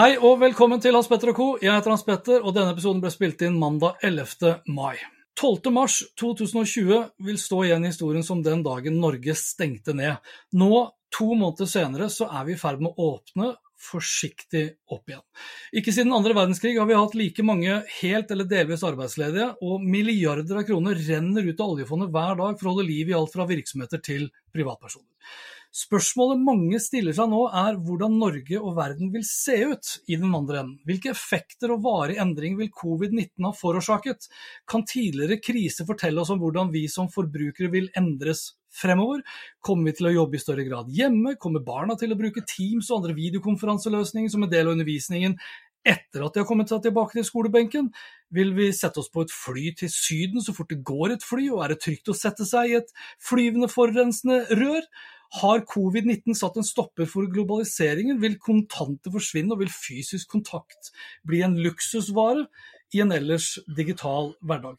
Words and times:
Hei 0.00 0.14
og 0.16 0.38
velkommen 0.40 0.80
til 0.80 0.96
Hans 0.96 1.10
Petter 1.10 1.28
og 1.28 1.36
co. 1.36 1.46
Jeg 1.60 1.74
heter 1.76 1.92
Hans 1.92 2.06
Petter, 2.06 2.38
og 2.40 2.54
denne 2.56 2.72
episoden 2.72 3.02
ble 3.02 3.10
spilt 3.12 3.42
inn 3.44 3.58
mandag 3.60 3.98
11. 4.06 4.62
mai. 4.72 4.94
12. 5.36 5.68
mars 5.76 5.98
2020 6.16 7.02
vil 7.26 7.40
stå 7.42 7.58
igjen 7.66 7.84
i 7.84 7.90
historien 7.90 8.24
som 8.24 8.40
den 8.40 8.62
dagen 8.64 8.96
Norge 9.02 9.34
stengte 9.36 9.92
ned. 9.98 10.32
Nå, 10.56 10.70
to 11.12 11.28
måneder 11.34 11.68
senere, 11.68 12.08
så 12.08 12.30
er 12.32 12.48
vi 12.48 12.56
i 12.56 12.62
ferd 12.62 12.80
med 12.80 12.96
å 12.96 13.10
åpne 13.10 13.50
forsiktig 13.90 14.64
opp 14.88 15.12
igjen. 15.12 15.26
Ikke 15.76 15.92
siden 15.92 16.16
andre 16.16 16.32
verdenskrig 16.38 16.78
har 16.80 16.88
vi 16.88 16.96
hatt 16.96 17.20
like 17.20 17.44
mange 17.44 17.82
helt 17.98 18.32
eller 18.32 18.48
delvis 18.48 18.86
arbeidsledige, 18.88 19.50
og 19.60 19.84
milliarder 19.84 20.62
av 20.62 20.68
kroner 20.70 20.96
renner 20.96 21.52
ut 21.52 21.60
av 21.60 21.76
oljefondet 21.76 22.16
hver 22.16 22.40
dag 22.40 22.56
for 22.56 22.70
å 22.70 22.74
holde 22.78 22.88
liv 22.88 23.12
i 23.12 23.20
alt 23.20 23.36
fra 23.36 23.44
virksomheter 23.52 24.00
til 24.00 24.30
privatpersoner. 24.48 25.12
Spørsmålet 25.70 26.40
mange 26.42 26.78
stiller 26.82 27.14
seg 27.14 27.28
nå 27.30 27.44
er 27.54 27.76
hvordan 27.78 28.16
Norge 28.18 28.58
og 28.58 28.72
verden 28.74 29.12
vil 29.14 29.22
se 29.26 29.54
ut 29.70 29.90
i 30.10 30.16
den 30.18 30.32
andre 30.34 30.64
enden. 30.64 30.80
Hvilke 30.88 31.12
effekter 31.12 31.70
og 31.70 31.84
varige 31.84 32.18
endringer 32.24 32.58
vil 32.64 32.72
covid-19 32.74 33.46
ha 33.46 33.52
forårsaket? 33.54 34.26
Kan 34.66 34.82
tidligere 34.82 35.38
krise 35.38 35.86
fortelle 35.86 36.24
oss 36.24 36.32
om 36.34 36.42
hvordan 36.42 36.72
vi 36.74 36.88
som 36.90 37.06
forbrukere 37.14 37.70
vil 37.70 37.86
endres 37.94 38.48
fremover? 38.74 39.22
Kommer 39.62 39.92
vi 39.92 39.98
til 40.00 40.10
å 40.10 40.14
jobbe 40.16 40.40
i 40.40 40.42
større 40.42 40.66
grad 40.66 40.90
hjemme? 40.90 41.36
Kommer 41.38 41.62
barna 41.62 41.94
til 42.00 42.10
å 42.10 42.18
bruke 42.18 42.42
Teams 42.50 42.90
og 42.90 43.04
andre 43.04 43.14
videokonferanseløsninger 43.20 44.34
som 44.34 44.42
en 44.46 44.50
del 44.50 44.66
av 44.66 44.74
undervisningen 44.74 45.38
etter 45.86 46.26
at 46.26 46.34
de 46.34 46.42
har 46.42 46.48
kommet 46.50 46.68
seg 46.68 46.82
tilbake 46.84 47.14
til 47.14 47.28
skolebenken? 47.30 47.92
Vil 48.34 48.52
vi 48.58 48.72
sette 48.74 48.98
oss 49.04 49.12
på 49.14 49.22
et 49.22 49.30
fly 49.30 49.70
til 49.78 49.94
Syden 49.94 50.42
så 50.42 50.50
fort 50.56 50.74
det 50.74 50.82
går 50.82 51.14
et 51.14 51.24
fly, 51.24 51.46
og 51.54 51.62
er 51.62 51.76
det 51.76 51.80
trygt 51.86 52.10
å 52.10 52.18
sette 52.18 52.42
seg 52.48 52.74
i 52.74 52.78
et 52.82 52.90
flyvende 53.22 53.70
forurensende 53.70 54.42
rør? 54.50 54.82
Har 55.38 55.62
covid-19 55.62 56.34
satt 56.34 56.56
en 56.58 56.66
stopper 56.66 57.06
for 57.06 57.28
globaliseringen? 57.30 58.18
Vil 58.22 58.34
kontanter 58.42 59.14
forsvinne, 59.14 59.54
og 59.54 59.62
vil 59.62 59.70
fysisk 59.70 60.32
kontakt 60.32 60.90
bli 61.26 61.44
en 61.46 61.54
luksusvare 61.62 62.48
i 62.94 63.02
en 63.04 63.14
ellers 63.14 63.54
digital 63.76 64.34
hverdag? 64.40 64.78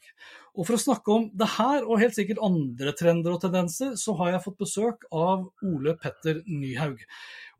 Og 0.52 0.68
For 0.68 0.76
å 0.76 0.82
snakke 0.84 1.14
om 1.16 1.30
det 1.40 1.48
her, 1.54 1.86
og 1.86 2.02
helt 2.02 2.18
sikkert 2.18 2.42
andre 2.44 2.92
trender 3.00 3.32
og 3.32 3.40
tendenser, 3.40 3.94
så 3.96 4.18
har 4.20 4.34
jeg 4.34 4.44
fått 4.44 4.58
besøk 4.60 5.06
av 5.16 5.46
Ole 5.64 5.94
Petter 6.00 6.42
Nyhaug. 6.44 7.00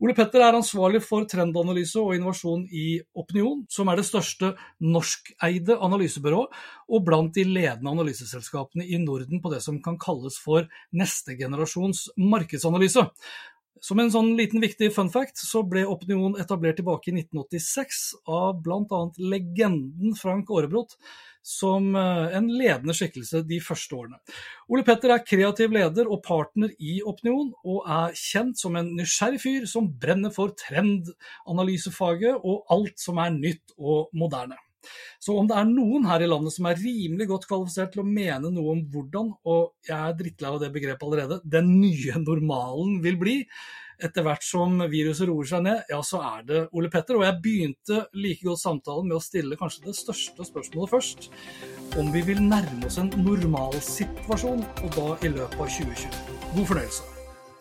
Ole 0.02 0.16
Petter 0.18 0.44
er 0.44 0.58
ansvarlig 0.58 1.00
for 1.06 1.24
trendanalyse 1.30 1.96
og 2.02 2.12
innovasjon 2.18 2.66
i 2.68 3.00
Opinion, 3.16 3.62
som 3.72 3.88
er 3.88 3.96
det 3.96 4.04
største 4.10 4.52
norskeide 4.84 5.78
analysebyrået, 5.80 6.52
og 6.92 7.06
blant 7.06 7.32
de 7.38 7.46
ledende 7.48 7.94
analyseselskapene 7.94 8.84
i 8.84 9.00
Norden 9.00 9.40
på 9.40 9.54
det 9.54 9.62
som 9.64 9.80
kan 9.80 9.96
kalles 10.02 10.36
for 10.42 10.68
neste 10.92 11.38
generasjons 11.40 12.10
markedsanalyse. 12.20 13.06
Som 13.82 13.98
en 13.98 14.12
sånn 14.14 14.36
liten 14.38 14.62
viktig 14.62 14.92
fun 14.94 15.08
fact, 15.10 15.40
så 15.42 15.64
ble 15.66 15.82
Opinion 15.90 16.36
etablert 16.38 16.76
tilbake 16.78 17.10
i 17.10 17.16
1986 17.16 18.02
av 18.30 18.60
bl.a. 18.62 19.00
legenden 19.18 20.14
Frank 20.14 20.52
Aarebrot, 20.54 20.94
som 21.42 21.88
eh, 21.98 22.36
en 22.38 22.46
ledende 22.46 22.94
skikkelse 22.94 23.42
de 23.48 23.58
første 23.64 23.98
årene. 23.98 24.20
Ole 24.70 24.86
Petter 24.86 25.10
er 25.10 25.26
kreativ 25.26 25.74
leder 25.74 26.06
og 26.06 26.22
partner 26.22 26.70
i 26.78 27.00
Opinion, 27.02 27.50
og 27.66 27.88
er 27.90 28.14
kjent 28.14 28.62
som 28.62 28.78
en 28.78 28.94
nysgjerrig 29.00 29.42
fyr 29.42 29.66
som 29.66 29.90
brenner 29.90 30.30
for 30.30 30.54
trendanalysefaget 30.62 32.38
og 32.38 32.62
alt 32.70 33.02
som 33.02 33.18
er 33.18 33.34
nytt 33.34 33.74
og 33.82 34.14
moderne. 34.14 34.62
Så 35.22 35.36
om 35.38 35.48
det 35.48 35.58
er 35.58 35.68
noen 35.68 36.06
her 36.08 36.24
i 36.24 36.30
landet 36.30 36.54
som 36.54 36.66
er 36.68 36.80
rimelig 36.80 37.28
godt 37.30 37.46
kvalifisert 37.50 37.94
til 37.94 38.02
å 38.02 38.08
mene 38.08 38.50
noe 38.50 38.74
om 38.76 38.82
hvordan, 38.92 39.30
og 39.46 39.88
jeg 39.88 39.98
er 39.98 40.18
drittlei 40.18 40.50
av 40.50 40.60
det 40.62 40.72
begrepet 40.74 41.06
allerede, 41.06 41.40
den 41.44 41.70
nye 41.78 42.18
normalen 42.22 42.98
vil 43.04 43.20
bli, 43.20 43.36
etter 44.02 44.24
hvert 44.26 44.42
som 44.42 44.80
viruset 44.90 45.28
roer 45.30 45.48
seg 45.48 45.62
ned, 45.66 45.84
ja, 45.90 46.00
så 46.02 46.22
er 46.26 46.42
det 46.48 46.64
Ole 46.74 46.90
Petter. 46.92 47.18
Og 47.18 47.26
jeg 47.26 47.38
begynte 47.44 48.00
like 48.18 48.42
godt 48.42 48.62
samtalen 48.64 49.08
med 49.08 49.18
å 49.18 49.22
stille 49.22 49.58
kanskje 49.60 49.86
det 49.86 49.96
største 50.00 50.48
spørsmålet 50.48 50.94
først. 50.96 51.30
Om 52.00 52.10
vi 52.14 52.24
vil 52.32 52.42
nærme 52.42 52.88
oss 52.88 52.98
en 53.02 53.12
normalsituasjon, 53.22 54.66
og 54.82 54.94
da 54.98 55.08
i 55.22 55.34
løpet 55.36 55.58
av 55.60 55.74
2020. 55.78 56.22
God 56.56 56.70
fornøyelse. 56.72 57.11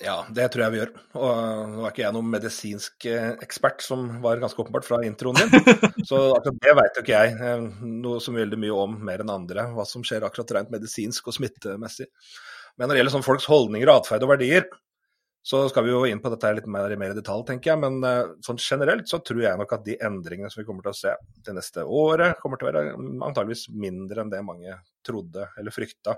Ja, 0.01 0.16
det 0.34 0.47
tror 0.51 0.63
jeg 0.66 0.73
vi 0.73 0.79
gjør. 0.79 0.91
Og 1.22 1.72
nå 1.72 1.84
er 1.85 1.94
ikke 1.94 2.03
jeg 2.03 2.16
noen 2.16 2.29
medisinsk 2.34 3.06
eh, 3.09 3.34
ekspert, 3.44 3.84
som 3.85 4.07
var 4.23 4.41
ganske 4.41 4.62
åpenbart 4.63 4.88
fra 4.88 5.01
introen 5.06 5.38
din. 5.38 5.51
Så 6.09 6.19
akkurat 6.35 6.62
det 6.63 6.75
vet 6.79 6.97
jo 6.97 7.03
ikke 7.06 7.19
jeg 7.19 7.35
eh, 7.38 7.67
noe 8.01 8.22
som 8.23 8.38
veldig 8.38 8.59
mye 8.62 8.78
om 8.85 8.95
mer 9.12 9.22
enn 9.22 9.34
andre, 9.34 9.67
hva 9.75 9.85
som 9.88 10.06
skjer 10.06 10.25
akkurat 10.25 10.56
rent 10.57 10.73
medisinsk 10.73 11.29
og 11.29 11.38
smittemessig. 11.38 12.09
Men 12.78 12.88
når 12.88 12.95
det 12.95 13.01
gjelder 13.03 13.16
sånn 13.17 13.28
folks 13.28 13.50
holdninger, 13.51 13.94
atferd 13.94 14.25
og 14.25 14.34
verdier, 14.34 14.66
så 15.41 15.63
skal 15.69 15.85
vi 15.85 15.94
jo 15.94 16.03
inn 16.06 16.22
på 16.22 16.29
dette 16.29 16.51
litt 16.53 16.68
mer, 16.69 16.94
mer 17.01 17.13
i 17.13 17.18
detalj, 17.18 17.44
tenker 17.47 17.72
jeg. 17.72 17.81
Men 17.81 17.97
uh, 18.06 18.33
sånn 18.45 18.62
generelt 18.62 19.09
så 19.09 19.19
tror 19.25 19.41
jeg 19.41 19.57
nok 19.57 19.73
at 19.73 19.85
de 19.88 19.97
endringene 20.06 20.51
som 20.53 20.62
vi 20.62 20.68
kommer 20.68 20.85
til 20.85 20.94
å 20.94 21.00
se 21.00 21.16
det 21.47 21.56
neste 21.57 21.85
året, 21.85 22.38
kommer 22.41 22.62
til 22.62 22.69
å 22.69 22.72
være 22.72 22.83
antageligvis 22.94 23.68
mindre 23.73 24.22
enn 24.22 24.33
det 24.33 24.44
mange 24.45 24.78
trodde 25.06 25.50
eller 25.57 25.73
frykta 25.73 26.16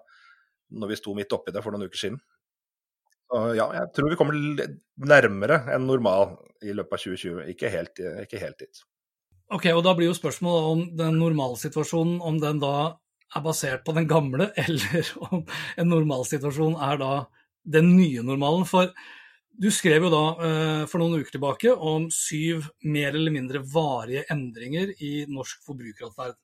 når 0.73 0.91
vi 0.91 0.99
sto 0.99 1.13
midt 1.15 1.35
oppi 1.35 1.53
det 1.55 1.63
for 1.63 1.75
noen 1.75 1.87
uker 1.87 2.01
siden. 2.01 2.19
Ja, 3.33 3.67
jeg 3.73 3.89
tror 3.95 4.11
vi 4.11 4.17
kommer 4.19 4.37
nærmere 5.09 5.63
enn 5.73 5.87
normal 5.89 6.35
i 6.61 6.73
løpet 6.75 6.99
av 6.99 7.05
2020. 7.05 7.45
Ikke 7.53 7.71
helt, 7.73 8.01
ikke 8.23 8.41
helt 8.41 8.59
dit. 8.61 8.83
Ok, 9.53 9.67
og 9.73 9.83
Da 9.85 9.93
blir 9.97 10.09
jo 10.09 10.17
spørsmålet 10.17 10.69
om 10.73 10.83
den 10.97 11.17
normalsituasjonen, 11.21 12.21
om 12.21 12.39
den 12.41 12.61
da 12.61 12.75
er 13.35 13.43
basert 13.45 13.83
på 13.85 13.95
den 13.97 14.07
gamle, 14.07 14.51
eller 14.65 15.09
om 15.29 15.43
en 15.77 15.91
normalsituasjon 15.91 16.77
er 16.77 17.01
da 17.01 17.11
den 17.63 17.95
nye 17.97 18.23
normalen. 18.25 18.65
For 18.69 18.93
du 19.53 19.69
skrev 19.73 20.07
jo 20.07 20.13
da 20.13 20.23
eh, 20.47 20.85
for 20.89 21.01
noen 21.01 21.21
uker 21.21 21.35
tilbake 21.35 21.73
om 21.73 22.09
syv 22.13 22.69
mer 22.85 23.13
eller 23.13 23.33
mindre 23.33 23.61
varige 23.61 24.25
endringer 24.33 24.95
i 25.05 25.25
norsk 25.29 25.61
forbrukeratferd. 25.67 26.37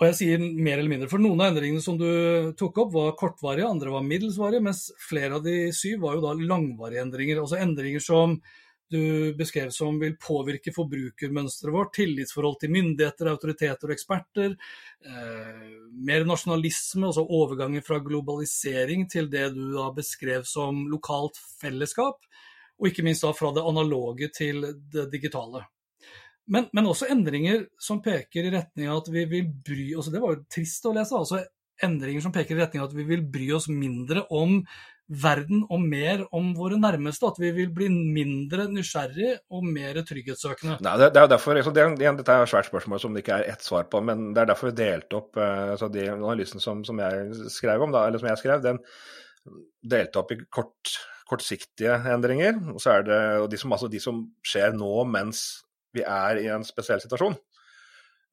Og 0.00 0.06
jeg 0.08 0.16
sier 0.16 0.40
mer 0.40 0.78
eller 0.78 0.88
mindre, 0.88 1.10
for 1.12 1.20
noen 1.20 1.42
av 1.44 1.50
endringene 1.50 1.82
som 1.84 1.98
du 2.00 2.08
tok 2.56 2.78
opp 2.86 2.94
var 2.94 3.10
kortvarige, 3.20 3.68
andre 3.68 3.92
var 3.92 4.06
middelsvarige, 4.06 4.64
mens 4.64 4.86
flere 4.96 5.36
av 5.36 5.44
de 5.44 5.56
syv 5.76 6.06
var 6.06 6.16
jo 6.16 6.22
da 6.24 6.32
langvarige 6.40 7.02
endringer. 7.04 7.42
Altså 7.42 7.58
endringer 7.60 8.00
som 8.00 8.38
du 8.90 9.34
beskrev 9.36 9.68
som 9.70 9.98
vil 10.00 10.16
påvirke 10.18 10.72
forbrukermønsteret 10.74 11.74
vårt, 11.74 11.92
tillitsforhold 11.98 12.56
til 12.62 12.72
myndigheter, 12.74 13.28
autoriteter 13.30 13.90
og 13.90 13.94
eksperter, 13.94 14.54
eh, 15.04 15.66
mer 16.08 16.24
nasjonalisme, 16.26 17.10
altså 17.10 17.26
overgangen 17.28 17.84
fra 17.86 18.00
globalisering 18.02 19.04
til 19.12 19.28
det 19.30 19.50
du 19.54 19.66
da 19.76 19.90
beskrev 19.94 20.48
som 20.48 20.86
lokalt 20.88 21.36
fellesskap, 21.60 22.24
og 22.80 22.88
ikke 22.88 23.04
minst 23.04 23.22
da 23.28 23.34
fra 23.36 23.52
det 23.52 23.68
analoge 23.68 24.32
til 24.32 24.64
det 24.90 25.10
digitale. 25.12 25.66
Men, 26.50 26.68
men 26.74 26.88
også 26.90 27.08
endringer 27.12 27.64
som 27.80 28.02
peker 28.04 28.48
i 28.48 28.54
retning 28.56 28.90
av 28.90 29.04
at 29.04 29.10
vi 29.14 29.24
vil 29.30 29.50
bry 29.66 29.90
oss 29.98 30.10
Det 30.12 30.22
var 30.22 30.34
jo 30.34 30.46
trist 30.50 30.86
å 30.88 30.94
lese. 30.96 31.16
altså 31.16 31.44
Endringer 31.80 32.24
som 32.24 32.34
peker 32.34 32.56
i 32.56 32.60
retning 32.60 32.82
av 32.82 32.90
at 32.90 32.96
vi 32.96 33.06
vil 33.08 33.22
bry 33.24 33.46
oss 33.56 33.70
mindre 33.72 34.26
om 34.34 34.58
verden 35.10 35.64
og 35.66 35.82
mer 35.82 36.22
om 36.36 36.52
våre 36.54 36.78
nærmeste. 36.78 37.30
At 37.30 37.38
vi 37.40 37.50
vil 37.54 37.70
bli 37.74 37.88
mindre 37.90 38.66
nysgjerrig 38.70 39.32
og 39.50 39.64
mer 39.66 40.00
trygghetssøkende. 40.06 40.78
Nei, 40.86 40.96
det, 41.00 41.10
det, 41.14 41.22
er 41.22 41.30
derfor, 41.32 41.58
altså, 41.58 41.72
det, 41.74 41.86
Dette 42.20 42.36
er 42.36 42.44
et 42.44 42.52
svært 42.52 42.70
spørsmål 42.70 43.02
som 43.02 43.14
det 43.14 43.24
ikke 43.24 43.40
er 43.40 43.54
ett 43.54 43.64
svar 43.66 43.88
på. 43.90 44.02
Men 44.06 44.30
det 44.34 44.44
er 44.44 44.52
derfor 44.52 44.70
vi 44.70 44.76
delte 44.82 45.22
opp 45.22 45.40
uh, 45.40 45.72
altså 45.74 45.90
de 45.92 46.06
analysen 46.12 46.62
som, 46.62 46.84
som, 46.86 47.00
jeg 47.02 47.48
skrev 47.54 47.86
om, 47.86 47.94
da, 47.94 48.06
eller 48.06 48.22
som 48.22 48.30
jeg 48.30 48.42
skrev, 48.42 48.62
den 48.66 48.82
delte 49.90 50.20
opp 50.20 50.34
i 50.34 50.38
kort, 50.52 50.94
kortsiktige 51.30 51.96
endringer. 52.12 52.60
Og 52.74 52.82
så 52.82 52.98
er 52.98 53.08
det 53.08 53.20
og 53.40 53.50
de 53.50 53.60
som, 53.60 53.74
altså, 53.74 53.90
de 53.90 54.02
som 54.02 54.22
skjer 54.46 54.76
nå 54.76 54.92
mens 55.10 55.44
vi 55.96 56.04
er 56.06 56.40
i 56.42 56.48
en 56.52 56.66
spesiell 56.66 57.02
situasjon. 57.02 57.36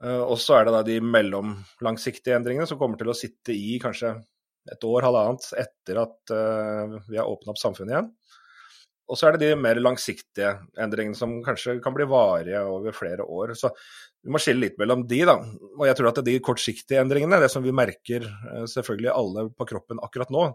Og 0.07 0.35
så 0.37 0.59
er 0.59 0.67
det 0.67 0.73
da 0.75 0.83
de 0.85 0.99
mellomlangsiktige 1.01 2.35
endringene 2.37 2.67
som 2.69 2.77
kommer 2.77 2.99
til 2.99 3.09
å 3.09 3.15
sitte 3.17 3.55
i 3.55 3.79
kanskje 3.81 4.11
et 4.69 4.83
år, 4.85 5.07
halvannet 5.07 5.47
etter 5.57 5.97
at 6.03 6.33
vi 7.07 7.17
har 7.17 7.25
åpna 7.25 7.55
opp 7.55 7.57
samfunnet 7.57 7.95
igjen. 7.95 8.11
Og 9.07 9.15
så 9.15 9.29
er 9.29 9.37
det 9.37 9.47
de 9.47 9.59
mer 9.59 9.79
langsiktige 9.79 10.51
endringene 10.83 11.15
som 11.15 11.37
kanskje 11.43 11.77
kan 11.83 11.95
bli 11.95 12.05
varige 12.11 12.59
over 12.67 12.95
flere 12.95 13.23
år. 13.23 13.53
Så 13.55 13.71
vi 14.23 14.33
må 14.33 14.41
skille 14.43 14.65
litt 14.65 14.79
mellom 14.79 15.05
de, 15.07 15.21
da. 15.27 15.37
Og 15.77 15.85
jeg 15.87 15.95
tror 15.95 16.11
at 16.11 16.19
de 16.27 16.33
kortsiktige 16.43 16.99
endringene, 16.99 17.39
det 17.39 17.49
som 17.53 17.63
vi 17.63 17.75
merker 17.75 18.25
eh, 18.27 18.65
selvfølgelig 18.67 19.13
alle 19.13 19.45
på 19.55 19.69
kroppen 19.69 20.01
akkurat 20.03 20.33
nå, 20.33 20.49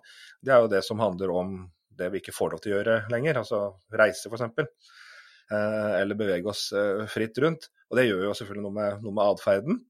det 0.45 0.53
er 0.53 0.65
jo 0.65 0.73
det 0.75 0.83
som 0.85 1.01
handler 1.01 1.33
om 1.33 1.55
det 1.97 2.11
vi 2.13 2.21
ikke 2.21 2.35
får 2.37 2.53
lov 2.53 2.61
til 2.65 2.75
å 2.75 2.77
gjøre 2.79 2.99
lenger, 3.13 3.41
altså 3.41 3.63
reise 3.97 4.29
f.eks. 4.29 4.93
Eh, 5.51 5.95
eller 6.01 6.19
bevege 6.19 6.53
oss 6.53 6.69
eh, 6.77 7.03
fritt 7.11 7.41
rundt. 7.43 7.71
Og 7.91 7.99
det 7.99 8.07
gjør 8.07 8.29
jo 8.29 8.37
selvfølgelig 8.39 8.67
noe 8.69 8.77
med, 8.77 9.03
noe 9.05 9.17
med 9.17 9.25
atferden. 9.27 9.81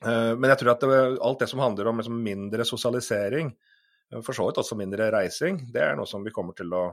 Men 0.00 0.48
jeg 0.48 0.56
tror 0.62 0.70
at 0.72 0.84
det, 0.88 0.98
alt 1.20 1.42
det 1.42 1.46
som 1.50 1.60
handler 1.60 1.90
om 1.90 1.98
liksom 2.00 2.14
mindre 2.24 2.64
sosialisering, 2.64 3.50
for 4.24 4.32
så 4.32 4.46
vidt 4.46 4.60
også 4.62 4.78
mindre 4.80 5.10
reising, 5.12 5.58
det 5.74 5.82
er 5.84 5.98
noe 5.98 6.08
som 6.08 6.24
vi 6.24 6.32
kommer 6.32 6.56
til 6.56 6.72
å 6.72 6.86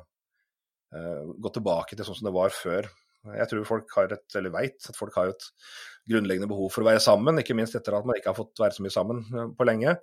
gå 0.92 1.51
tilbake 1.56 1.95
til 1.95 2.04
sånn 2.04 2.18
som 2.19 2.28
det 2.28 2.34
var 2.36 2.51
før 2.51 2.89
jeg 3.36 3.50
tror 3.51 3.68
folk 3.68 3.95
har 3.98 4.13
et, 4.16 4.25
eller 4.40 4.54
vet 4.54 4.90
at 4.90 4.98
folk 4.98 5.16
har 5.19 5.31
et 5.31 5.48
grunnleggende 6.10 6.50
behov 6.50 6.72
for 6.74 6.83
å 6.83 6.90
være 6.90 7.04
sammen, 7.04 7.42
ikke 7.42 7.57
minst 7.57 7.75
etter 7.78 7.98
at 7.98 8.07
man 8.07 8.19
ikke 8.19 8.31
har 8.31 8.38
fått 8.38 8.62
være 8.62 8.78
så 8.78 8.86
mye 8.86 8.94
sammen 8.94 9.24
eh, 9.33 9.50
på 9.57 9.68
lenge. 9.68 9.98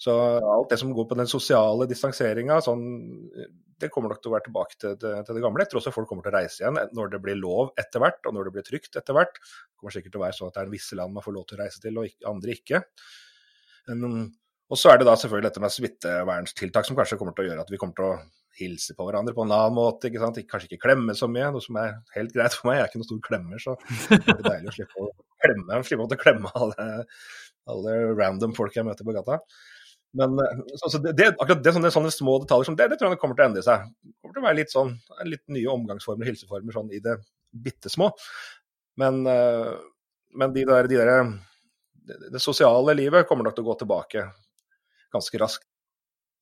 Så 0.00 0.14
alt 0.14 0.72
det 0.72 0.80
som 0.80 0.94
går 0.96 1.06
på 1.10 1.18
den 1.18 1.28
sosiale 1.30 1.86
distanseringa, 1.90 2.58
sånn, 2.64 2.86
det 3.82 3.90
kommer 3.92 4.12
nok 4.12 4.22
til 4.22 4.30
å 4.30 4.34
være 4.36 4.46
tilbake 4.48 4.78
til 4.78 4.94
det, 5.02 5.14
til 5.26 5.38
det 5.38 5.42
gamle. 5.44 5.64
Jeg 5.64 5.72
tror 5.72 5.82
også 5.82 5.94
folk 5.94 6.10
kommer 6.10 6.26
til 6.26 6.32
å 6.32 6.38
reise 6.38 6.62
igjen 6.62 6.78
når 6.96 7.14
det 7.14 7.22
blir 7.24 7.40
lov 7.40 7.72
etter 7.80 8.02
hvert, 8.02 8.20
og 8.28 8.36
når 8.36 8.48
det 8.48 8.54
blir 8.56 8.68
trygt 8.68 9.00
etter 9.00 9.18
hvert. 9.18 9.40
Det 9.42 9.80
kommer 9.80 9.96
sikkert 9.96 10.14
til 10.14 10.22
å 10.22 10.26
være 10.26 10.38
sånn 10.38 10.52
at 10.52 10.60
det 10.60 10.64
er 10.64 10.76
visse 10.76 10.98
land 10.98 11.16
man 11.16 11.24
får 11.24 11.36
lov 11.38 11.48
til 11.48 11.58
å 11.58 11.64
reise 11.64 11.82
til, 11.82 11.98
og 11.98 12.30
andre 12.32 12.56
ikke. 12.56 12.84
Og 14.72 14.78
så 14.80 14.92
er 14.92 15.00
det 15.00 15.08
da 15.08 15.16
selvfølgelig 15.18 15.50
dette 15.50 15.60
med 15.60 15.74
smitteverntiltak 15.74 16.86
som 16.88 16.96
kanskje 16.96 17.18
kommer 17.20 17.34
til 17.36 17.44
å 17.44 17.50
gjøre 17.50 17.66
at 17.66 17.72
vi 17.72 17.80
kommer 17.80 17.98
til 17.98 18.08
å 18.08 18.14
hilse 18.56 18.94
på 18.96 19.04
hverandre 19.06 19.34
på 19.36 19.44
en 19.44 19.52
annen 19.54 19.76
måte. 19.76 20.08
ikke 20.08 20.22
sant? 20.22 20.40
Kanskje 20.48 20.70
ikke 20.70 20.86
klemme 20.86 21.16
så 21.16 21.28
mye, 21.30 21.50
noe 21.52 21.64
som 21.64 21.78
er 21.80 21.94
helt 22.16 22.32
greit 22.34 22.56
for 22.56 22.68
meg. 22.68 22.78
Jeg 22.78 22.84
er 22.84 22.90
ikke 22.90 23.02
noen 23.02 23.10
stor 23.10 23.22
klemmer, 23.26 23.62
så 23.62 23.76
det 24.12 24.34
er 24.34 24.42
deilig 24.48 24.72
å 24.72 24.76
slippe 24.78 25.04
å 25.04 25.10
klemme, 25.44 25.82
slippe 25.88 26.06
å 26.06 26.20
klemme 26.20 26.52
alle, 26.60 26.88
alle, 27.72 27.96
random 28.18 28.56
folk 28.56 28.76
jeg 28.76 28.86
møter 28.88 29.08
på 29.08 29.16
gata. 29.16 29.40
Men 30.18 30.36
altså, 30.42 30.98
det, 31.00 31.14
det, 31.16 31.30
akkurat 31.38 31.62
det, 31.64 31.72
sånne, 31.72 31.90
sånne, 31.94 32.12
små 32.12 32.36
detaljer 32.42 32.68
som 32.68 32.76
det, 32.76 32.90
det 32.92 32.98
tror 33.00 33.14
jeg 33.14 33.20
kommer 33.22 33.38
til 33.38 33.46
å 33.46 33.48
endre 33.48 33.64
seg. 33.64 33.86
Det 34.04 34.18
kommer 34.20 34.36
til 34.36 34.42
å 34.42 34.46
være 34.46 34.58
litt 34.58 34.74
sånn, 34.74 34.92
litt 35.28 35.44
nye 35.54 35.72
omgangsformer 35.72 36.26
og 36.26 36.32
hilseformer 36.32 36.76
sånn 36.76 36.92
i 36.92 37.00
det 37.04 37.16
bitte 37.64 37.92
små. 37.92 38.10
Men, 39.00 39.22
eh, 39.26 39.72
men 40.36 40.52
de 40.52 40.64
der, 40.68 40.88
de 40.90 41.00
der, 41.00 41.32
det 42.32 42.42
sosiale 42.44 42.96
livet 42.98 43.28
kommer 43.28 43.48
nok 43.48 43.56
til 43.56 43.64
å 43.64 43.70
gå 43.70 43.78
tilbake 43.82 44.26
ganske 45.12 45.40
raskt. 45.40 45.68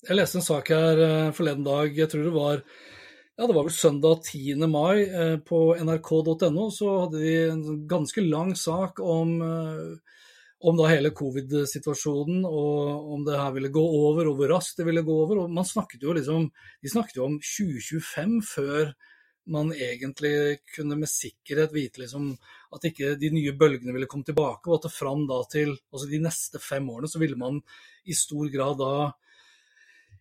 Jeg 0.07 0.17
leste 0.17 0.41
en 0.41 0.47
sak 0.47 0.71
her 0.73 1.01
uh, 1.03 1.33
forleden 1.37 1.67
dag, 1.67 1.93
jeg 1.93 2.09
tror 2.09 2.23
det 2.25 2.33
var 2.33 2.63
ja, 2.63 3.47
det 3.47 3.55
var 3.55 3.67
vel 3.67 3.75
søndag 3.75 4.23
10. 4.25 4.67
mai 4.69 5.39
på 5.49 5.59
nrk.no. 5.81 6.65
Så 6.73 6.89
hadde 7.05 7.21
de 7.23 7.35
en 7.49 7.63
ganske 7.89 8.25
lang 8.27 8.51
sak 8.59 9.01
om, 9.01 9.31
om 10.61 10.77
da 10.77 10.89
hele 10.91 11.13
covid-situasjonen 11.17 12.43
og 12.45 13.13
om 13.15 13.23
det 13.25 13.39
her 13.39 13.55
ville 13.55 13.71
gå 13.73 13.81
over, 13.81 14.29
og 14.29 14.37
hvor 14.37 14.51
raskt 14.53 14.81
det 14.81 14.89
ville 14.91 15.05
gå 15.07 15.15
over. 15.23 15.45
Og 15.45 15.55
man 15.57 15.69
snakket 15.69 16.05
jo 16.05 16.13
liksom, 16.17 16.51
De 16.83 16.93
snakket 16.93 17.17
jo 17.17 17.29
om 17.29 17.39
2025 17.41 18.37
før 18.45 18.93
man 19.51 19.73
egentlig 19.73 20.61
kunne 20.75 20.99
med 21.01 21.09
sikkerhet 21.11 21.73
vite 21.75 22.03
liksom, 22.03 22.35
at 22.77 22.85
ikke 22.87 23.15
de 23.19 23.31
nye 23.35 23.55
bølgene 23.59 23.95
ville 23.97 24.09
komme 24.11 24.27
tilbake, 24.29 24.69
og 24.69 24.77
at 24.77 24.87
det 24.87 24.93
fram 24.95 25.25
da 25.31 25.41
til 25.51 25.73
altså 25.91 26.11
de 26.11 26.21
neste 26.23 26.61
fem 26.63 26.87
årene 26.93 27.11
så 27.11 27.23
ville 27.23 27.41
man 27.41 27.59
i 28.05 28.15
stor 28.17 28.51
grad 28.53 28.79
da 28.79 28.93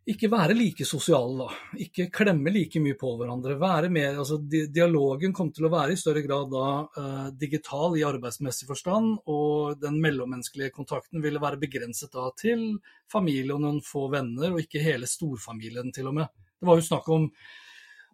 ikke 0.09 0.29
være 0.31 0.55
like 0.57 0.85
sosiale, 0.87 1.45
da. 1.45 1.77
Ikke 1.85 2.07
klemme 2.13 2.51
like 2.53 2.81
mye 2.81 2.97
på 2.97 3.11
hverandre. 3.19 3.57
være 3.59 3.91
mer, 3.93 4.17
altså 4.17 4.39
Dialogen 4.41 5.33
kom 5.33 5.51
til 5.53 5.67
å 5.67 5.71
være 5.73 5.93
i 5.93 5.99
større 5.99 6.23
grad 6.25 6.49
da 6.53 6.65
uh, 6.97 7.29
digital 7.37 7.97
i 7.97 8.05
arbeidsmessig 8.07 8.67
forstand, 8.69 9.19
og 9.29 9.79
den 9.81 9.99
mellommenneskelige 10.01 10.73
kontakten 10.75 11.21
ville 11.21 11.41
være 11.41 11.61
begrenset 11.61 12.13
da 12.15 12.29
til 12.39 12.79
familie 13.11 13.53
og 13.53 13.63
noen 13.65 13.81
få 13.85 14.07
venner, 14.13 14.53
og 14.53 14.63
ikke 14.63 14.83
hele 14.83 15.09
storfamilien 15.09 15.93
til 15.95 16.09
og 16.09 16.19
med. 16.21 16.37
Det 16.59 16.69
var 16.69 16.79
jo 16.79 16.87
snakk 16.89 17.09
om 17.13 17.29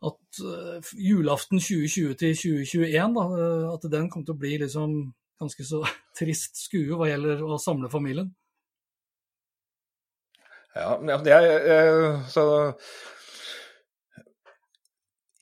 at 0.05 0.41
uh, 0.43 0.95
julaften 0.99 1.61
2020 1.63 2.17
til 2.19 2.35
2021, 2.35 3.19
da, 3.19 3.27
uh, 3.31 3.69
at 3.77 3.91
den 3.91 4.09
kom 4.11 4.25
til 4.25 4.35
å 4.35 4.41
bli 4.41 4.57
liksom 4.65 4.97
ganske 5.39 5.67
så 5.67 5.83
trist 6.19 6.59
skue 6.67 6.99
hva 6.99 7.09
gjelder 7.11 7.45
å 7.45 7.61
samle 7.61 7.91
familien. 7.93 8.33
Ja, 10.75 10.95
det 11.23 11.31
er 11.31 11.45
eh, 11.71 12.23
så 12.27 12.43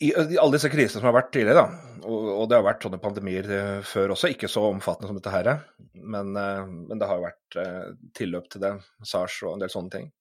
i, 0.03 0.11
alle 0.13 0.53
disse 0.53 0.69
krisene 0.69 0.99
som 0.99 1.07
har 1.07 1.15
vært 1.15 1.31
tidligere, 1.33 1.63
da, 1.63 2.01
og, 2.05 2.43
det 2.51 2.57
har 2.59 2.65
vært 2.67 2.83
sånne 2.85 2.99
pandemier 3.01 3.47
eh, 3.49 3.79
før 3.87 4.13
også, 4.13 4.29
ikke 4.33 4.49
så 4.51 4.67
omfattende 4.67 5.09
som 5.09 5.17
dette 5.17 5.33
her, 5.33 5.49
men, 5.95 6.35
eh, 6.37 6.61
men 6.91 7.01
det 7.01 7.09
har 7.09 7.23
vært 7.23 7.57
tilløp 8.17 8.51
til 8.51 8.61
det, 8.65 8.75
SARS 9.01 9.39
og 9.47 9.55
en 9.55 9.63
del 9.63 9.73
sånne 9.73 9.95
ting. 9.95 10.11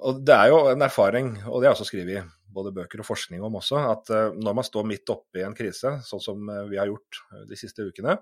Og 0.00 0.20
Det 0.24 0.36
er 0.36 0.52
jo 0.52 0.60
en 0.68 0.84
erfaring, 0.84 1.32
og 1.46 1.60
det 1.60 1.70
jeg 1.70 1.78
også 1.78 1.88
skrevet 1.88 2.20
i 2.20 2.52
både 2.52 2.74
bøker 2.76 3.00
og 3.00 3.08
forskning 3.08 3.44
om 3.46 3.56
også, 3.60 3.80
at 3.88 4.12
når 4.36 4.56
man 4.58 4.66
står 4.66 4.88
midt 4.88 5.12
oppe 5.12 5.40
i 5.40 5.44
en 5.46 5.56
krise, 5.56 5.96
sånn 6.04 6.22
som 6.24 6.52
vi 6.70 6.80
har 6.80 6.88
gjort 6.90 7.20
de 7.48 7.58
siste 7.60 7.84
ukene, 7.84 8.16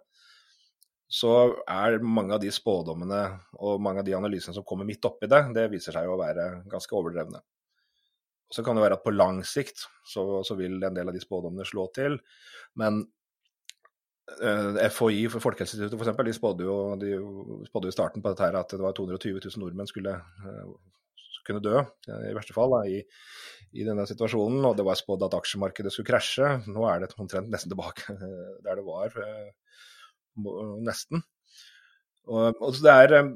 så 1.09 1.35
er 1.65 2.03
mange 2.05 2.37
av 2.37 2.43
de 2.43 2.51
spådommene 2.53 3.21
og 3.65 3.81
mange 3.81 4.03
av 4.03 4.09
de 4.09 4.17
analysene 4.17 4.53
som 4.57 4.65
kommer 4.69 4.85
midt 4.89 5.07
oppi 5.09 5.29
det, 5.31 5.41
det 5.57 5.71
viser 5.73 5.97
seg 5.97 6.09
å 6.09 6.19
være 6.21 6.49
ganske 6.69 6.97
overdrevne. 6.99 7.41
Så 8.53 8.65
kan 8.65 8.77
det 8.77 8.85
være 8.85 8.99
at 8.99 9.05
på 9.05 9.15
lang 9.15 9.41
sikt 9.45 9.87
så, 10.09 10.43
så 10.45 10.57
vil 10.57 10.77
en 10.85 10.97
del 10.97 11.09
av 11.09 11.17
de 11.17 11.23
spådommene 11.23 11.65
slå 11.69 11.87
til. 11.97 12.19
Men 12.81 13.01
eh, 14.37 14.85
FHI, 14.93 15.27
Folkehelseinstituttet 15.33 15.97
f.eks., 15.97 16.21
de 16.21 16.29
de 16.29 16.37
spådde 16.37 17.91
jo 17.91 17.97
starten 17.97 18.25
på 18.25 18.33
dette 18.33 18.45
her 18.45 18.61
at 18.61 18.73
det 18.73 18.85
var 18.85 18.97
220 18.97 19.41
000 19.41 19.65
nordmenn 19.65 19.89
skulle 19.89 20.17
eh, 20.17 20.73
kunne 21.49 21.65
dø, 21.65 21.81
i 22.29 22.35
verste 22.37 22.53
fall, 22.53 22.75
da, 22.75 22.83
i, 22.85 22.99
i, 23.73 23.85
denne 23.87 24.05
situasjonen. 24.09 24.61
Og 24.69 24.77
det 24.77 24.85
var 24.85 24.99
spådd 25.01 25.25
at 25.25 25.37
aksjemarkedet 25.39 25.95
skulle 25.95 26.11
krasje. 26.11 26.51
Nå 26.69 26.85
er 26.91 27.01
det 27.01 27.15
omtrent 27.17 27.49
nesten 27.53 27.73
tilbake 27.73 28.13
der 28.67 28.77
det 28.77 28.85
var. 28.85 29.17
Nesten. 30.85 31.23
Og, 32.29 32.59
og 32.61 32.81
det, 32.85 32.95
er, 32.95 33.15
eh, 33.19 33.31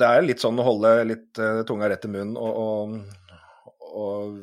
det 0.00 0.10
er 0.10 0.26
litt 0.26 0.42
sånn 0.42 0.60
å 0.60 0.66
holde 0.66 0.92
litt 1.08 1.40
uh, 1.42 1.62
tunga 1.66 1.90
rett 1.90 2.06
i 2.06 2.12
munnen 2.12 2.36
og, 2.38 2.60
og, 2.60 3.88
og, 3.90 4.38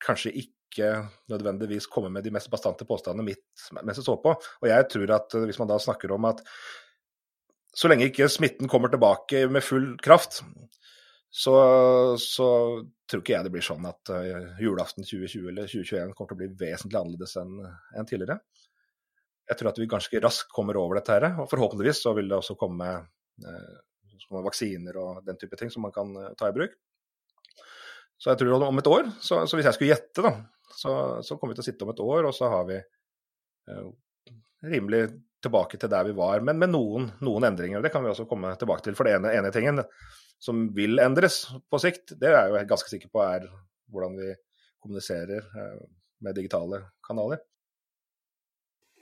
kanskje 0.00 0.32
ikke 0.40 0.94
nødvendigvis 1.28 1.90
komme 1.92 2.08
med 2.14 2.24
de 2.24 2.32
mest 2.32 2.48
bastante 2.48 2.86
påstandene 2.88 3.26
mitt 3.26 3.66
mens 3.82 3.98
jeg 4.00 4.06
så 4.06 4.14
på. 4.22 4.32
Og 4.32 4.70
jeg 4.70 4.86
tror 4.92 5.16
at 5.18 5.36
uh, 5.36 5.44
hvis 5.44 5.60
man 5.60 5.68
da 5.72 5.76
snakker 5.82 6.14
om 6.16 6.30
at 6.30 6.40
så 7.76 7.90
lenge 7.90 8.08
ikke 8.08 8.30
smitten 8.32 8.70
kommer 8.70 8.90
tilbake 8.90 9.44
med 9.52 9.62
full 9.62 9.92
kraft, 10.02 10.40
så, 11.30 11.52
så 12.18 12.48
tror 13.06 13.20
ikke 13.22 13.36
jeg 13.36 13.46
det 13.46 13.52
blir 13.54 13.62
sånn 13.62 13.84
at 13.86 14.10
julaften 14.58 15.06
2020 15.06 15.52
eller 15.52 15.68
2021 15.70 16.16
kommer 16.18 16.32
til 16.32 16.34
å 16.34 16.40
bli 16.40 16.48
vesentlig 16.64 16.98
annerledes 16.98 17.36
enn 17.38 17.52
enn 17.94 18.08
tidligere 18.10 18.40
jeg 19.50 19.58
tror 19.58 19.72
at 19.72 19.80
vi 19.80 19.88
ganske 19.90 20.20
raskt 20.22 20.52
kommer 20.54 20.78
over 20.78 21.00
dette 21.00 21.16
her. 21.16 21.26
Og 21.42 21.48
forhåpentligvis 21.50 22.04
så 22.04 22.14
vil 22.14 22.30
det 22.30 22.38
også 22.38 22.54
komme 22.60 22.90
eh, 22.94 23.78
vaksiner 24.30 24.98
og 25.00 25.24
den 25.26 25.38
type 25.40 25.58
ting 25.58 25.72
som 25.72 25.82
man 25.86 25.94
kan 25.94 26.12
eh, 26.16 26.30
ta 26.38 26.50
i 26.50 26.54
bruk. 26.54 26.76
Så 28.20 28.30
jeg 28.30 28.42
tror 28.42 28.66
om 28.66 28.78
et 28.78 28.90
år, 28.90 29.08
så, 29.24 29.42
så 29.48 29.56
hvis 29.56 29.66
jeg 29.66 29.76
skulle 29.76 29.94
gjette, 29.94 30.22
da, 30.22 30.34
så, 30.76 30.92
så, 31.24 31.36
kommer 31.36 31.54
vi 31.54 31.60
til 31.60 31.64
å 31.64 31.68
sitte 31.70 31.86
om 31.86 31.92
et 31.94 32.02
år, 32.04 32.28
og 32.28 32.34
så 32.36 32.50
har 32.52 32.66
vi 32.68 32.76
eh, 32.76 33.86
rimelig 34.70 35.06
tilbake 35.40 35.80
til 35.80 35.88
der 35.88 36.04
vi 36.04 36.12
var, 36.18 36.44
men 36.44 36.60
med 36.60 36.74
noen, 36.74 37.08
noen, 37.24 37.46
endringer. 37.48 37.80
Det 37.80 37.92
kan 37.94 38.04
vi 38.04 38.10
også 38.12 38.28
komme 38.28 38.52
tilbake 38.60 38.84
til. 38.84 38.96
For 38.98 39.08
det 39.08 39.16
ene, 39.16 39.32
ene 39.38 39.52
tingen 39.54 39.80
som 40.40 40.66
vil 40.76 41.00
endres 41.00 41.46
på 41.72 41.80
sikt, 41.80 42.12
det 42.20 42.28
er 42.28 42.36
jeg 42.36 42.52
jo 42.52 42.64
ganske 42.74 42.92
sikker 42.92 43.12
på 43.12 43.24
er 43.24 43.48
hvordan 43.90 44.20
vi 44.20 44.34
kommuniserer 44.84 45.40
eh, 45.40 45.80
med 46.20 46.36
digitale 46.36 46.84
kanaler. 47.06 47.40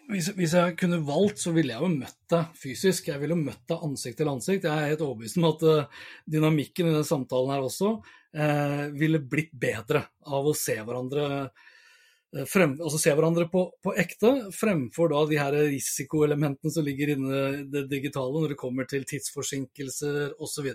Hvis, 0.09 0.31
hvis, 0.39 0.55
jeg 0.57 0.77
kunne 0.81 1.03
valgt, 1.05 1.41
så 1.43 1.53
ville 1.53 1.75
jeg 1.75 1.85
jo 1.85 1.89
møtt 1.93 2.21
deg 2.33 2.53
fysisk. 2.57 3.11
Jeg 3.11 3.21
ville 3.21 3.37
jo 3.37 3.45
møtt 3.45 3.65
deg 3.69 3.83
ansikt 3.85 4.17
til 4.23 4.31
ansikt. 4.33 4.65
Jeg 4.65 4.73
er 4.73 4.93
helt 4.95 5.03
overbevist 5.05 5.37
om 5.37 5.49
at 5.51 5.65
uh, 5.69 6.05
dynamikken 6.25 6.89
i 6.89 6.95
den 6.97 7.05
samtalen 7.05 7.53
her 7.53 7.67
også 7.67 7.91
uh, 7.99 8.85
ville 8.97 9.21
blitt 9.21 9.53
bedre 9.53 10.07
av 10.25 10.49
å 10.49 10.55
se 10.57 10.79
hverandre, 10.81 11.27
uh, 11.45 12.47
frem, 12.49 12.79
altså 12.79 13.03
se 13.03 13.13
hverandre 13.13 13.51
på, 13.53 13.67
på, 13.85 13.93
ekte, 14.01 14.33
fremfor 14.57 15.13
da 15.13 15.27
de 15.29 15.43
her 15.43 15.59
risikoelementene 15.75 16.73
som 16.73 16.89
ligger 16.89 17.13
inne 17.19 17.45
i 17.59 17.63
det 17.69 17.85
digitale 17.93 18.33
når 18.33 18.55
det 18.55 18.61
kommer 18.65 18.89
til 18.89 19.05
tidsforsinkelser 19.13 20.39
osv. 20.41 20.71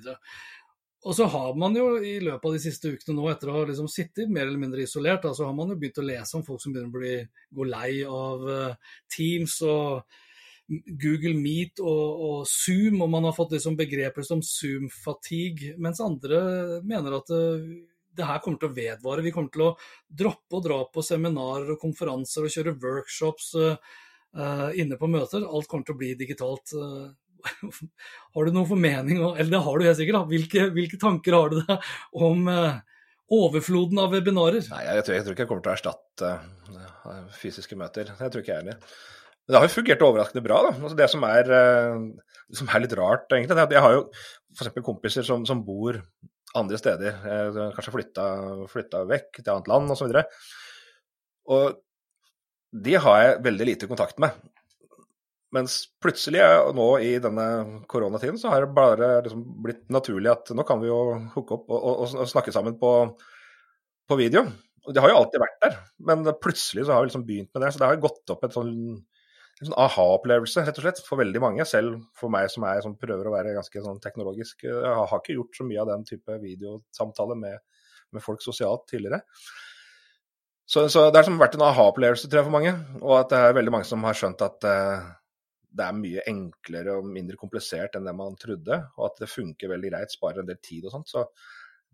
Og 1.04 1.16
så 1.18 1.26
har 1.28 1.56
man 1.60 1.76
jo 1.76 1.98
i 2.00 2.16
løpet 2.24 2.46
av 2.48 2.54
de 2.56 2.62
siste 2.64 2.94
ukene 2.94 3.18
nå, 3.18 3.26
etter 3.32 3.50
å 3.52 3.58
ha 3.58 3.64
liksom 3.68 3.90
sittet 3.92 4.32
mer 4.32 4.48
eller 4.48 4.62
mindre 4.62 4.86
isolert, 4.86 5.26
så 5.36 5.50
har 5.50 5.56
man 5.56 5.74
jo 5.74 5.80
begynt 5.80 6.00
å 6.00 6.06
lese 6.08 6.38
om 6.38 6.46
folk 6.48 6.62
som 6.64 6.72
begynner 6.72 6.94
å 6.94 7.00
bli, 7.00 7.16
gå 7.52 7.66
lei 7.68 7.90
av 8.08 8.46
uh, 8.48 8.94
Teams 9.12 9.58
og 9.68 10.06
Google 10.72 11.36
Meet 11.36 11.82
og, 11.84 12.22
og, 12.28 12.38
Zoom, 12.48 13.02
og 13.04 13.12
man 13.12 13.28
har 13.28 13.36
fått 13.36 13.58
liksom 13.58 13.76
begreper 13.80 14.24
som 14.24 14.40
Zoom-fatigue, 14.48 15.74
mens 15.84 16.00
andre 16.04 16.40
mener 16.88 17.18
at 17.20 17.28
det, 17.34 17.42
det, 18.16 18.30
her 18.30 18.40
kommer 18.46 18.62
til 18.62 18.72
å 18.72 18.78
vedvare. 18.78 19.26
Vi 19.26 19.34
kommer 19.36 19.52
til 19.52 19.66
å 19.68 19.74
droppe 20.08 20.60
å 20.60 20.64
dra 20.64 20.80
på 20.88 21.04
seminarer 21.04 21.76
og 21.76 21.82
konferanser 21.84 22.48
og 22.48 22.56
kjøre 22.56 22.78
workshops 22.80 23.52
uh, 23.60 23.76
inne 24.80 24.96
på 24.96 25.12
møter. 25.12 25.44
Alt 25.44 25.68
kommer 25.68 25.90
til 25.90 25.98
å 25.98 26.00
bli 26.00 26.14
digitalt. 26.24 26.78
Har 28.36 28.48
du 28.48 28.56
noen 28.56 28.70
formening, 28.70 29.22
eller 29.22 29.52
det 29.52 29.62
har 29.66 29.78
du 29.78 29.86
helt 29.88 30.00
sikkert, 30.00 30.18
da. 30.20 30.24
Hvilke, 30.30 30.68
hvilke 30.76 31.00
tanker 31.02 31.38
har 31.38 31.54
du 31.54 31.60
da 31.68 31.78
om 32.26 32.48
uh, 32.50 32.78
overfloden 33.34 34.00
av 34.04 34.14
webinarer? 34.16 34.64
Nei, 34.74 34.84
jeg 34.88 35.06
tror, 35.06 35.18
jeg 35.18 35.26
tror, 35.26 35.36
ikke 35.36 35.46
jeg 35.46 35.52
kommer 35.52 35.66
til 35.66 35.74
å 35.74 35.76
erstatte 35.78 36.34
fysiske 37.38 37.78
møter. 37.80 38.14
Det 38.18 38.32
tror 38.32 38.44
ikke 38.44 38.54
jeg 38.54 38.64
heller. 38.64 38.98
Det 39.44 39.60
har 39.60 39.68
jo 39.68 39.74
fungert 39.74 40.06
overraskende 40.08 40.44
bra. 40.46 40.62
da. 40.70 40.74
Altså 40.80 40.98
det, 40.98 41.10
som 41.12 41.26
er, 41.28 41.50
eh, 41.52 42.04
det 42.50 42.60
som 42.60 42.70
er 42.70 42.84
litt 42.84 42.96
rart, 43.00 43.26
egentlig, 43.30 43.52
det 43.52 43.60
er 43.60 43.68
at 43.68 43.76
jeg 43.76 43.86
har 43.86 43.98
jo 43.98 44.04
f.eks. 44.56 44.84
kompiser 44.86 45.28
som, 45.28 45.44
som, 45.46 45.64
bor 45.68 46.00
andre 46.56 46.80
steder. 46.80 47.18
Eh, 47.28 47.60
kanskje 47.76 47.96
flytta 48.72 49.04
vekk 49.10 49.42
til 49.42 49.52
annet 49.56 49.72
land 49.72 49.92
osv. 49.92 50.08
Og, 50.08 50.14
så 50.14 50.24
og 51.54 51.82
de 52.74 52.96
har 52.98 53.22
jeg 53.22 53.42
veldig 53.46 53.68
lite 53.68 53.90
kontakt 53.90 54.22
med. 54.24 54.34
Mens 55.54 55.78
plutselig 56.02 56.42
nå 56.74 56.88
i 57.06 57.14
denne 57.22 57.46
koronatiden 57.92 58.40
så 58.42 58.50
har 58.50 58.64
det 58.64 58.74
bare 58.74 59.10
liksom 59.26 59.44
blitt 59.66 59.86
naturlig 59.94 60.32
at 60.32 60.52
nå 60.58 60.66
kan 60.66 60.82
vi 60.82 60.90
jo 60.90 61.00
hooke 61.36 61.60
opp 61.60 61.68
og, 61.70 61.80
og, 61.80 62.16
og 62.24 62.30
snakke 62.32 62.54
sammen 62.56 62.80
på, 62.82 62.94
på 64.10 64.18
video. 64.18 64.48
Og 64.84 64.96
Det 64.96 65.04
har 65.04 65.14
jo 65.14 65.20
alltid 65.22 65.44
vært 65.44 65.60
der, 65.64 65.76
men 66.10 66.26
plutselig 66.42 66.88
så 66.88 66.96
har 66.96 67.04
vi 67.04 67.12
liksom 67.12 67.28
begynt 67.28 67.54
med 67.54 67.64
det. 67.64 67.74
Så 67.74 67.82
det 67.82 67.92
har 67.92 68.02
gått 68.04 68.34
opp 68.34 68.48
et 68.48 68.56
sånn 68.56 68.74
en 69.62 69.70
sånn 69.70 69.78
aha-opplevelse, 69.80 70.64
rett 70.66 70.80
og 70.80 70.86
slett, 70.86 71.02
for 71.06 71.22
veldig 71.22 71.42
mange. 71.44 71.66
Selv 71.70 72.00
for 72.18 72.34
meg 72.34 72.50
som, 72.52 72.66
er, 72.68 72.82
som 72.84 72.96
prøver 73.00 73.30
å 73.30 73.34
være 73.36 73.54
ganske 73.56 73.84
sånn 73.86 74.02
teknologisk. 74.04 74.66
Jeg 74.66 74.96
har 74.98 75.20
ikke 75.20 75.38
gjort 75.38 75.60
så 75.60 75.68
mye 75.68 75.84
av 75.84 75.92
den 75.92 76.08
type 76.10 76.40
videosamtale 76.42 77.38
med, 77.40 77.62
med 78.12 78.26
folk 78.26 78.44
sosialt 78.44 78.88
tidligere. 78.90 79.22
Så, 80.66 80.88
så, 80.90 81.10
det 81.12 81.20
har 81.20 81.28
som 81.28 81.38
vært 81.40 81.58
en 81.58 81.68
aha-opplevelse, 81.68 82.28
tror 82.28 82.42
jeg, 82.42 82.48
for 82.50 82.56
mange. 82.56 82.74
Og 83.04 83.18
at 83.20 83.32
det 83.32 83.40
er 83.40 83.58
veldig 83.60 83.76
mange 83.78 83.88
som 83.88 84.04
har 84.08 84.18
skjønt 84.18 84.42
at 84.46 84.68
uh, 84.68 85.12
det 85.74 85.86
er 85.86 85.98
mye 85.98 86.24
enklere 86.30 86.98
og 87.00 87.08
mindre 87.10 87.38
komplisert 87.40 87.98
enn 87.98 88.06
det 88.08 88.14
man 88.18 88.38
trodde. 88.40 88.78
Og 88.98 89.08
at 89.10 89.24
det 89.24 89.32
funker 89.32 89.72
veldig 89.74 89.94
greit, 89.94 90.14
sparer 90.14 90.44
en 90.44 90.50
del 90.50 90.60
tid 90.62 90.86
og 90.86 90.94
sånt. 90.94 91.10
Så 91.10 91.26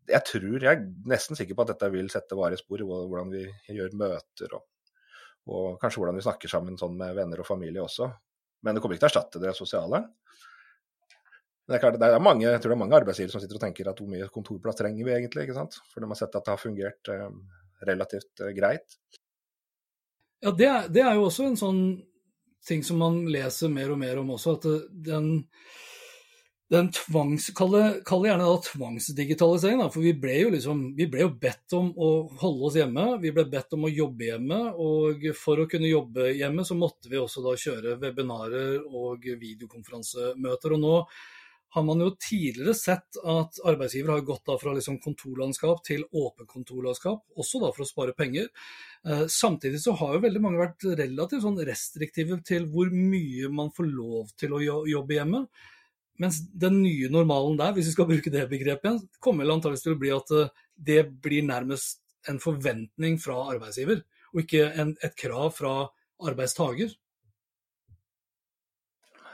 jeg 0.09 0.25
tror, 0.25 0.57
jeg 0.57 0.73
er 0.73 0.83
nesten 1.11 1.37
sikker 1.37 1.55
på 1.55 1.63
at 1.63 1.73
dette 1.75 1.91
vil 1.93 2.09
sette 2.11 2.37
varige 2.37 2.63
spor 2.63 2.81
i 2.81 2.87
hvordan 2.89 3.31
vi 3.33 3.45
gjør 3.75 3.95
møter 3.99 4.57
og 4.57 4.67
og 5.49 5.79
kanskje 5.81 6.01
hvordan 6.01 6.17
vi 6.19 6.25
snakker 6.25 6.51
sammen 6.51 6.77
sånn 6.79 6.97
med 6.97 7.15
venner 7.17 7.41
og 7.41 7.47
familie 7.47 7.81
også. 7.83 8.09
Men 8.65 8.75
det 8.75 8.83
kommer 8.83 8.97
ikke 8.97 9.05
til 9.05 9.09
å 9.09 9.11
erstatte 9.13 9.41
det 9.41 9.55
sosiale. 9.57 10.01
Men 11.63 11.73
det 11.73 11.77
er 11.77 11.83
klart, 11.83 11.99
det 12.01 12.09
er 12.09 12.25
mange, 12.25 12.45
jeg 12.47 12.61
tror 12.61 12.73
det 12.73 12.77
er 12.77 12.81
mange 12.83 12.97
arbeidsgivere 12.97 13.33
som 13.33 13.43
sitter 13.43 13.59
og 13.59 13.63
tenker 13.63 13.89
at 13.91 14.01
hvor 14.01 14.11
mye 14.11 14.29
kontorplass 14.33 14.79
trenger 14.79 15.07
vi 15.07 15.15
egentlig, 15.15 15.45
ikke 15.45 15.57
sant? 15.57 15.79
For 15.93 16.01
de 16.01 16.09
har 16.11 16.19
sett 16.19 16.35
at 16.35 16.45
det 16.45 16.53
har 16.53 16.61
fungert 16.61 17.11
eh, 17.13 17.25
relativt 17.89 18.43
eh, 18.43 18.53
greit. 18.57 18.97
Ja, 20.43 20.53
det 20.55 20.69
det 20.95 21.03
er, 21.03 21.13
jo 21.17 21.27
også 21.27 21.49
en 21.49 21.59
sånn 21.59 21.81
ting 22.67 22.83
som 22.85 22.99
man 23.01 23.23
leser 23.31 23.71
mer 23.71 23.93
og 23.93 24.01
mer 24.01 24.19
om 24.21 24.35
også, 24.35 24.57
at 24.59 24.67
den 25.05 25.31
den 26.69 26.91
tvangs, 26.93 27.47
Kall 27.57 27.71
det, 27.73 27.85
gjerne 28.05 28.45
da 28.45 28.57
tvangsdigitalisering. 28.61 29.79
Da, 29.81 29.87
for 29.89 30.05
vi 30.05 30.13
ble, 30.13 30.35
jo 30.43 30.51
liksom, 30.53 30.83
vi 30.97 31.07
ble 31.09 31.23
jo 31.23 31.31
bedt 31.41 31.73
om 31.73 31.89
å 31.97 32.09
holde 32.43 32.67
oss 32.67 32.77
hjemme. 32.77 33.05
Vi 33.23 33.31
ble 33.33 33.47
bedt 33.49 33.73
om 33.73 33.87
å 33.87 33.89
jobbe 33.89 34.27
hjemme. 34.27 34.59
Og 34.77 35.25
for 35.37 35.63
å 35.63 35.65
kunne 35.71 35.89
jobbe 35.89 36.29
hjemme, 36.37 36.65
så 36.67 36.77
måtte 36.77 37.09
vi 37.09 37.17
også 37.17 37.41
da 37.45 37.55
kjøre 37.57 37.97
webinarer 38.03 38.85
og 38.85 39.25
videokonferansemøter. 39.25 40.77
Og 40.77 40.83
nå 40.83 40.93
har 41.69 41.83
man 41.85 42.01
jo 42.01 42.09
tidligere 42.17 42.73
sett 42.73 43.17
at 43.21 43.59
arbeidsgiver 43.69 44.15
har 44.15 44.25
gått 44.25 44.49
fra 44.61 44.73
liksom 44.73 44.97
kontorlandskap 45.03 45.83
til 45.85 46.05
åpent 46.09 46.49
kontorlandskap, 46.49 47.21
også 47.37 47.61
da 47.61 47.69
for 47.75 47.85
å 47.85 47.89
spare 47.89 48.15
penger. 48.17 48.49
Eh, 49.05 49.25
samtidig 49.29 49.81
så 49.83 49.93
har 49.99 50.15
jo 50.15 50.23
veldig 50.23 50.41
mange 50.41 50.63
vært 50.63 50.87
relativt 50.97 51.45
sånn 51.45 51.59
restriktive 51.69 52.39
til 52.45 52.65
hvor 52.73 52.89
mye 52.93 53.51
man 53.53 53.69
får 53.75 53.91
lov 53.91 54.33
til 54.39 54.57
å 54.57 54.63
jobbe 54.89 55.19
hjemme. 55.19 55.43
Mens 56.19 56.41
den 56.49 56.81
nye 56.81 57.11
normalen 57.13 57.59
der, 57.59 57.75
hvis 57.77 57.91
vi 57.91 57.95
skal 57.95 58.09
bruke 58.09 58.33
det 58.33 58.49
begrepet, 58.51 59.05
kommer 59.23 59.45
vel 59.45 59.55
antakeligvis 59.55 59.85
til 59.85 59.95
å 59.95 60.01
bli 60.01 60.15
at 60.15 60.35
eh, 60.39 60.55
det 60.89 61.03
blir 61.21 61.45
nærmest 61.45 62.01
en 62.27 62.41
forventning 62.41 63.21
fra 63.21 63.37
arbeidsgiver, 63.53 64.01
og 64.33 64.41
ikke 64.41 64.65
en, 64.73 64.97
et 65.05 65.15
krav 65.17 65.53
fra 65.55 65.75
arbeidstaker. 66.25 66.97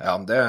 Ja, 0.03 0.19
det 0.27 0.43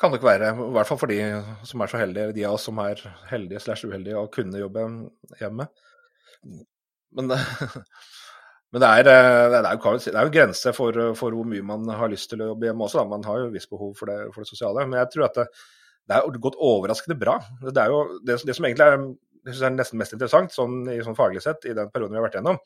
kan 0.00 0.12
nok 0.12 0.24
være, 0.26 0.52
i 0.52 0.70
hvert 0.76 0.88
fall 0.88 1.00
for 1.00 1.10
de 1.12 1.18
som 1.64 1.82
er 1.82 1.90
så 1.92 2.00
heldige, 2.00 2.34
de 2.36 2.44
av 2.48 2.58
oss 2.58 2.66
som 2.68 2.78
er 2.84 3.00
heldige 3.30 3.62
slash 3.64 3.88
uheldige 3.88 4.18
og 4.20 4.32
kunne 4.34 4.60
jobbe 4.60 4.84
hjemme. 5.40 5.68
Men 7.16 7.32
Men 8.74 8.82
det 8.82 8.88
er, 8.88 9.06
det 9.06 9.12
er, 9.62 9.66
jo, 9.78 9.92
det 10.02 10.10
er 10.12 10.26
jo 10.26 10.32
grense 10.34 10.72
for, 10.74 10.96
for, 11.16 11.32
hvor 11.32 11.46
mye 11.48 11.64
man 11.64 11.86
har 11.96 12.10
lyst 12.12 12.28
til 12.32 12.42
å 12.42 12.50
jobbe 12.50 12.66
hjemme 12.66 12.84
også. 12.84 12.98
Da. 12.98 13.04
Man 13.08 13.24
har 13.24 13.38
jo 13.40 13.52
visst 13.54 13.70
behov 13.70 13.92
for 13.96 14.10
det, 14.10 14.16
for 14.34 14.42
det, 14.42 14.50
sosiale. 14.50 14.82
Men 14.90 14.98
jeg 15.00 15.12
tror 15.14 15.28
at 15.28 15.38
det, 15.38 15.44
det 16.10 16.16
er 16.18 16.40
gått 16.42 16.58
overraskende 16.60 17.16
bra. 17.20 17.36
Det 17.62 17.80
er 17.80 17.94
jo 17.94 18.00
det, 18.26 18.36
som 18.42 18.66
egentlig 18.66 18.88
er, 18.88 19.06
er, 19.54 19.76
nesten 19.78 20.02
mest 20.02 20.16
interessant 20.16 20.52
sånn, 20.52 20.80
i 20.92 20.98
sånn 21.06 21.16
faglig 21.18 21.44
sett 21.46 21.64
i 21.70 21.76
den 21.78 21.92
perioden 21.94 22.16
vi 22.16 22.20
har 22.20 22.26
vært 22.26 22.40
gjennom, 22.40 22.58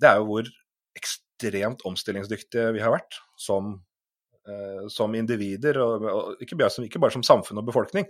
det 0.00 0.10
er 0.10 0.22
jo 0.22 0.28
hvor 0.30 0.48
ekstremt 0.94 1.84
omstillingsdyktige 1.90 2.70
vi 2.78 2.82
har 2.84 2.94
vært 2.94 3.18
som, 3.40 3.74
som 4.92 5.14
individer. 5.18 5.80
Og, 5.84 6.04
og 6.10 6.44
ikke, 6.44 6.58
bare 6.60 6.72
som, 6.72 6.84
ikke, 6.86 7.02
bare 7.02 7.14
som, 7.14 7.24
samfunn 7.26 7.62
og 7.62 7.68
befolkning, 7.68 8.08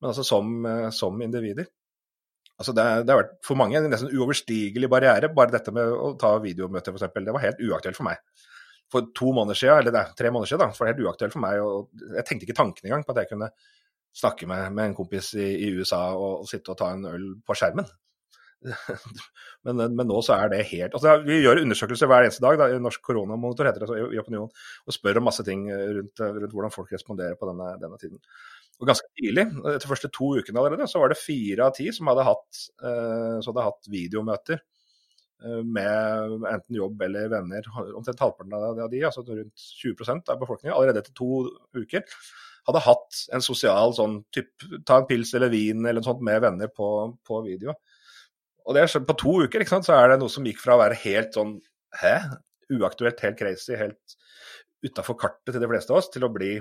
men 0.00 0.12
altså 0.12 0.24
som, 0.26 0.56
eh, 0.68 0.88
som 0.94 1.20
individer. 1.22 1.68
Altså 2.56 2.72
det, 2.72 2.84
det, 3.04 3.12
har 3.12 3.20
vært 3.20 3.34
for 3.44 3.58
mange 3.60 3.76
en 3.76 3.90
nesten 3.92 4.12
uoverstigelig 4.16 4.88
barriere. 4.88 5.32
Bare 5.36 5.52
dette 5.52 5.74
med 5.76 5.92
å 5.92 6.14
ta 6.20 6.36
videomøter, 6.40 6.94
f.eks. 6.94 7.12
Det 7.18 7.34
var 7.36 7.44
helt 7.44 7.64
uaktuelt 7.66 7.98
for 7.98 8.08
meg. 8.08 8.22
For 8.92 9.10
to 9.18 9.32
måneder 9.34 9.58
siden, 9.58 9.82
eller 9.82 9.92
det, 9.92 10.04
tre 10.16 10.30
måneder 10.32 10.52
siden, 10.52 10.62
da, 10.62 10.78
var 10.78 10.88
det 10.88 10.94
helt 10.94 11.08
uaktuelt 11.08 11.34
for 11.34 11.44
meg. 11.44 11.60
Og 11.60 12.06
jeg 12.16 12.28
tenkte 12.28 12.48
ikke 12.48 12.60
tanken 12.62 12.88
engang 12.88 13.04
på 13.04 13.12
at 13.12 13.24
jeg 13.24 13.32
kunne 13.34 13.50
snakke 14.16 14.48
med, 14.48 14.70
med 14.72 14.90
en 14.90 14.96
kompis 14.96 15.34
i, 15.36 15.50
i 15.66 15.70
USA 15.76 16.06
og, 16.14 16.42
og, 16.44 16.48
sitte 16.48 16.72
og 16.72 16.78
ta 16.80 16.94
en 16.94 17.04
øl 17.10 17.26
på 17.44 17.56
skjermen. 17.58 17.88
men, 19.66 19.78
men, 19.78 20.04
nå 20.08 20.18
så 20.24 20.34
er 20.36 20.50
det 20.52 20.64
helt 20.72 20.94
altså 20.96 21.16
Vi 21.22 21.38
gjør 21.44 21.60
undersøkelser 21.62 22.10
hver 22.10 22.26
eneste 22.26 22.42
dag 22.44 22.58
da, 22.58 22.68
Norsk 22.82 23.02
koronamonitor 23.04 23.68
heter 23.68 23.84
det, 23.84 23.98
i 24.16 24.20
Opinion, 24.20 24.50
og 24.50 24.96
spør 24.96 25.20
om 25.20 25.28
masse 25.28 25.44
ting 25.46 25.66
rundt, 25.70 26.22
rundt 26.22 26.54
hvordan 26.56 26.74
folk 26.74 26.92
responderer 26.94 27.38
på 27.38 27.48
denne, 27.50 27.72
denne 27.82 28.00
tiden. 28.00 28.20
Og 28.76 28.88
ganske 28.90 29.08
tidlig, 29.16 29.46
etter 29.72 29.88
første 29.88 30.10
to 30.12 30.34
ukene 30.36 30.60
allerede, 30.60 30.88
så 30.90 31.00
var 31.00 31.12
det 31.12 31.20
fire 31.20 31.68
av 31.68 31.76
ti 31.76 31.86
som 31.96 32.10
hadde 32.10 32.26
hatt, 32.26 32.64
eh, 32.84 33.36
hadde 33.46 33.64
hatt 33.64 33.88
videomøter 33.92 34.58
eh, 34.60 35.62
med 35.64 36.34
enten 36.50 36.76
jobb 36.76 37.06
eller 37.06 37.30
venner. 37.32 37.70
Omtrent 37.96 38.20
halvparten 38.20 38.56
av 38.58 38.82
de, 38.92 39.00
altså 39.08 39.24
rundt 39.24 39.68
20% 39.80 40.32
av 40.32 40.42
befolkningen, 40.42 40.76
allerede 40.76 41.00
etter 41.00 41.16
to 41.16 41.46
uker, 41.78 42.04
hadde 42.68 42.84
hatt 42.84 43.22
en 43.32 43.44
sosial 43.44 43.94
sånn 43.96 44.20
type 44.34 44.82
ta 44.84 45.00
en 45.00 45.08
pils 45.08 45.32
eller 45.38 45.52
vin 45.52 45.80
eller 45.84 46.02
noe 46.02 46.10
sånt 46.10 46.24
med 46.26 46.42
venner 46.44 46.68
på, 46.68 46.90
på 47.24 47.40
video. 47.46 47.72
Og 48.66 48.74
det 48.74 48.86
På 49.06 49.14
to 49.18 49.34
uker 49.46 49.64
sant, 49.68 49.86
så 49.86 49.94
er 49.94 50.10
det 50.10 50.20
noe 50.20 50.32
som 50.32 50.46
gikk 50.46 50.58
fra 50.62 50.74
å 50.74 50.82
være 50.82 50.98
helt 51.04 51.36
sånn 51.36 51.58
hæ, 52.00 52.16
uaktuelt, 52.74 53.20
helt 53.22 53.38
crazy, 53.38 53.76
helt 53.78 54.16
utafor 54.84 55.16
kartet 55.18 55.54
til 55.54 55.62
de 55.62 55.68
fleste 55.70 55.94
av 55.94 56.00
oss, 56.00 56.10
til 56.12 56.26
å 56.26 56.32
bli 56.34 56.56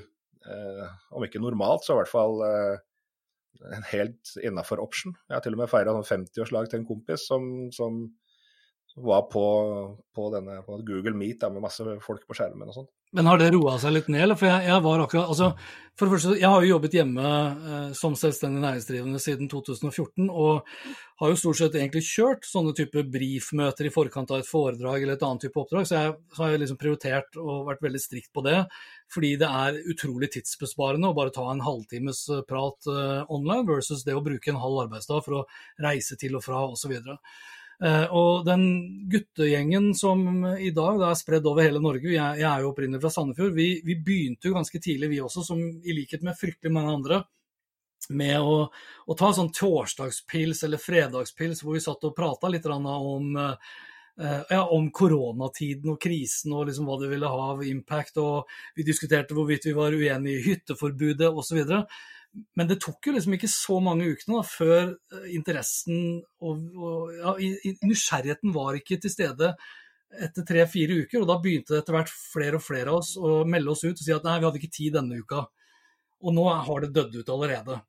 Eh, 0.46 0.90
om 1.18 1.24
ikke 1.26 1.42
normalt, 1.42 1.86
så 1.86 1.96
i 1.96 2.00
hvert 2.00 2.12
fall 2.12 2.44
eh, 2.46 3.80
helt 3.90 4.36
innafor 4.46 4.82
option. 4.84 5.16
Jeg 5.26 5.38
har 5.38 5.46
til 5.46 5.58
og 5.58 5.64
med 5.64 5.72
feira 5.72 5.96
50-årslag 5.96 6.70
til 6.70 6.82
en 6.82 6.88
kompis 6.90 7.26
som, 7.32 7.48
som 7.74 8.04
var 9.02 9.26
på, 9.32 9.46
på, 10.16 10.28
denne, 10.36 10.60
på 10.68 10.78
Google 10.86 11.16
Meet 11.18 11.42
da, 11.42 11.50
med 11.54 11.66
masse 11.66 11.98
folk 12.06 12.28
på 12.30 12.38
skjermen 12.38 12.70
og 12.70 12.78
sånt. 12.78 12.94
Men 13.16 13.30
har 13.30 13.40
det 13.40 13.54
roa 13.54 13.78
seg 13.80 13.94
litt 13.96 14.08
ned? 14.12 14.34
For 14.36 14.50
jeg, 14.50 14.68
jeg, 14.68 14.84
var 14.84 15.02
akkurat, 15.06 15.30
altså, 15.32 15.54
for 15.96 16.08
det 16.10 16.12
første, 16.12 16.34
jeg 16.42 16.52
har 16.52 16.64
jo 16.66 16.72
jobbet 16.74 16.96
hjemme 16.98 17.24
eh, 17.24 17.92
som 17.96 18.18
selvstendig 18.20 18.60
næringsdrivende 18.60 19.22
siden 19.24 19.48
2014, 19.52 20.28
og 20.28 20.68
har 21.22 21.32
jo 21.32 21.38
stort 21.40 21.62
sett 21.62 21.78
egentlig 21.80 22.04
kjørt 22.10 22.44
sånne 22.50 22.74
type 22.76 23.06
briefmøter 23.14 23.88
i 23.88 23.94
forkant 23.96 24.34
av 24.36 24.44
et 24.44 24.50
foredrag 24.50 25.00
eller 25.06 25.16
et 25.16 25.24
annet 25.24 25.48
type 25.48 25.62
oppdrag. 25.62 25.88
Så 25.88 25.96
jeg 25.96 26.14
så 26.36 26.44
har 26.44 26.52
jeg 26.52 26.64
liksom 26.66 26.82
prioritert 26.82 27.40
og 27.40 27.70
vært 27.70 27.88
veldig 27.88 28.04
strikt 28.04 28.34
på 28.36 28.44
det, 28.44 28.58
fordi 29.16 29.32
det 29.40 29.52
er 29.64 29.82
utrolig 29.96 30.34
tidsbesparende 30.36 31.14
å 31.14 31.16
bare 31.16 31.32
ta 31.36 31.48
en 31.54 31.64
halvtimes 31.64 32.26
eh, 32.36 32.44
prat 32.50 32.92
eh, 32.92 33.22
online 33.32 33.64
versus 33.72 34.04
det 34.04 34.18
å 34.20 34.26
bruke 34.26 34.52
en 34.52 34.60
halv 34.60 34.90
arbeidsdag 34.90 35.24
for 35.24 35.40
å 35.40 35.46
reise 35.88 36.20
til 36.20 36.36
og 36.36 36.44
fra 36.44 36.66
osv. 36.68 36.98
Eh, 37.84 38.06
og 38.16 38.46
den 38.48 38.66
guttegjengen 39.12 39.90
som 39.98 40.46
i 40.56 40.72
dag 40.76 41.02
er 41.10 41.18
spredd 41.20 41.48
over 41.50 41.66
hele 41.66 41.82
Norge, 41.84 42.08
jeg, 42.14 42.40
jeg 42.40 42.48
er 42.48 42.64
jo 42.64 42.72
opprinnelig 42.72 43.04
fra 43.04 43.12
Sandefjord, 43.12 43.56
vi, 43.58 43.70
vi, 43.84 43.98
begynte 44.00 44.50
jo 44.50 44.56
ganske 44.56 44.80
tidlig 44.80 45.12
vi 45.12 45.24
også, 45.24 45.44
som 45.44 45.60
i 45.60 45.96
likhet 45.98 46.24
med 46.24 46.40
fryktelig 46.40 46.72
mange 46.76 46.94
andre, 46.96 47.24
med 48.16 48.38
å, 48.38 48.70
å 49.10 49.18
ta 49.18 49.32
sånn 49.34 49.52
torsdagspils 49.56 50.62
eller 50.68 50.80
fredagspils 50.82 51.64
hvor 51.66 51.76
vi 51.76 51.84
satt 51.84 52.06
og 52.06 52.16
prata 52.16 52.52
litt 52.54 52.68
om 52.70 53.32
eh, 53.42 53.56
ja, 54.16 54.62
om 54.72 54.92
koronatiden 54.96 55.96
og 55.96 55.98
krisen 56.00 56.54
og 56.56 56.70
liksom 56.70 56.86
hva 56.88 57.00
det 57.02 57.10
ville 57.12 57.32
ha 57.32 57.48
av 57.52 57.64
impact. 57.66 58.22
og 58.22 58.52
Vi 58.78 58.86
diskuterte 58.88 59.36
hvorvidt 59.36 59.66
vi 59.68 59.74
var 59.76 59.96
uenige 59.96 60.38
i 60.38 60.46
hytteforbudet 60.52 61.34
osv. 61.34 61.66
Men 62.56 62.68
det 62.68 62.80
tok 62.84 63.08
jo 63.08 63.16
liksom 63.16 63.36
ikke 63.38 63.50
så 63.52 63.80
mange 63.84 64.10
ukene 64.12 64.40
da, 64.40 64.44
før 64.48 64.92
eh, 64.92 65.32
interessen 65.38 66.20
og, 66.44 66.62
og 66.76 67.16
ja, 67.16 67.34
nysgjerrigheten 67.86 68.54
var 68.56 68.80
ikke 68.80 69.00
til 69.04 69.14
stede 69.14 69.54
etter 70.16 70.48
tre-fire 70.48 71.02
uker. 71.06 71.22
Og 71.22 71.30
da 71.30 71.40
begynte 71.42 71.80
etter 71.80 71.96
hvert 71.96 72.12
flere 72.12 72.60
og 72.60 72.66
flere 72.66 72.92
av 72.92 73.02
oss 73.02 73.16
å 73.20 73.42
melde 73.48 73.74
oss 73.74 73.84
ut 73.86 73.96
og 73.96 74.04
si 74.04 74.16
at 74.16 74.28
nei, 74.28 74.40
vi 74.40 74.50
hadde 74.50 74.62
ikke 74.62 74.78
tid 74.78 74.98
denne 75.00 75.20
uka. 75.20 75.46
Og 76.26 76.36
nå 76.36 76.48
har 76.68 76.84
det 76.84 76.96
dødd 76.96 77.20
ut 77.22 77.36
allerede. 77.36 77.82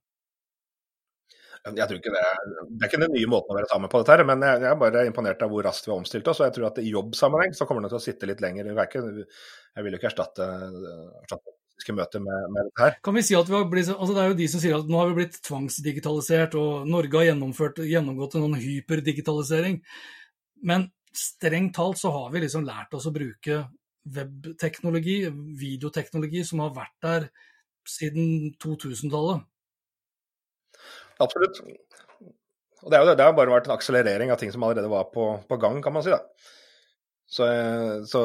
Jeg 1.66 1.88
tror 1.88 1.98
ikke 1.98 2.12
det, 2.14 2.22
er, 2.22 2.42
det 2.46 2.84
er 2.84 2.90
ikke 2.90 3.02
den 3.02 3.14
nye 3.16 3.28
måten 3.30 3.50
å 3.50 3.56
være 3.56 3.68
sammen 3.72 3.90
på 3.90 3.98
dette, 3.98 4.14
her, 4.14 4.22
men 4.28 4.44
jeg 4.46 4.66
er 4.70 4.76
bare 4.78 5.02
imponert 5.08 5.40
av 5.42 5.50
hvor 5.50 5.66
raskt 5.66 5.88
vi 5.88 5.90
har 5.90 5.98
omstilt 5.98 6.28
oss. 6.30 6.38
og 6.38 6.46
jeg 6.46 6.54
tror 6.54 6.68
at 6.68 6.78
I 6.78 6.92
jobbsammenheng 6.92 7.56
så 7.58 7.66
kommer 7.66 7.82
det 7.82 7.90
til 7.90 7.98
å 7.98 8.04
sitte 8.04 8.28
litt 8.30 8.42
lenger. 8.44 8.70
Jeg, 8.70 9.02
vil 9.82 9.96
jo 9.96 9.98
ikke 9.98 10.10
erstatte, 10.12 10.46
erstatte 11.24 11.55
møter 11.96 12.22
med, 12.24 12.50
med, 12.52 12.68
dette 12.68 12.82
her. 12.82 12.98
Kan 13.04 13.16
vi 13.16 13.24
si 13.26 13.36
at 13.38 13.48
vi 13.50 13.56
har 13.56 13.66
blitt, 13.70 13.90
altså 13.92 14.14
Det 14.16 14.22
er 14.22 14.30
jo 14.30 14.38
de 14.38 14.48
som 14.50 14.62
sier 14.62 14.76
at 14.78 14.90
nå 14.90 15.00
har 15.00 15.10
vi 15.10 15.18
blitt 15.20 15.40
tvangsdigitalisert, 15.46 16.56
og 16.58 16.86
Norge 16.88 17.20
har 17.20 17.28
gjennomgått 17.28 18.38
en 18.40 18.60
hyperdigitalisering. 18.60 19.80
Men 20.66 20.88
strengt 21.16 21.76
talt 21.76 22.00
så 22.00 22.12
har 22.14 22.30
vi 22.32 22.44
liksom 22.44 22.66
lært 22.66 22.94
oss 22.96 23.08
å 23.08 23.14
bruke 23.14 23.64
webteknologi, 24.16 25.18
videoteknologi, 25.58 26.44
som 26.46 26.62
har 26.64 26.74
vært 26.76 26.96
der 27.04 27.28
siden 27.86 28.54
2000-tallet. 28.62 29.44
Absolutt. 31.22 31.62
Og 32.84 32.92
det, 32.92 32.98
er 32.98 33.02
jo, 33.02 33.14
det 33.18 33.24
har 33.24 33.34
bare 33.34 33.50
vært 33.50 33.70
en 33.70 33.74
akselerering 33.74 34.30
av 34.30 34.38
ting 34.40 34.52
som 34.54 34.62
allerede 34.66 34.90
var 34.90 35.08
på, 35.10 35.30
på 35.48 35.58
gang, 35.60 35.80
kan 35.82 35.94
man 35.96 36.04
si. 36.06 36.12
da. 36.12 36.20
Så, 37.26 37.46
så 38.06 38.20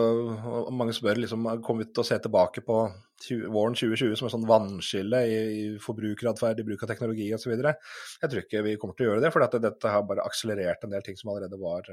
mange 0.69 0.93
spør 0.93 1.17
liksom, 1.17 1.47
kommer 1.65 1.81
vi 1.81 1.89
til 1.89 2.03
å 2.03 2.05
se 2.05 2.19
tilbake 2.21 2.61
på 2.65 2.83
20, 3.25 3.47
våren 3.53 3.73
2020 3.77 4.13
som 4.19 4.27
et 4.27 4.33
sånn 4.35 4.45
vannskille 4.49 5.21
i, 5.25 5.39
i 5.57 5.63
forbrukeratferd, 5.81 6.61
i 6.61 6.65
bruk 6.67 6.85
av 6.85 6.91
teknologi 6.91 7.31
osv. 7.33 7.55
Jeg 7.57 8.29
tror 8.29 8.43
ikke 8.43 8.61
vi 8.67 8.75
kommer 8.81 8.97
til 8.97 9.07
å 9.07 9.11
gjøre 9.11 9.23
det, 9.25 9.33
for 9.33 9.41
dette, 9.41 9.63
dette 9.63 9.93
har 9.95 10.05
bare 10.05 10.25
akselerert 10.29 10.85
en 10.85 10.93
del 10.93 11.05
ting 11.05 11.17
som 11.17 11.33
allerede 11.33 11.57
var, 11.61 11.89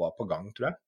var 0.00 0.16
på 0.16 0.28
gang, 0.30 0.48
tror 0.56 0.70
jeg. 0.70 0.80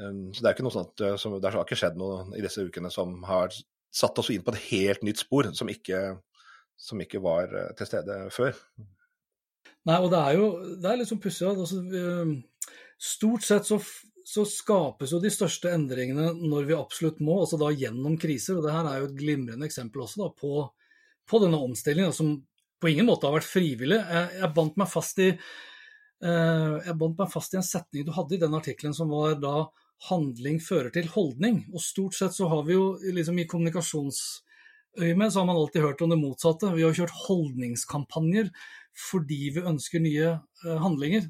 Um, 0.00 0.22
så 0.32 0.40
det 0.40 0.50
er 0.50 0.56
ikke 0.56 0.68
noe 0.68 0.76
sånt, 0.76 1.00
uh, 1.04 1.16
som, 1.20 1.40
det 1.40 1.52
har 1.52 1.64
ikke 1.64 1.80
skjedd 1.80 1.98
noe 2.00 2.22
i 2.36 2.44
disse 2.44 2.64
ukene 2.64 2.92
som 2.92 3.18
har 3.28 3.52
satt 3.92 4.20
oss 4.20 4.30
inn 4.32 4.44
på 4.44 4.52
et 4.52 4.64
helt 4.70 5.04
nytt 5.04 5.20
spor, 5.24 5.48
som 5.56 5.68
ikke, 5.72 6.04
som 6.80 7.00
ikke 7.00 7.24
var 7.24 7.52
til 7.78 7.88
stede 7.88 8.22
før. 8.32 8.56
Nei, 9.88 9.98
og 9.98 10.12
det 10.12 10.20
er 10.20 10.38
jo 10.38 10.46
det 10.80 10.88
er 10.88 11.00
liksom 11.00 11.20
pussig. 11.20 11.48
Altså, 11.48 11.82
stort 13.02 13.44
sett 13.44 13.68
så, 13.68 13.80
så, 14.28 14.44
skapes 14.48 15.12
jo 15.14 15.20
de 15.22 15.30
største 15.32 15.72
endringene 15.72 16.30
når 16.38 16.68
vi 16.68 16.78
absolutt 16.78 17.20
må, 17.24 17.40
altså 17.42 17.58
da 17.60 17.72
gjennom 17.74 18.16
kriser. 18.20 18.58
og 18.58 18.66
det 18.66 18.76
her 18.76 18.88
er 18.88 19.02
jo 19.02 19.10
et 19.10 19.18
glimrende 19.18 19.68
eksempel 19.68 20.04
også 20.04 20.24
da, 20.24 20.30
på, 20.38 20.64
på 21.28 21.42
denne 21.42 21.60
omstillingen, 21.60 22.14
som 22.16 22.36
på 22.82 22.90
ingen 22.90 23.06
måte 23.06 23.28
har 23.28 23.36
vært 23.36 23.50
frivillig. 23.50 24.00
Jeg, 24.00 24.32
jeg 24.40 24.54
bandt 24.56 24.80
meg 24.80 24.90
fast 24.90 25.20
i 25.22 25.32
Eh, 26.22 26.94
meg 26.94 27.30
fast 27.32 27.54
i 27.54 27.58
en 27.58 27.66
setning 27.66 28.04
du 28.06 28.12
hadde 28.14 28.36
i 28.36 28.42
den 28.42 28.54
artikkelen 28.54 28.94
som 28.94 29.10
var 29.10 29.34
da 29.42 29.70
'handling 30.08 30.60
fører 30.60 30.92
til 30.92 31.08
holdning'. 31.08 31.66
Og 31.74 31.80
stort 31.80 32.14
sett 32.14 32.34
så 32.34 32.48
har 32.48 32.62
vi 32.64 32.74
jo 32.74 32.98
liksom 33.02 33.38
i 33.38 33.46
kommunikasjonsøyemed 33.46 35.32
så 35.32 35.40
har 35.40 35.46
man 35.46 35.56
alltid 35.56 35.82
hørt 35.82 36.02
om 36.02 36.10
det 36.10 36.18
motsatte. 36.18 36.74
Vi 36.74 36.82
har 36.82 36.94
kjørt 36.94 37.18
holdningskampanjer 37.26 38.50
fordi 39.10 39.50
vi 39.54 39.66
ønsker 39.66 40.00
nye 40.00 40.38
eh, 40.64 40.78
handlinger. 40.78 41.26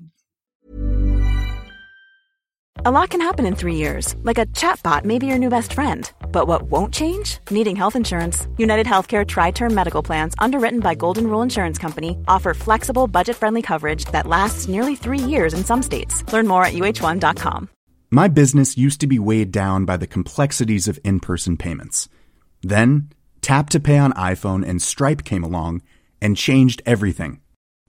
A 2.84 2.90
lot 2.90 3.10
can 3.10 3.20
happen 3.20 3.46
in 3.46 3.54
three 3.54 3.76
years, 3.76 4.16
like 4.24 4.38
a 4.38 4.46
chatbot 4.46 5.04
may 5.04 5.20
be 5.20 5.26
your 5.26 5.38
new 5.38 5.50
best 5.50 5.72
friend. 5.72 6.10
But 6.32 6.48
what 6.48 6.62
won't 6.62 6.92
change? 6.92 7.38
Needing 7.48 7.76
health 7.76 7.94
insurance. 7.94 8.48
United 8.58 8.86
Healthcare 8.86 9.24
Tri 9.24 9.52
Term 9.52 9.72
Medical 9.72 10.02
Plans, 10.02 10.34
underwritten 10.40 10.80
by 10.80 10.96
Golden 10.96 11.28
Rule 11.28 11.42
Insurance 11.42 11.78
Company, 11.78 12.16
offer 12.26 12.54
flexible, 12.54 13.06
budget 13.06 13.36
friendly 13.36 13.62
coverage 13.62 14.06
that 14.06 14.26
lasts 14.26 14.66
nearly 14.66 14.96
three 14.96 15.20
years 15.20 15.54
in 15.54 15.64
some 15.64 15.80
states. 15.80 16.24
Learn 16.32 16.48
more 16.48 16.64
at 16.64 16.72
uh1.com. 16.72 17.68
My 18.10 18.26
business 18.26 18.76
used 18.76 19.00
to 19.02 19.06
be 19.06 19.18
weighed 19.20 19.52
down 19.52 19.84
by 19.84 19.96
the 19.96 20.08
complexities 20.08 20.88
of 20.88 20.98
in 21.04 21.20
person 21.20 21.56
payments. 21.56 22.08
Then, 22.62 23.10
Tap 23.42 23.70
to 23.70 23.80
Pay 23.80 23.98
on 23.98 24.12
iPhone 24.14 24.68
and 24.68 24.82
Stripe 24.82 25.22
came 25.22 25.44
along 25.44 25.82
and 26.20 26.36
changed 26.36 26.82
everything. 26.84 27.42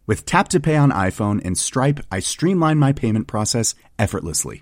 With 0.06 0.26
Tap 0.26 0.50
to 0.50 0.60
Pay 0.60 0.76
on 0.76 0.92
iPhone 0.92 1.42
and 1.44 1.58
Stripe, 1.58 2.02
I 2.12 2.20
streamlined 2.20 2.80
my 2.80 2.94
payment 2.94 3.26
process 3.26 3.74
effortlessly. 3.98 4.62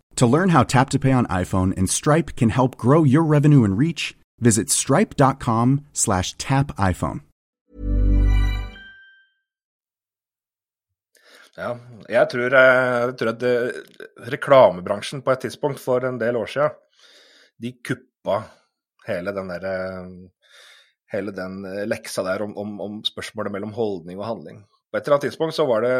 To 0.15 0.27
learn 0.27 0.49
how 0.49 0.63
Tap 0.63 0.89
to 0.91 0.99
Pay 0.99 1.11
on 1.11 1.25
iPhone 1.27 1.73
and 1.77 1.89
Stripe 1.89 2.35
can 2.35 2.49
help 2.49 2.77
grow 2.77 3.03
your 3.03 3.23
revenue 3.23 3.63
and 3.63 3.77
reach, 3.77 4.15
visit 4.39 4.69
stripe.com 4.69 5.85
slash 5.93 6.33
tap 6.37 6.71
iPhone. 6.77 7.21
Ja, 11.57 11.75
jeg 12.07 12.29
tror, 12.31 12.53
eh, 12.55 12.99
jeg 13.05 13.15
tror 13.19 13.29
at 13.33 13.39
det, 13.39 13.55
eh, 13.69 14.05
reklamebransjen 14.33 15.21
på 15.21 15.33
et 15.33 15.41
tidspunkt 15.45 15.81
for 15.83 16.05
en 16.07 16.17
del 16.17 16.35
år 16.39 16.47
siden, 16.47 16.77
de 17.59 17.73
kuppa 17.83 18.43
hele 19.07 19.33
den 19.35 19.51
der, 19.51 19.65
eh, 19.65 20.07
hele 21.11 21.31
den 21.35 21.61
leksa 21.89 22.23
der 22.23 22.41
om, 22.41 22.55
om, 22.57 22.79
om 22.81 23.03
spørsmålet 23.03 23.51
mellom 23.51 23.73
holdning 23.73 24.19
og 24.19 24.25
handling. 24.25 24.63
På 24.91 24.99
et 24.99 25.05
eller 25.05 25.15
annet 25.15 25.29
tidspunkt 25.29 25.55
så 25.55 25.65
var 25.69 25.85
det 25.85 25.91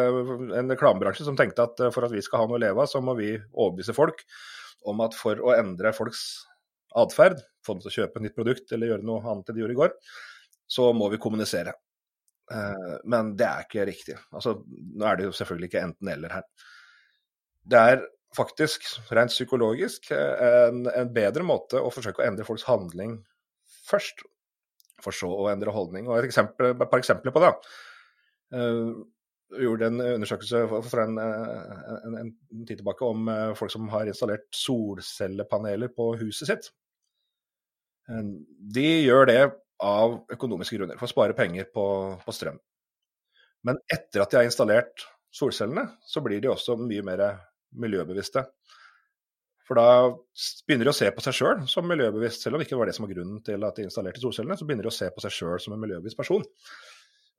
en 0.60 0.72
reklamebransje 0.74 1.24
som 1.24 1.38
tenkte 1.40 1.64
at 1.64 1.80
eh, 1.80 1.92
for 1.96 2.04
at 2.04 2.12
vi 2.12 2.24
skal 2.24 2.44
ha 2.44 2.50
noe 2.50 2.60
å 2.60 2.64
leve 2.64 2.84
av, 2.84 2.90
så 2.92 3.00
må 3.04 3.16
vi 3.16 3.34
overbevise 3.40 3.96
folk 3.96 4.26
om 4.92 5.04
at 5.06 5.16
for 5.16 5.40
å 5.40 5.54
endre 5.56 5.94
folks 5.96 6.26
atferd, 7.00 7.40
få 7.64 7.78
dem 7.78 7.86
til 7.86 7.92
å 7.92 7.96
kjøpe 7.96 8.20
et 8.20 8.26
nytt 8.26 8.36
produkt 8.36 8.74
eller 8.76 8.92
gjøre 8.92 9.08
noe 9.08 9.22
annet 9.24 9.48
enn 9.48 9.56
de 9.56 9.64
gjorde 9.64 9.76
i 9.78 9.80
går, 9.80 9.94
så 10.76 10.90
må 10.98 11.08
vi 11.14 11.20
kommunisere. 11.24 11.74
Eh, 12.52 12.96
men 13.14 13.32
det 13.40 13.48
er 13.48 13.68
ikke 13.68 13.86
riktig. 13.88 14.18
Altså, 14.36 14.58
nå 14.68 15.08
er 15.08 15.20
det 15.20 15.30
jo 15.30 15.36
selvfølgelig 15.38 15.70
ikke 15.72 15.86
enten-eller 15.86 16.36
her. 16.36 16.50
Det 17.72 17.84
er 17.94 18.04
faktisk, 18.36 18.90
rent 19.16 19.32
psykologisk, 19.32 20.12
en, 20.16 20.84
en, 20.88 21.14
bedre 21.16 21.46
måte 21.48 21.80
å 21.80 21.92
forsøke 21.94 22.24
å 22.24 22.28
endre 22.28 22.48
folks 22.48 22.64
handling 22.68 23.18
først, 23.88 24.24
for 25.04 25.16
så 25.16 25.32
å 25.32 25.48
endre 25.52 25.74
holdning. 25.76 26.08
Og 26.10 26.18
et, 26.18 26.28
eksempel, 26.28 26.74
et 26.74 26.92
par 26.92 27.00
eksempler 27.00 27.36
på 27.36 27.44
det. 27.44 27.52
Eh, 28.52 28.92
gjorde 29.62 29.88
en 29.92 30.02
undersøkelse 30.02 30.62
for 30.72 31.02
en, 31.02 31.18
eh, 31.20 31.72
en, 32.08 32.18
en, 32.22 32.32
tid 32.68 32.80
tilbake 32.80 33.08
om 33.08 33.28
eh, 33.32 33.54
folk 33.60 33.72
som 33.72 33.90
har 33.92 34.08
installert 34.08 34.48
solcellepaneler 34.56 35.92
på 35.96 36.14
huset 36.22 36.52
sitt. 36.52 36.72
De 38.76 38.88
gjør 39.06 39.28
det 39.30 39.42
av 39.82 40.18
økonomiske 40.34 40.78
grunner, 40.78 40.98
for 41.00 41.08
å 41.08 41.12
spare 41.12 41.36
penger 41.38 41.68
på, 41.74 41.86
på 42.22 42.36
strøm. 42.36 42.58
Men 43.68 43.80
etter 43.92 44.24
at 44.24 44.32
de 44.32 44.40
har 44.40 44.48
installert 44.48 45.06
solcellene, 45.32 45.86
så 46.04 46.24
blir 46.24 46.42
de 46.44 46.50
også 46.52 46.76
mye 46.82 47.06
mer 47.06 47.24
miljøbevisste. 47.80 48.44
For 49.68 49.80
da 49.80 50.12
begynner 50.68 50.90
de 50.90 50.92
å 50.92 50.98
se 50.98 51.08
på 51.16 51.24
seg 51.24 51.38
sjøl 51.38 51.62
som 51.72 51.88
miljøbevisst, 51.88 52.44
selv 52.44 52.58
om 52.58 52.62
det 52.62 52.68
ikke 52.68 52.80
var 52.82 52.90
det 52.90 52.98
som 52.98 53.06
var 53.06 53.14
grunnen 53.14 53.40
til 53.46 53.64
at 53.64 53.78
de 53.78 53.86
installerte 53.88 54.24
solcellene, 54.24 54.58
så 54.60 54.68
begynner 54.68 54.90
de 54.90 54.92
å 54.92 54.98
se 54.98 55.08
på 55.14 55.24
seg 55.24 55.36
sjøl 55.38 55.62
som 55.64 55.76
en 55.76 55.84
miljøbevisst 55.84 56.20
person. 56.20 56.44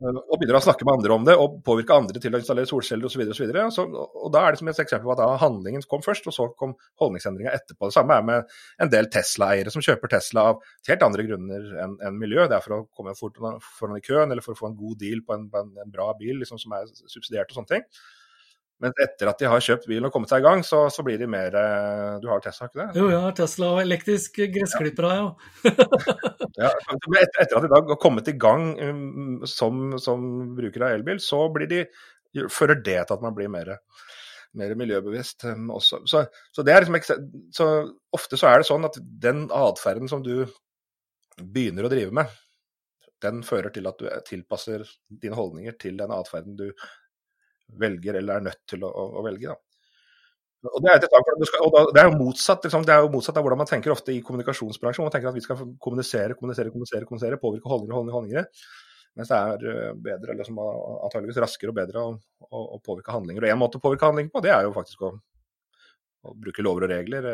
Og 0.03 0.38
begynner 0.41 0.59
å 0.59 0.62
snakke 0.65 0.87
med 0.87 0.97
andre 0.97 1.15
om 1.15 1.27
det 1.27 1.35
og 1.38 1.61
påvirke 1.67 1.95
andre 1.95 2.21
til 2.23 2.35
å 2.35 2.41
installere 2.41 2.67
solceller 2.67 3.07
osv. 3.07 3.23
Og, 3.23 3.35
så 3.37 3.45
videre, 3.45 3.67
og, 3.69 3.75
så 3.75 3.85
og 3.87 4.33
da 4.35 4.43
er 4.43 4.55
det 4.55 4.62
som 4.62 4.71
et 4.73 4.81
eksempel 4.83 5.07
på 5.09 5.15
at 5.15 5.23
da 5.23 5.29
handlingen 5.43 5.85
kom 5.91 6.03
først, 6.05 6.27
og 6.31 6.35
så 6.37 6.49
kom 6.59 6.75
holdningsendringa 7.03 7.53
etterpå. 7.55 7.91
Det 7.91 7.97
samme 7.97 8.17
er 8.19 8.27
med 8.27 8.57
en 8.83 8.93
del 8.93 9.11
Tesla-eiere 9.12 9.75
som 9.75 9.85
kjøper 9.85 10.15
Tesla 10.17 10.49
av 10.53 10.65
helt 10.88 11.07
andre 11.07 11.27
grunner 11.29 11.69
enn 11.85 11.95
en 12.09 12.19
miljø. 12.19 12.49
Det 12.51 12.59
er 12.59 12.67
for 12.67 12.81
å 12.81 12.83
komme 12.97 13.15
foran 13.19 14.01
i 14.01 14.05
køen 14.05 14.35
eller 14.35 14.45
for 14.45 14.57
å 14.57 14.62
få 14.62 14.73
en 14.73 14.81
god 14.81 14.99
deal 15.05 15.23
på 15.27 15.38
en, 15.38 15.47
på 15.53 15.62
en, 15.62 15.71
en 15.85 15.95
bra 15.95 16.11
bil 16.19 16.43
liksom, 16.43 16.59
som 16.62 16.75
er 16.79 16.91
subsidiert 17.07 17.53
og 17.53 17.61
sånne 17.61 17.77
ting. 17.77 17.87
Men 18.83 18.95
etter 18.99 19.31
at 19.31 19.38
de 19.38 19.47
har 19.47 19.62
kjøpt 19.62 19.87
bilen 19.87 20.09
og 20.09 20.14
kommet 20.14 20.33
seg 20.33 20.42
i 20.42 20.47
gang, 20.47 20.64
så, 20.66 20.85
så 20.90 21.05
blir 21.07 21.21
de 21.21 21.29
mer 21.31 21.55
eh, 21.55 22.14
Du 22.23 22.27
har 22.33 22.42
Tesla, 22.42 22.66
ikke 22.66 22.81
det? 22.81 22.87
Jo, 22.99 23.11
jeg 23.12 23.21
har 23.23 23.37
Tesla 23.38 23.68
og 23.77 23.83
elektrisk 23.85 24.40
gressklipper 24.57 25.07
har 25.07 25.18
jeg 25.18 25.77
ja. 26.59 26.73
etter, 27.23 27.45
at 27.45 27.55
de 27.62 27.71
da 27.71 27.79
har 27.79 28.01
kommet 28.03 28.31
i 28.33 28.35
gang 28.42 28.73
um, 28.83 29.37
som, 29.47 29.95
som 30.03 30.27
bruker 30.59 30.87
av 30.88 30.97
elbil, 30.97 31.23
så 31.23 31.45
blir 31.55 31.71
de, 31.71 31.85
fører 32.51 32.83
det 32.83 32.99
til 33.07 33.14
at 33.14 33.23
man 33.23 33.37
blir 33.37 33.53
mer 33.53 33.77
mer 34.59 34.75
miljøbevisst 34.77 35.47
um, 35.49 35.71
også. 35.79 36.03
Så, 36.11 36.27
så, 36.53 36.64
det 36.66 36.75
er 36.75 36.85
liksom, 36.90 37.31
så 37.57 37.68
ofte 38.12 38.37
så 38.37 38.51
er 38.51 38.61
det 38.61 38.68
sånn 38.68 38.85
at 38.85 38.99
den 39.01 39.47
atferden 39.55 40.11
som 40.11 40.25
du 40.27 40.42
begynner 41.38 41.87
å 41.87 41.92
drive 41.92 42.12
med, 42.18 42.35
den 43.23 43.40
fører 43.47 43.71
til 43.73 43.87
at 43.88 44.03
du 44.03 44.11
tilpasser 44.27 44.85
dine 45.07 45.38
holdninger 45.38 45.79
til 45.81 45.97
den 46.01 46.12
atferden 46.12 46.59
du 46.59 46.66
velger 47.81 48.19
eller 48.21 48.41
er 48.41 48.49
nødt 48.49 48.63
til 48.69 48.85
å, 48.87 48.91
å 48.91 49.25
velge. 49.27 49.53
Da. 49.53 49.73
Og 50.71 50.79
det, 50.85 50.93
er, 50.95 51.07
og 51.67 51.91
det 51.91 52.01
er 52.05 52.07
jo 52.07 52.19
motsatt, 52.21 52.63
liksom, 52.69 52.85
det 52.87 52.95
er 52.95 53.03
jo 53.03 53.11
motsatt 53.11 53.39
av 53.39 53.43
hvordan 53.43 53.65
man 53.65 53.69
tenker 53.69 53.95
ofte 53.95 54.15
i 54.15 54.21
kommunikasjonsbransjen. 54.23 55.03
Man 55.03 55.15
tenker 55.15 55.33
at 55.33 55.37
vi 55.39 55.43
skal 55.43 55.59
kommunisere, 55.83 56.37
kommunisere, 56.39 56.71
kommunisere, 56.71 57.09
kommunisere 57.09 57.39
påvirke 57.43 57.71
holdninger, 57.73 57.97
holdninger, 57.97 58.19
holdninger. 58.19 58.47
Mens 59.19 59.33
det 59.33 59.41
er 59.41 59.67
eh, 59.73 59.91
bedre, 60.07 60.37
liksom, 60.39 60.61
antageligvis 60.63 61.41
raskere 61.43 61.75
og 61.75 61.79
bedre 61.81 62.07
å, 62.07 62.15
å, 62.47 62.63
å 62.77 62.81
påvirke 62.85 63.13
handlinger. 63.13 63.45
Og 63.45 63.53
én 63.53 63.61
måte 63.61 63.81
å 63.81 63.85
påvirke 63.85 64.07
handlinger 64.09 64.33
på, 64.33 64.45
det 64.45 64.55
er 64.55 64.69
jo 64.69 64.75
faktisk 64.77 65.03
å, 65.09 65.13
å 66.31 66.35
bruke 66.47 66.65
lover 66.65 66.87
og 66.87 66.95
regler. 66.95 67.29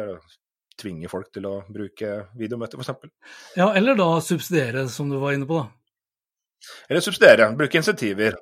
Tvinge 0.78 1.10
folk 1.12 1.28
til 1.34 1.46
å 1.50 1.54
bruke 1.68 2.14
videomøter, 2.38 2.80
f.eks. 2.80 3.12
Ja, 3.60 3.68
eller 3.76 3.98
da 3.98 4.12
subsidiere, 4.24 4.88
som 4.94 5.12
du 5.12 5.18
var 5.20 5.36
inne 5.36 5.46
på, 5.50 5.60
da. 5.60 5.68
Eller 6.88 7.04
subsidiere. 7.04 7.52
Bruke 7.58 7.78
insentiver. 7.78 8.40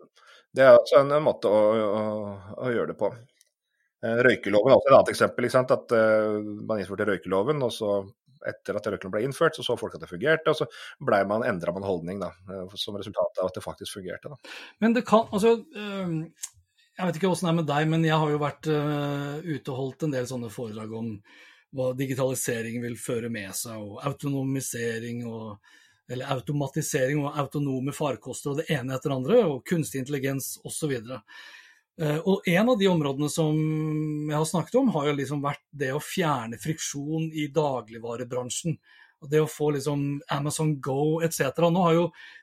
Det 0.56 0.64
er 0.64 0.76
også 0.76 1.02
en, 1.02 1.12
en 1.12 1.24
måte 1.24 1.50
å, 1.52 1.64
å, 2.56 2.68
gjøre 2.72 2.92
det 2.94 3.00
på. 3.00 3.10
Eh, 4.04 4.20
røykeloven 4.24 4.72
er 4.72 4.78
også 4.78 4.88
et 4.88 4.96
annet 4.96 5.12
eksempel. 5.12 5.48
At 5.60 5.92
uh, 5.92 6.38
Man 6.68 6.80
innførte 6.80 7.08
røykeloven, 7.10 7.60
og 7.66 7.74
så 7.74 7.98
etter 8.46 8.78
at 8.78 8.88
røykeloven 8.88 9.14
ble 9.16 9.24
innført, 9.26 9.56
så 9.58 9.64
så 9.66 9.76
folk 9.80 9.96
at 9.96 10.04
det 10.04 10.10
fungerte, 10.10 10.52
og 10.52 10.58
så 10.60 10.68
ble 11.02 11.22
man, 11.28 11.44
endra 11.48 11.74
man 11.74 11.86
holdning 11.86 12.20
da, 12.22 12.30
eh, 12.52 12.76
som 12.78 12.96
resultat 12.96 13.40
av 13.42 13.50
at 13.50 13.56
det 13.58 13.64
faktisk 13.64 13.98
fungerte. 13.98 14.30
Da. 14.32 14.54
Men 14.84 14.94
det 14.96 15.06
kan, 15.08 15.26
altså, 15.32 15.58
Jeg 16.96 17.04
vet 17.04 17.18
ikke 17.18 17.28
åssen 17.28 17.48
det 17.48 17.52
er 17.52 17.56
med 17.58 17.66
deg, 17.68 17.88
men 17.92 18.04
jeg 18.06 18.16
har 18.16 18.30
jo 18.32 18.38
vært 18.40 18.68
ute 18.70 19.72
og 19.72 19.76
holdt 19.76 20.06
en 20.06 20.14
del 20.14 20.28
sånne 20.30 20.48
foredrag 20.48 20.94
om 20.96 21.10
hva 21.76 21.90
digitalisering 21.92 22.78
vil 22.80 22.96
føre 22.96 23.28
med 23.32 23.52
seg, 23.56 23.76
og 23.76 23.98
autonomisering 24.08 25.26
og 25.28 25.58
eller 26.10 26.32
automatisering 26.36 27.22
og 27.24 27.38
autonome 27.40 27.94
farkoster 27.94 28.52
og 28.52 28.60
det 28.60 28.68
ene 28.74 28.94
etter 28.96 29.14
andre, 29.14 29.40
og 29.46 29.64
kunstig 29.66 30.04
intelligens 30.04 30.54
osv. 30.66 30.94
Eh, 32.00 32.18
og 32.18 32.46
en 32.46 32.68
av 32.68 32.76
de 32.78 32.90
områdene 32.90 33.30
som 33.32 33.56
jeg 34.28 34.36
har 34.36 34.46
snakket 34.48 34.78
om, 34.82 34.92
har 34.94 35.08
jo 35.08 35.16
liksom 35.16 35.42
vært 35.44 35.64
det 35.72 35.94
å 35.96 36.02
fjerne 36.02 36.60
friksjon 36.60 37.30
i 37.32 37.48
dagligvarebransjen. 37.54 38.78
Og 39.24 39.30
det 39.32 39.40
å 39.40 39.48
få 39.48 39.70
liksom 39.72 40.00
Amazon 40.30 40.74
Go 40.84 41.22
etc. 41.24 41.48
Nå 41.72 41.86
har 41.86 41.94
jo 41.96 42.02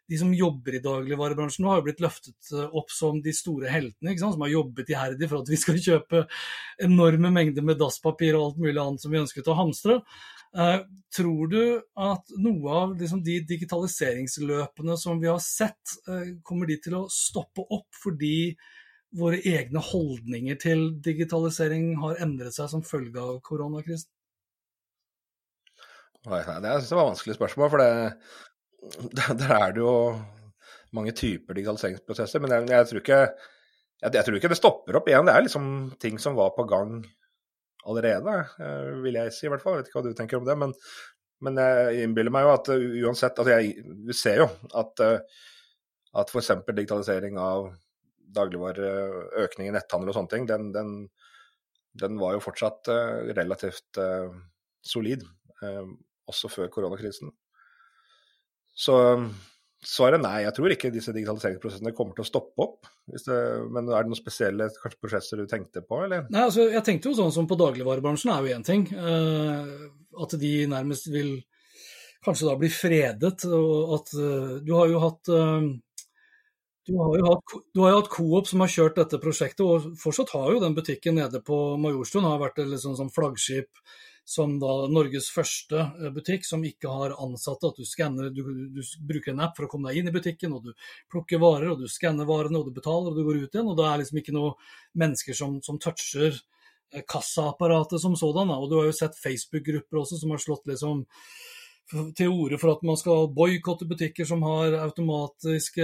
de 0.10 0.18
som 0.18 0.32
jobber 0.34 0.80
i 0.80 0.82
dagligvarebransjen, 0.84 1.62
nå 1.64 1.70
har 1.70 1.80
jo 1.80 1.86
blitt 1.86 2.02
løftet 2.04 2.50
eh, 2.52 2.66
opp 2.66 2.92
som 2.92 3.22
de 3.24 3.34
store 3.36 3.70
heltene, 3.72 4.18
som 4.20 4.42
har 4.42 4.56
jobbet 4.56 4.90
iherdig 4.92 5.30
for 5.30 5.44
at 5.44 5.54
vi 5.54 5.60
skal 5.62 5.78
kjøpe 5.78 6.26
enorme 6.84 7.30
mengder 7.36 7.66
med 7.66 7.78
dasspapir 7.80 8.34
og 8.36 8.48
alt 8.50 8.64
mulig 8.66 8.80
annet 8.82 9.06
som 9.06 9.14
vi 9.14 9.22
ønsket 9.22 9.54
å 9.54 9.60
hamstre. 9.62 10.02
Eh, 10.54 10.80
tror 11.16 11.50
du 11.50 11.62
at 11.98 12.34
noe 12.42 12.78
av 12.78 12.96
liksom, 13.00 13.24
de 13.26 13.40
digitaliseringsløpene 13.50 14.98
som 15.02 15.22
vi 15.22 15.30
har 15.30 15.42
sett, 15.42 15.98
kommer 16.46 16.70
de 16.70 16.80
til 16.82 16.98
å 16.98 17.08
stoppe 17.14 17.66
opp 17.74 17.90
fordi 18.04 18.54
våre 19.18 19.40
egne 19.46 19.82
holdninger 19.84 20.58
til 20.62 20.88
digitalisering 21.06 21.94
har 22.02 22.22
endret 22.26 22.56
seg 22.56 22.72
som 22.72 22.86
følge 22.86 23.22
av 23.22 23.40
koronakrisen? 23.46 24.10
Det 26.24 26.40
er 26.40 26.78
et 26.78 26.94
vanskelig 26.96 27.36
spørsmål, 27.36 27.70
for 27.74 27.84
det, 27.84 29.34
der 29.42 29.58
er 29.58 29.76
det 29.76 29.84
jo 29.84 29.96
mange 30.96 31.14
typer 31.18 31.58
digitaliseringsprosesser. 31.58 32.42
Men 32.44 32.56
jeg, 32.56 32.70
jeg, 32.72 32.90
tror 32.90 33.02
ikke, 33.02 33.20
jeg, 34.00 34.14
jeg, 34.14 34.24
tror 34.26 34.40
ikke, 34.40 34.54
det 34.54 34.60
stopper 34.60 35.00
opp 35.00 35.10
igjen. 35.12 35.28
Det 35.28 35.36
er 35.36 35.46
liksom 35.48 35.68
ting 36.02 36.22
som 36.22 36.38
var 36.40 36.54
på 36.56 36.66
gang 36.70 37.02
allerede, 37.90 38.36
eh, 38.60 38.92
vil 39.04 39.20
jeg 39.20 39.34
si 39.36 39.48
i 39.48 39.52
hvert 39.52 39.64
fall. 39.64 39.78
Jeg 39.78 39.84
vet 39.84 39.92
ikke 39.92 40.00
hva 40.00 40.06
du 40.08 40.18
tenker 40.18 40.40
om 40.40 40.48
det. 40.48 40.56
Men, 40.60 40.74
men 41.44 41.60
jeg 41.62 42.08
innbiller 42.08 42.34
meg 42.34 42.48
jo 42.48 42.54
at 42.54 42.72
uansett 42.74 43.42
altså 43.42 43.58
jeg, 43.58 43.84
Vi 44.08 44.18
ser 44.18 44.44
jo 44.44 44.50
at, 44.80 45.04
eh, 45.04 45.44
at 46.22 46.34
f.eks. 46.34 46.54
digitalisering 46.70 47.40
av 47.42 47.72
dagligvareøkning 48.34 49.70
i 49.70 49.76
netthandel 49.76 50.10
og 50.10 50.18
sånne 50.18 50.32
ting, 50.32 50.46
den, 50.50 50.72
den, 50.74 50.94
den 52.02 52.18
var 52.18 52.34
jo 52.34 52.42
fortsatt 52.42 52.90
relativt 53.38 54.00
solid, 54.82 55.22
også 56.26 56.50
før 56.50 56.72
koronakrisen. 56.74 57.30
Så 58.74 58.96
svaret 59.88 60.20
er 60.20 60.24
nei. 60.24 60.36
Jeg 60.46 60.56
tror 60.58 60.74
ikke 60.74 60.92
disse 60.94 61.14
digitaliseringsprosessene 61.16 61.94
kommer 61.96 62.18
til 62.18 62.26
å 62.26 62.30
stoppe 62.30 62.66
opp. 62.66 62.90
Det, 63.08 63.38
men 63.70 63.88
er 63.90 64.06
det 64.06 64.12
noen 64.12 64.20
spesielle 64.20 64.70
kanskje, 64.76 65.00
prosesser 65.04 65.42
du 65.42 65.48
tenkte 65.50 65.84
på, 65.86 66.04
eller? 66.06 66.28
Nei, 66.34 66.46
altså, 66.48 66.68
jeg 66.72 66.86
tenkte 66.88 67.12
jo 67.12 67.18
sånn 67.22 67.34
som 67.36 67.48
på 67.50 67.60
dagligvarebransjen 67.60 68.34
er 68.34 68.46
jo 68.46 68.58
én 68.58 68.68
ting. 68.68 68.86
at 70.24 70.38
de 70.40 70.54
nærmest 70.70 71.10
vil 71.14 71.36
kanskje 72.24 72.50
da 72.50 72.60
bli 72.60 72.70
fredet. 72.74 73.46
og 73.50 73.98
at 74.00 74.14
Du 74.64 74.76
har 74.78 74.92
jo 74.92 75.02
hatt 75.04 75.34
du 76.84 76.98
har, 77.00 77.14
jo 77.16 77.28
hatt, 77.30 77.54
har 77.80 77.92
jo 77.94 78.00
hatt 78.02 78.10
Coop 78.12 78.48
som 78.50 78.60
har 78.60 78.72
kjørt 78.72 78.98
dette 79.00 79.20
prosjektet, 79.24 79.64
og 79.64 79.94
fortsatt 80.02 80.34
har 80.36 80.50
jo 80.52 80.60
den 80.60 80.74
butikken 80.76 81.16
nede 81.16 81.40
på 81.40 81.78
Majorstuen 81.80 82.28
har 82.28 82.42
vært 82.42 82.60
et 82.60 82.74
liksom, 82.74 82.98
sånn 83.00 83.12
flaggskip 83.14 83.70
som 84.26 84.56
da 84.60 84.72
Norges 84.92 85.28
første 85.34 85.80
eh, 85.80 86.12
butikk 86.14 86.48
som 86.48 86.64
ikke 86.66 86.92
har 86.92 87.16
ansatte. 87.22 87.70
At 87.70 87.80
du 87.80 87.88
skanner, 87.88 88.30
du, 88.34 88.44
du, 88.72 88.82
bruker 89.04 89.34
en 89.34 89.44
app 89.46 89.58
for 89.58 89.68
å 89.68 89.72
komme 89.72 89.92
deg 89.92 90.00
inn 90.02 90.12
i 90.12 90.16
butikken, 90.16 90.56
og 90.56 90.70
du 90.70 90.72
plukker 91.12 91.42
varer, 91.44 91.74
og 91.74 91.84
du 91.84 91.92
skanner 91.92 92.28
varene, 92.30 92.60
og 92.60 92.70
du 92.70 92.76
betaler, 92.76 93.12
og 93.12 93.20
du 93.20 93.28
går 93.28 93.44
ut 93.44 93.58
igjen. 93.58 93.70
Og 93.70 93.80
det 93.80 93.88
er 93.90 94.04
liksom 94.04 94.22
ikke 94.24 94.36
noen 94.36 94.76
mennesker 95.04 95.38
som, 95.38 95.58
som 95.66 95.80
toucher 95.84 96.32
eh, 96.32 97.04
kassaapparatet 97.04 98.04
som 98.04 98.16
sådan. 98.20 98.54
Og 98.56 98.70
du 98.72 98.80
har 98.80 98.88
jo 98.90 99.00
sett 99.00 99.20
Facebook-grupper 99.20 100.04
også 100.04 100.22
som 100.22 100.36
har 100.36 100.44
slått 100.44 100.72
liksom 100.72 101.04
til 102.18 102.32
orde 102.32 102.58
for 102.58 102.72
at 102.72 102.86
man 102.88 102.96
skal 102.98 103.28
boikotte 103.36 103.86
butikker 103.86 104.26
som 104.26 104.42
har 104.48 104.78
automatiske 104.80 105.84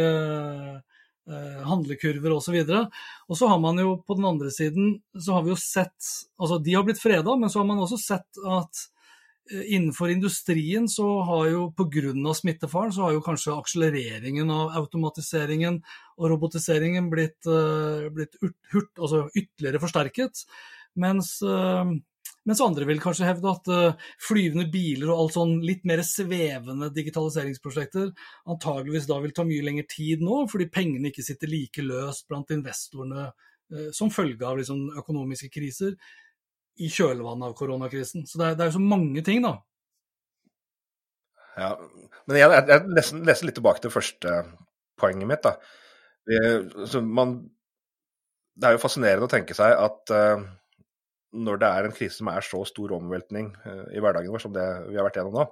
handlekurver 1.69 2.35
osv. 2.35 2.59
Og, 2.63 3.01
og 3.29 3.37
så 3.37 3.49
har 3.51 3.59
man 3.63 3.81
jo 3.81 3.97
på 4.05 4.17
den 4.17 4.27
andre 4.29 4.51
siden 4.53 4.95
så 5.13 5.37
har 5.37 5.45
vi 5.45 5.53
jo 5.53 5.59
sett 5.59 6.13
Altså 6.39 6.59
de 6.63 6.73
har 6.75 6.85
blitt 6.87 7.01
freda, 7.01 7.35
men 7.35 7.51
så 7.51 7.61
har 7.61 7.67
man 7.69 7.81
også 7.83 7.99
sett 7.99 8.39
at 8.47 8.81
eh, 9.51 9.75
innenfor 9.75 10.11
industrien 10.13 10.87
så 10.91 11.07
har 11.27 11.49
jo 11.51 11.65
pga. 11.75 12.13
smittefaren 12.33 12.93
så 12.95 13.07
har 13.07 13.17
jo 13.17 13.23
kanskje 13.25 13.57
akselereringen 13.57 14.51
av 14.55 14.77
automatiseringen 14.79 15.81
og 16.17 16.29
robotiseringen 16.31 17.09
blitt, 17.11 17.39
uh, 17.47 18.07
blitt 18.11 18.39
hurt, 18.73 18.93
altså 18.97 19.27
ytterligere 19.35 19.83
forsterket. 19.83 20.45
Mens 20.99 21.37
mens 22.47 22.62
andre 22.63 22.88
vil 22.88 23.02
kanskje 23.04 23.28
hevde 23.28 23.52
at 23.52 23.69
uh, 23.73 24.08
flyvende 24.23 24.69
biler 24.71 25.12
og 25.12 25.25
alt 25.25 25.36
sånn 25.36 25.58
litt 25.65 25.84
mer 25.89 26.02
svevende 26.08 26.89
digitaliseringsprosjekter 26.95 28.10
antageligvis 28.49 29.10
da 29.10 29.19
vil 29.23 29.36
ta 29.36 29.45
mye 29.47 29.65
lengre 29.65 29.88
tid 29.91 30.23
nå, 30.23 30.45
fordi 30.52 30.69
pengene 30.71 31.12
ikke 31.12 31.25
sitter 31.25 31.52
like 31.52 31.86
løst 31.86 32.28
blant 32.32 32.54
investorene 32.56 33.28
uh, 33.30 33.89
som 33.95 34.13
følge 34.13 34.47
av 34.47 34.62
liksom, 34.62 34.88
økonomiske 35.02 35.52
kriser 35.54 35.97
i 36.80 36.88
kjølvannet 36.88 37.49
av 37.49 37.58
koronakrisen. 37.60 38.23
Så 38.28 38.39
det 38.39 38.54
er, 38.54 38.60
det 38.60 38.69
er 38.69 38.78
så 38.78 38.82
mange 38.84 39.23
ting, 39.25 39.43
da. 39.43 39.58
Ja, 41.60 41.73
men 42.30 42.39
jeg, 42.39 42.52
jeg 42.56 42.84
nesten, 42.95 43.23
nesten, 43.28 43.49
litt 43.49 43.58
tilbake 43.60 43.84
til 43.84 43.91
første 43.91 44.36
poenget 44.99 45.28
mitt. 45.28 45.43
da. 45.43 45.58
Vi, 46.30 47.02
man, 47.04 47.36
det 48.56 48.69
er 48.69 48.78
jo 48.78 48.84
fascinerende 48.84 49.28
å 49.28 49.32
tenke 49.32 49.58
seg 49.58 49.75
at 49.75 50.13
uh, 50.15 50.45
når 51.35 51.61
det 51.61 51.69
er 51.69 51.87
en 51.87 51.95
krise 51.95 52.17
som 52.17 52.29
er 52.31 52.45
så 52.45 52.61
stor 52.67 52.95
omveltning 52.97 53.51
uh, 53.65 53.87
i 53.93 54.01
hverdagen 54.01 54.33
vår 54.33 54.43
som 54.43 54.53
det 54.55 54.65
vi 54.89 54.97
har 54.97 55.05
vært 55.07 55.19
gjennom 55.19 55.35
nå, 55.37 55.45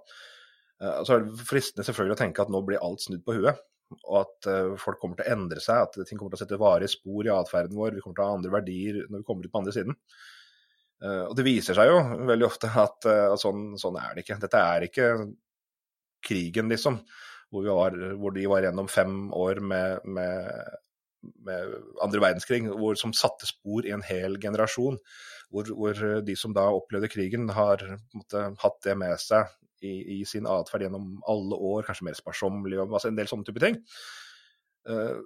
uh, 0.83 1.01
så 1.05 1.15
er 1.15 1.25
det 1.25 1.47
fristende 1.47 1.85
selvfølgelig 1.85 2.17
å 2.17 2.21
tenke 2.23 2.43
at 2.43 2.53
nå 2.53 2.63
blir 2.65 2.81
alt 2.83 3.03
snudd 3.03 3.25
på 3.25 3.37
huet. 3.37 3.61
Og 4.01 4.17
at 4.19 4.49
uh, 4.51 4.73
folk 4.81 4.99
kommer 5.01 5.19
til 5.19 5.27
å 5.27 5.35
endre 5.37 5.61
seg, 5.63 5.85
at 5.85 6.09
ting 6.09 6.19
kommer 6.19 6.33
til 6.33 6.41
å 6.41 6.43
sette 6.43 6.59
varige 6.61 6.91
spor 6.91 7.27
i 7.27 7.33
atferden 7.33 7.77
vår. 7.77 7.93
Vi 7.95 8.03
kommer 8.03 8.17
til 8.17 8.25
å 8.25 8.31
ha 8.31 8.39
andre 8.39 8.55
verdier 8.57 9.03
når 9.05 9.21
vi 9.21 9.27
kommer 9.29 9.47
ut 9.47 9.53
på 9.53 9.61
andre 9.61 9.75
siden. 9.75 9.99
og 11.05 11.33
det 11.37 11.43
viser 11.45 11.77
seg 11.77 11.91
jo 11.91 11.97
veldig 12.25 12.45
ofte 12.47 12.71
at, 12.73 13.05
at 13.05 13.37
sånn, 13.37 13.75
sånn, 13.77 13.99
er 14.01 14.15
det 14.15 14.23
ikke. 14.25 14.39
Dette 14.41 14.63
er 14.73 14.85
ikke 14.87 15.07
krigen, 16.25 16.73
liksom. 16.73 16.97
Hvor, 17.53 17.63
var, 17.69 17.95
hvor 18.19 18.33
de 18.35 18.47
var 18.49 18.65
gjennom 18.65 18.89
fem 18.91 19.29
år 19.31 19.61
med, 19.63 20.01
med, 20.03 20.49
med 21.47 21.75
andre 22.03 22.23
verdenskrig, 22.25 22.65
hvor, 22.67 22.97
som 22.99 23.13
satte 23.15 23.47
spor 23.47 23.85
i 23.87 23.93
en 23.95 24.03
hel 24.03 24.35
generasjon 24.41 24.97
hvor, 25.53 25.69
hvor, 25.77 26.03
de 26.25 26.35
som 26.39 26.53
da 26.55 26.65
opplevde 26.75 27.09
krigen, 27.11 27.47
har 27.55 27.83
måte, 28.15 28.43
hatt 28.63 28.77
det 28.85 28.97
med 28.99 29.15
seg 29.21 29.47
i, 29.85 30.19
i 30.19 30.19
sin 30.27 30.47
atferd 30.49 30.87
gjennom 30.87 31.15
alle 31.29 31.57
år, 31.69 31.85
kanskje 31.87 32.09
mer 32.09 32.17
sparsommelig 32.17 32.79
og 32.81 32.91
altså 32.91 33.11
en 33.11 33.19
del 33.19 33.29
sånne 33.29 33.47
type 33.47 33.63
ting. 33.63 33.77
Uh, 34.87 35.19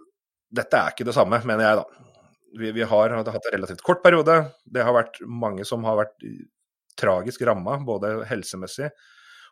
dette 0.51 0.77
er 0.77 0.93
ikke 0.93 1.07
det 1.07 1.15
samme, 1.15 1.39
mener 1.47 1.65
jeg, 1.65 1.81
da. 1.81 2.07
Vi, 2.59 2.71
vi 2.75 2.83
har 2.83 3.13
hatt 3.15 3.29
en 3.31 3.53
relativt 3.55 3.83
kort 3.87 4.01
periode. 4.03 4.33
Det 4.67 4.83
har 4.83 4.95
vært 4.95 5.21
mange 5.23 5.63
som 5.67 5.85
har 5.87 6.01
vært 6.01 6.25
tragisk 6.99 7.45
ramma, 7.47 7.77
både 7.87 8.17
helsemessig 8.27 8.89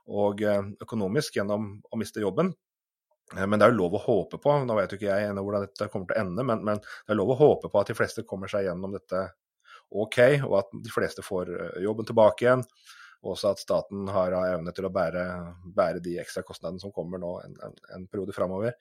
og 0.10 0.42
eh, 0.44 0.66
økonomisk, 0.84 1.38
gjennom 1.38 1.70
å 1.80 2.00
miste 2.02 2.24
jobben. 2.24 2.52
Eh, 3.36 3.46
men 3.46 3.60
det 3.60 3.68
er 3.68 3.74
jo 3.74 3.84
lov 3.84 3.98
å 3.98 4.04
håpe 4.04 4.40
på, 4.42 4.56
nå 4.66 4.78
vet 4.78 4.94
jo 4.94 5.00
ikke 5.00 5.12
jeg 5.12 5.30
ennå 5.30 5.44
hvordan 5.46 5.68
dette 5.68 5.90
kommer 5.94 6.10
til 6.10 6.18
å 6.18 6.26
ende, 6.26 6.46
men, 6.46 6.64
men, 6.66 6.82
det 6.82 7.14
er 7.14 7.20
lov 7.20 7.36
å 7.36 7.40
håpe 7.40 7.72
på 7.72 7.82
at 7.82 7.92
de 7.92 7.98
fleste 7.98 8.26
kommer 8.28 8.52
seg 8.52 8.68
gjennom 8.68 8.96
dette 8.98 9.30
OK, 9.90 10.20
og 10.46 10.56
at 10.62 10.74
de 10.86 10.94
fleste 10.94 11.26
får 11.26 11.52
jobben 11.84 12.08
tilbake 12.08 12.46
igjen. 12.46 12.66
Og 13.24 13.34
også 13.34 13.52
at 13.52 13.62
staten 13.62 14.08
har 14.14 14.36
evne 14.38 14.72
til 14.76 14.88
å 14.88 14.94
bære, 14.96 15.24
bære 15.76 16.04
de 16.04 16.16
ekstra 16.22 16.44
kostnadene 16.48 16.80
som 16.80 16.94
kommer 16.96 17.20
nå 17.20 17.34
en, 17.44 17.58
en, 17.68 17.76
en 17.98 18.06
periode 18.08 18.36
framover. 18.36 18.78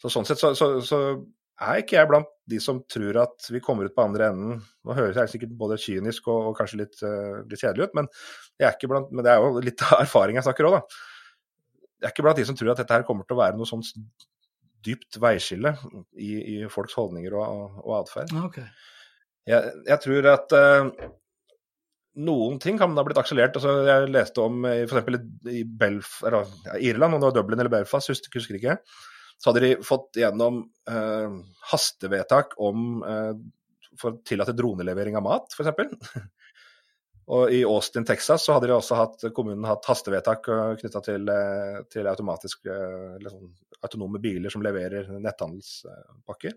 Så 0.00 0.12
sånn 0.12 0.28
sett 0.28 0.40
så, 0.40 0.52
så, 0.58 0.76
så, 0.84 1.00
er 1.56 1.80
ikke 1.80 1.96
jeg 1.96 2.08
blant 2.10 2.28
de 2.52 2.58
som 2.60 2.82
tror 2.84 3.16
at 3.22 3.46
vi 3.48 3.62
kommer 3.64 3.88
ut 3.88 3.94
på 3.96 4.04
andre 4.04 4.28
enden. 4.28 4.58
Nå 4.84 4.96
høres 4.96 5.16
jeg 5.16 5.32
sikkert 5.32 5.56
både 5.56 5.78
kynisk 5.80 6.28
og, 6.28 6.50
og 6.50 6.58
kanskje 6.58 6.82
litt, 6.82 6.98
uh, 7.00 7.42
litt, 7.48 7.62
kjedelig 7.62 7.88
ut, 7.88 7.94
men, 7.96 8.10
blant, 8.60 9.08
men 9.08 9.24
det 9.24 9.32
er 9.32 9.40
jo 9.40 9.62
litt 9.64 9.84
av 9.88 10.02
erfaring 10.04 10.36
jeg 10.36 10.46
snakker 10.46 10.68
òg, 10.68 10.76
da. 10.76 11.04
Jeg 11.96 12.10
er 12.10 12.12
ikke 12.12 12.26
blant 12.26 12.38
de 12.38 12.44
som 12.44 12.58
tror 12.60 12.74
at 12.74 12.82
dette 12.82 12.92
her 12.92 13.06
kommer 13.08 13.24
til 13.24 13.38
å 13.38 13.40
være 13.40 13.56
noe 13.56 13.68
sånn 13.68 13.80
dypt 14.84 15.16
veiskille 15.18 15.72
i, 16.12 16.28
i 16.36 16.56
folks 16.70 16.94
holdninger 17.00 17.34
og, 17.40 17.80
og 17.80 17.94
atferd. 18.02 18.36
Okay. 18.50 18.68
Jeg, 19.46 19.72
jeg, 19.86 19.98
tror 20.02 20.30
at 20.32 20.54
uh, 20.58 21.10
noen 22.26 22.56
ting 22.62 22.80
kan 22.80 22.96
ha 22.98 23.04
blitt 23.06 23.20
akselert. 23.20 23.58
Altså, 23.58 23.76
jeg 23.86 24.08
leste 24.10 24.42
om 24.42 24.64
f.eks. 24.66 25.20
i 25.52 25.62
Belf, 25.66 26.18
eller, 26.26 26.48
ja, 26.66 26.78
Irland, 26.90 27.14
om 27.14 27.22
det 27.22 27.30
var 27.30 27.36
Dublin 27.38 27.62
eller 27.62 27.72
Belfast, 27.72 28.10
husker, 28.10 28.32
husker 28.34 28.58
ikke. 28.58 28.78
Så 29.36 29.50
hadde 29.50 29.62
de 29.66 29.74
fått 29.84 30.16
gjennom 30.18 30.64
uh, 30.90 31.38
hastevedtak 31.70 32.56
om 32.64 33.04
uh, 33.04 33.34
for 34.00 34.14
å 34.14 34.24
tillate 34.26 34.54
dronelevering 34.56 35.16
av 35.18 35.24
mat, 35.26 35.54
f.eks. 35.56 36.16
Og 37.26 37.50
i 37.50 37.62
Austin, 37.66 38.04
Texas, 38.06 38.44
så 38.46 38.54
hadde 38.54 38.68
de 38.70 38.76
også 38.76 38.98
hatt, 39.00 39.24
kommunen 39.34 39.66
hatt 39.66 39.86
hastevedtak 39.90 40.46
eh, 40.52 40.74
knytta 40.78 41.00
til, 41.02 41.26
eh, 41.32 41.80
til 41.90 42.06
sånn, 42.06 43.48
autonome 43.82 44.20
biler 44.22 44.52
som 44.52 44.62
leverer 44.62 45.10
netthandelspakker. 45.18 46.54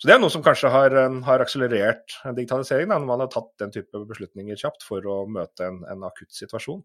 Så 0.00 0.08
det 0.08 0.14
er 0.14 0.20
noe 0.22 0.32
som 0.32 0.42
kanskje 0.44 0.70
har, 0.72 0.94
eh, 0.96 1.16
har 1.26 1.42
akselerert 1.44 2.14
digitaliseringen, 2.36 2.94
når 2.94 3.08
man 3.10 3.20
har 3.20 3.28
tatt 3.32 3.50
den 3.60 3.72
type 3.74 4.04
beslutninger 4.08 4.56
kjapt 4.56 4.86
for 4.86 5.04
å 5.04 5.26
møte 5.28 5.66
en, 5.66 5.82
en 5.92 6.06
akutt 6.08 6.32
situasjon. 6.32 6.80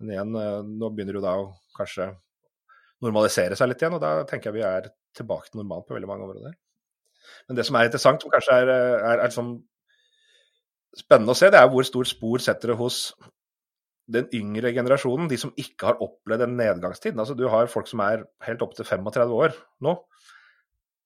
Men 0.00 0.14
igjen, 0.14 0.34
eh, 0.34 0.62
nå 0.66 0.90
begynner 0.94 1.18
jo 1.18 1.22
da 1.22 1.36
å 1.38 1.52
kanskje 1.78 2.10
normalisere 3.06 3.54
seg 3.54 3.70
litt 3.70 3.84
igjen, 3.84 3.94
og 3.94 4.02
da 4.02 4.24
tenker 4.26 4.50
jeg 4.50 4.58
vi 4.58 4.66
er 4.66 4.90
tilbake 5.14 5.52
til 5.52 5.62
normalt 5.62 5.86
på 5.86 5.94
veldig 5.94 6.10
mange 6.10 6.26
områder. 6.26 6.58
Men 7.46 7.58
det 7.58 7.66
som 7.68 7.78
er 7.78 7.86
interessant, 7.86 8.22
som 8.22 8.32
kanskje 8.32 8.56
er, 8.64 8.72
er, 8.74 9.02
er 9.12 9.24
liksom 9.28 9.54
spennende 10.98 11.34
å 11.34 11.38
se, 11.38 11.50
det 11.54 11.60
er 11.60 11.70
hvor 11.70 11.86
stor 11.86 12.08
spor 12.08 12.42
setter 12.42 12.72
det 12.72 12.78
hos 12.80 13.12
den 14.08 14.26
yngre 14.34 14.72
generasjonen, 14.74 15.28
de 15.30 15.38
som 15.38 15.52
ikke 15.60 15.90
har 15.90 16.02
opplevd 16.02 16.46
en 16.46 16.56
nedgangstid. 16.58 17.18
Altså, 17.18 17.36
du 17.38 17.44
har 17.52 17.70
folk 17.70 17.90
som 17.90 18.00
er 18.02 18.24
helt 18.46 18.64
opp 18.64 18.74
til 18.74 18.88
35 18.88 19.34
år 19.36 19.54
nå, 19.84 19.94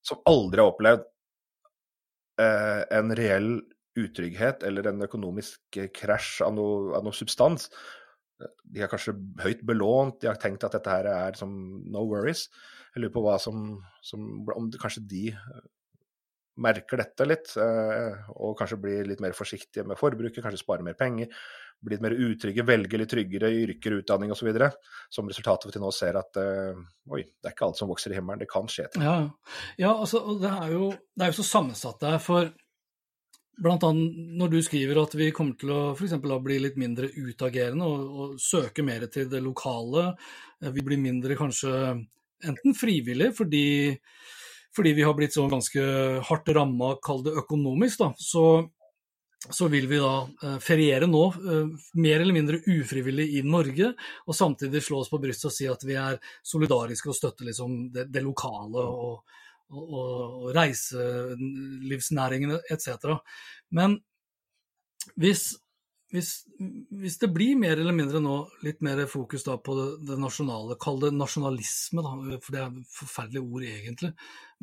som 0.06 0.22
aldri 0.28 0.62
har 0.62 0.72
opplevd 0.72 1.04
eh, 2.42 2.82
en 2.98 3.14
reell 3.18 3.54
utrygghet 3.98 4.64
eller 4.66 4.88
en 4.88 5.04
økonomisk 5.04 5.80
krasj 5.94 6.44
av 6.46 6.54
no, 6.56 6.66
av 6.96 7.04
noe 7.04 7.16
substans. 7.16 7.68
De 8.64 8.82
er 8.82 8.90
kanskje 8.90 9.14
høyt 9.42 9.62
belånt, 9.68 10.18
de 10.22 10.30
har 10.30 10.40
tenkt 10.40 10.64
at 10.66 10.74
dette 10.74 10.90
her 10.90 11.08
er 11.12 11.38
som 11.38 11.52
no 11.92 12.06
worries. 12.08 12.48
Jeg 12.92 13.04
lurer 13.04 13.14
på 13.14 13.22
hva 13.24 13.38
som, 13.40 13.78
som 14.04 14.24
Om 14.56 14.72
kanskje 14.80 15.04
de 15.08 15.26
eh, 15.32 15.62
merker 16.62 17.00
dette 17.00 17.26
litt, 17.28 17.52
eh, 17.56 18.24
og 18.36 18.56
kanskje 18.58 18.80
blir 18.80 19.06
litt 19.08 19.22
mer 19.24 19.36
forsiktige 19.36 19.86
med 19.88 20.00
forbruket, 20.00 20.42
kanskje 20.44 20.64
sparer 20.64 20.84
mer 20.84 20.98
penger 20.98 21.30
blitt 21.82 22.02
mer 22.04 22.14
utrygge, 22.14 22.64
velger 22.66 23.00
litt 23.02 23.10
tryggere 23.10 23.50
yrker, 23.62 23.98
utdanning 24.00 24.32
osv. 24.34 24.50
Som 25.12 25.30
resultatet 25.30 25.66
for 25.66 25.74
til 25.74 25.82
nå 25.82 25.90
ser 25.94 26.18
at 26.20 26.38
uh, 26.38 26.78
oi, 27.10 27.24
det 27.24 27.50
er 27.50 27.56
ikke 27.56 27.68
alt 27.68 27.80
som 27.80 27.90
vokser 27.90 28.14
i 28.14 28.18
himmelen, 28.18 28.42
det 28.42 28.50
kan 28.50 28.68
skje 28.70 28.88
ting. 28.92 29.06
Ja, 29.06 29.16
ja 29.80 29.94
altså, 29.94 30.22
det 30.40 30.50
er, 30.50 30.68
jo, 30.74 30.92
det 31.16 31.26
er 31.26 31.32
jo 31.32 31.40
så 31.40 31.48
sammensatt 31.48 32.02
der. 32.04 32.20
For 32.22 32.52
blant 33.62 33.84
annet 33.86 34.36
når 34.38 34.52
du 34.54 34.60
skriver 34.64 35.02
at 35.02 35.16
vi 35.18 35.30
kommer 35.34 35.58
til 35.58 35.72
å 35.74 35.80
f.eks. 35.96 36.16
bli 36.22 36.58
litt 36.62 36.78
mindre 36.80 37.10
utagerende 37.10 37.88
og, 37.88 38.04
og, 38.12 38.36
søke 38.40 38.84
mer 38.86 39.06
til 39.12 39.28
det 39.32 39.42
lokale, 39.44 40.12
eh, 40.62 40.72
vi 40.72 40.84
blir 40.86 41.00
mindre 41.00 41.36
kanskje 41.38 41.72
enten 42.42 42.74
frivillig 42.74 43.30
fordi, 43.36 43.64
fordi 44.74 44.94
vi 44.96 45.04
har 45.06 45.14
blitt 45.18 45.36
så 45.36 45.46
ganske 45.50 45.82
hardt 46.28 46.54
ramma, 46.56 46.96
kall 47.04 47.22
det 47.26 47.36
økonomisk, 47.44 48.02
da, 48.02 48.10
så 48.18 48.46
så 49.50 49.68
vil 49.68 49.88
vi 49.90 49.98
da 49.98 50.28
eh, 50.42 50.58
feriere 50.62 51.06
nå, 51.10 51.34
eh, 51.34 51.66
mer 51.98 52.20
eller 52.20 52.32
mindre 52.36 52.60
ufrivillig 52.66 53.38
i 53.38 53.42
Norge, 53.46 53.94
og 54.26 54.34
samtidig 54.36 54.82
slå 54.84 54.98
oss 55.02 55.10
på 55.10 55.18
brystet 55.22 55.50
og 55.50 55.56
si 55.56 55.66
at 55.70 55.84
vi 55.86 55.94
er 55.98 56.20
solidariske 56.46 57.08
og 57.10 57.16
støtter 57.18 57.44
liksom 57.50 57.70
det, 57.94 58.04
det, 58.14 58.22
lokale 58.22 58.80
og, 58.86 59.22
og, 59.72 59.84
og 59.98 60.54
reiselivsnæringene 60.54 62.58
etc. 62.70 62.88
Men 63.74 63.90
hvis, 65.18 65.58
hvis, 66.14 66.28
hvis, 67.02 67.18
det 67.18 67.34
blir 67.34 67.58
mer 67.58 67.76
eller 67.80 67.94
mindre 67.96 68.20
nå 68.22 68.36
litt 68.62 68.80
mer 68.86 69.06
fokus 69.10 69.42
på 69.42 69.74
det, 69.78 69.88
det 70.12 70.18
nasjonale, 70.22 70.78
kall 70.80 71.00
det 71.02 71.12
nasjonalisme, 71.16 72.00
da, 72.04 72.10
for 72.36 72.50
det 72.54 72.60
er 72.62 72.70
et 72.70 72.94
forferdelig 73.00 73.42
ord 73.42 73.62
egentlig, 73.66 74.12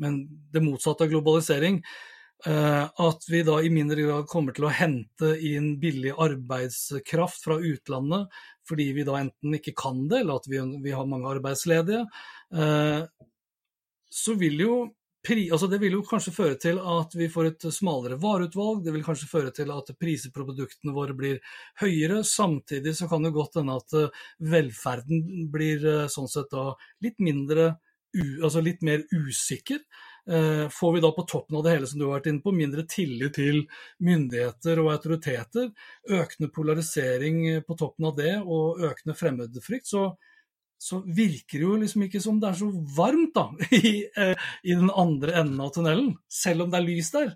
men 0.00 0.10
det 0.54 0.64
motsatte 0.64 1.04
av 1.04 1.10
globalisering, 1.12 1.76
at 2.46 3.26
vi 3.28 3.42
da 3.44 3.58
i 3.60 3.68
mindre 3.68 4.06
grad 4.06 4.28
kommer 4.30 4.54
til 4.56 4.64
å 4.64 4.72
hente 4.72 5.34
inn 5.44 5.74
billig 5.82 6.14
arbeidskraft 6.16 7.42
fra 7.44 7.58
utlandet 7.60 8.30
fordi 8.70 8.92
vi 8.96 9.06
da 9.06 9.18
enten 9.20 9.58
ikke 9.58 9.74
kan 9.78 10.06
det, 10.10 10.22
eller 10.22 10.40
at 10.40 10.48
vi, 10.50 10.62
vi 10.84 10.94
har 10.94 11.10
mange 11.10 11.30
arbeidsledige, 11.30 12.06
eh, 12.54 13.02
så 14.10 14.38
vil 14.38 14.66
jo 14.66 14.80
altså 15.20 15.66
det 15.68 15.82
vil 15.82 15.98
jo 15.98 16.04
kanskje 16.08 16.32
føre 16.32 16.56
til 16.56 16.78
at 16.80 17.12
vi 17.12 17.26
får 17.28 17.48
et 17.50 17.64
smalere 17.76 18.16
vareutvalg, 18.22 18.78
det 18.86 18.94
vil 18.94 19.02
kanskje 19.04 19.28
føre 19.28 19.50
til 19.52 19.68
at 19.74 19.90
priser 20.00 20.32
på 20.32 20.46
produktene 20.46 20.94
våre 20.96 21.12
blir 21.12 21.42
høyere. 21.82 22.22
Samtidig 22.24 22.94
så 22.96 23.08
kan 23.10 23.26
det 23.26 23.34
godt 23.34 23.58
hende 23.60 23.76
at 23.82 23.96
eh, 24.00 24.22
velferden 24.48 25.50
blir 25.52 25.84
sånn 26.08 26.30
sett 26.30 26.48
da 26.54 26.70
litt 27.04 27.20
mindre 27.20 27.74
altså 28.42 28.62
litt 28.64 28.80
mer 28.82 29.04
usikker. 29.12 29.82
Eh, 30.28 30.68
får 30.68 30.92
vi 30.92 31.00
da 31.00 31.10
på 31.12 31.22
toppen 31.22 31.56
av 31.56 31.64
det 31.64 31.74
hele, 31.74 31.86
som 31.86 32.00
du 32.00 32.06
har 32.06 32.18
vært 32.18 32.30
inne 32.30 32.44
på, 32.44 32.52
mindre 32.54 32.84
tillit 32.88 33.34
til 33.38 33.62
myndigheter 34.04 34.80
og 34.82 34.92
autoriteter, 34.94 35.70
økende 36.10 36.50
polarisering 36.54 37.62
på 37.66 37.76
toppen 37.78 38.10
av 38.10 38.18
det 38.18 38.34
og 38.40 38.82
økende 38.90 39.16
fremmedfrykt, 39.16 39.88
så, 39.88 40.04
så 40.80 41.00
virker 41.06 41.58
det 41.58 41.66
jo 41.66 41.78
liksom 41.82 42.06
ikke 42.06 42.22
som 42.22 42.40
det 42.42 42.50
er 42.52 42.58
så 42.60 42.70
varmt 42.96 43.34
da, 43.36 43.48
i, 43.80 43.94
eh, 44.10 44.50
i 44.64 44.76
den 44.76 44.92
andre 44.92 45.38
enden 45.42 45.62
av 45.64 45.72
tunnelen, 45.76 46.14
selv 46.28 46.66
om 46.66 46.72
det 46.72 46.82
er 46.82 46.88
lys 46.90 47.14
der. 47.16 47.34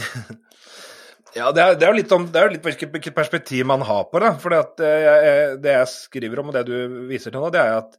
Ja, 1.30 1.52
det 1.54 1.62
er, 1.62 1.76
det 1.78 1.86
er, 1.86 1.92
jo 1.92 1.98
litt 2.00 2.12
om, 2.14 2.24
det 2.26 2.40
jo 2.42 2.50
litt 2.56 2.64
hvilket 2.66 3.14
perspektiv 3.14 3.66
man 3.70 3.84
har 3.86 4.08
på 4.10 4.18
det. 4.18 4.32
For 4.42 4.50
det, 4.50 4.88
jeg, 5.04 5.58
det 5.62 5.76
jeg 5.76 5.90
skriver 5.92 6.40
om, 6.42 6.50
og 6.50 6.56
det 6.56 6.64
du 6.66 7.04
viser 7.06 7.30
til 7.30 7.38
nå, 7.38 7.52
det 7.54 7.60
er 7.62 7.76
at 7.76 7.94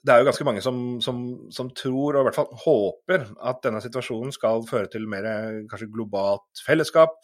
det 0.00 0.12
er 0.12 0.22
jo 0.22 0.28
ganske 0.30 0.46
mange 0.48 0.62
som, 0.64 0.76
som, 1.04 1.20
som, 1.52 1.68
tror, 1.76 2.16
og 2.16 2.22
i 2.22 2.26
hvert 2.28 2.38
fall 2.38 2.52
håper, 2.62 3.26
at 3.50 3.60
denne 3.66 3.82
situasjonen 3.84 4.32
skal 4.32 4.64
føre 4.68 4.88
til 4.92 5.04
mer 5.10 5.26
kanskje 5.68 5.90
globalt 5.92 6.62
fellesskap 6.64 7.18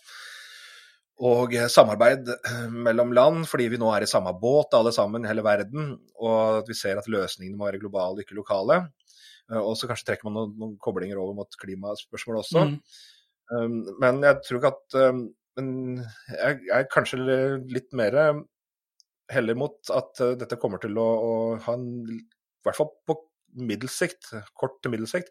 og 1.25 1.55
samarbeid 1.73 2.29
mellom 2.75 3.15
land, 3.17 3.47
fordi 3.49 3.71
vi 3.73 3.81
nå 3.81 3.89
er 3.95 4.05
i 4.05 4.11
samme 4.11 4.35
båt 4.37 4.77
alle 4.77 4.93
sammen 4.93 5.25
i 5.25 5.31
hele 5.31 5.45
verden, 5.47 5.95
og 6.21 6.59
at 6.61 6.69
vi 6.69 6.77
ser 6.77 7.01
at 7.01 7.09
løsningene 7.09 7.57
må 7.57 7.71
være 7.71 7.81
globale, 7.81 8.21
ikke 8.21 8.37
lokale. 8.37 8.83
Og 9.63 9.73
så 9.79 9.89
kanskje 9.89 10.11
trekker 10.11 10.29
man 10.29 10.37
noen, 10.37 10.53
noen 10.61 10.77
koblinger 10.83 11.17
over 11.23 11.39
mot 11.39 11.59
klimaspørsmål 11.63 12.43
også. 12.43 12.67
Mm. 12.69 12.77
Um, 13.57 13.79
men 14.03 14.21
jeg 14.27 14.43
tror 14.45 14.61
ikke 14.61 14.73
at 14.75 14.97
um, 15.15 15.23
jeg, 16.35 16.61
jeg 16.67 16.77
er 16.77 16.89
kanskje 16.93 17.39
litt 17.73 17.97
mer 17.97 18.19
heller 19.33 19.57
mot 19.59 19.95
at 19.95 20.21
dette 20.43 20.59
kommer 20.61 20.83
til 20.83 20.99
å, 21.01 21.07
å 21.07 21.33
ha 21.65 21.79
en 21.79 21.87
i 22.67 22.71
hvert 22.71 22.81
fall 22.83 22.93
på 23.09 23.19
middelsikt, 23.57 24.33
kort 24.59 24.75
til 24.85 24.93
middelsikt, 24.93 25.31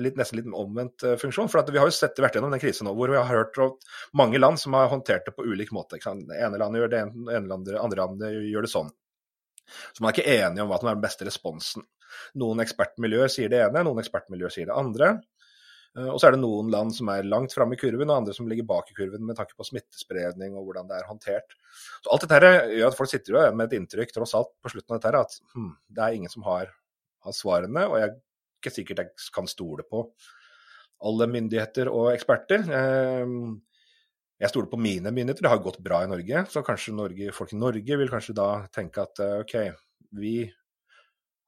litt, 0.00 0.16
nesten 0.16 0.40
litt 0.40 0.48
omvendt 0.48 1.04
uh, 1.04 1.16
funksjon. 1.20 1.50
For 1.52 1.72
vi 1.72 1.80
har 1.80 1.90
jo 1.90 1.96
sett 1.96 2.18
vært 2.22 2.38
gjennom 2.38 2.54
den 2.54 2.62
krisen 2.62 2.88
nå, 2.88 2.94
hvor 2.96 3.12
vi 3.12 3.18
har 3.18 3.28
hørt 3.28 3.58
om 3.60 3.74
mange 4.16 4.40
land 4.40 4.60
som 4.62 4.76
har 4.78 4.88
håndtert 4.92 5.28
det 5.28 5.34
på 5.36 5.44
ulik 5.44 5.74
måte. 5.76 6.00
Det 6.00 6.38
ene 6.38 6.60
landet 6.62 6.82
gjør 6.82 6.94
det, 6.94 7.02
det 7.26 7.36
ene 7.36 7.50
landet, 7.50 7.76
andre 7.82 8.00
landet 8.04 8.38
gjør 8.48 8.66
det 8.66 8.72
sånn. 8.72 8.94
Så 9.66 10.02
man 10.02 10.12
er 10.12 10.16
ikke 10.16 10.38
enige 10.38 10.64
om 10.64 10.70
hva 10.70 10.80
som 10.80 10.90
er 10.90 10.96
den 10.96 11.04
beste 11.04 11.26
responsen. 11.28 11.86
Noen 12.40 12.62
ekspertmiljøer 12.62 13.32
sier 13.32 13.50
det 13.52 13.64
ene, 13.64 13.82
noen 13.84 14.00
ekspertmiljøer 14.00 14.54
sier 14.54 14.70
det 14.70 14.76
andre. 14.78 15.16
Uh, 15.96 16.10
og 16.12 16.20
så 16.20 16.28
er 16.28 16.36
det 16.36 16.42
noen 16.42 16.70
land 16.72 16.94
som 16.94 17.08
er 17.12 17.26
langt 17.26 17.54
framme 17.56 17.76
i 17.76 17.80
kurven, 17.80 18.10
og 18.10 18.20
andre 18.20 18.36
som 18.36 18.48
ligger 18.50 18.68
bak 18.68 18.92
i 18.92 18.96
kurven 18.98 19.24
med 19.26 19.38
tanke 19.38 19.56
på 19.56 19.66
smittespredning 19.66 20.56
og 20.56 20.68
hvordan 20.68 20.90
det 20.90 21.00
er 21.00 21.10
håndtert. 21.10 21.56
Så 22.04 22.12
Alt 22.12 22.26
dette 22.28 22.56
gjør 22.76 22.90
at 22.90 22.98
folk 22.98 23.12
sitter 23.12 23.36
jo 23.36 23.44
med 23.56 23.70
et 23.70 23.78
inntrykk 23.80 24.16
tross 24.16 24.36
alt 24.38 24.52
på 24.62 24.74
slutten 24.74 24.96
av 24.96 25.00
dette 25.00 25.24
at 25.26 25.38
hm, 25.54 25.70
det 25.96 26.04
er 26.04 26.18
ingen 26.18 26.32
som 26.32 26.44
har 26.48 26.74
har 27.26 27.36
svarene, 27.36 27.86
og 27.90 28.00
jeg 28.00 28.08
er 28.08 28.18
ikke 28.60 28.74
sikkert 28.74 29.02
jeg 29.02 29.30
kan 29.34 29.48
stole 29.50 29.86
på 29.90 30.04
alle 31.06 31.28
myndigheter 31.28 31.90
og 31.92 32.12
eksperter. 32.14 32.64
Ehm, 32.72 33.56
jeg 34.40 34.52
stoler 34.52 34.70
på 34.72 34.80
mine 34.80 35.12
myndigheter, 35.12 35.44
det 35.44 35.52
har 35.52 35.64
gått 35.64 35.82
bra 35.84 36.02
i 36.04 36.10
Norge. 36.10 36.44
Så 36.52 36.62
kanskje 36.64 36.94
Norge, 36.96 37.32
folk 37.36 37.52
i 37.52 37.60
Norge 37.60 37.98
vil 38.00 38.12
kanskje 38.12 38.36
da 38.36 38.48
tenke 38.72 39.04
at 39.04 39.20
eh, 39.24 39.40
OK, 39.42 39.56
vi 40.16 40.38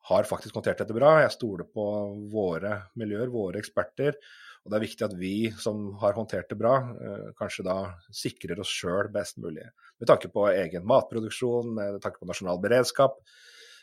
har 0.08 0.28
faktisk 0.28 0.56
håndtert 0.56 0.80
dette 0.80 0.96
bra. 0.96 1.18
Jeg 1.22 1.34
stoler 1.34 1.66
på 1.68 1.84
våre 2.32 2.74
miljøer, 2.98 3.28
våre 3.32 3.60
eksperter. 3.60 4.16
Og 4.64 4.72
det 4.72 4.78
er 4.78 4.84
viktig 4.84 5.04
at 5.06 5.14
vi 5.16 5.34
som 5.60 5.84
har 6.02 6.16
håndtert 6.16 6.50
det 6.50 6.58
bra, 6.60 6.74
eh, 6.92 7.28
kanskje 7.38 7.66
da 7.66 7.76
sikrer 8.14 8.60
oss 8.60 8.72
sjøl 8.72 9.10
best 9.12 9.38
mulig. 9.40 9.66
Med 10.00 10.10
tanke 10.10 10.30
på 10.32 10.48
egen 10.50 10.86
matproduksjon, 10.88 11.70
med 11.76 12.00
tanke 12.04 12.20
på 12.20 12.28
nasjonal 12.28 12.60
beredskap. 12.60 13.20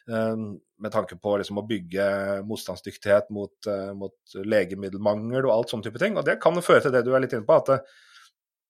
Eh, 0.09 0.35
med 0.35 0.93
tanke 0.93 1.17
på 1.17 1.37
liksom 1.41 1.61
å 1.61 1.65
bygge 1.67 2.07
motstandsdyktighet 2.45 3.31
mot, 3.33 3.55
eh, 3.67 3.93
mot, 3.93 4.15
legemiddelmangel 4.35 5.45
og 5.45 5.53
alt 5.55 5.73
sånne 5.73 5.89
type 5.89 6.01
ting. 6.01 6.17
Og 6.17 6.25
det 6.25 6.39
kan 6.41 6.53
føre 6.61 6.81
til 6.81 6.91
det 6.91 7.05
du 7.05 7.13
er 7.15 7.21
litt 7.21 7.33
inne 7.33 7.47
på, 7.47 7.57
at 7.61 7.85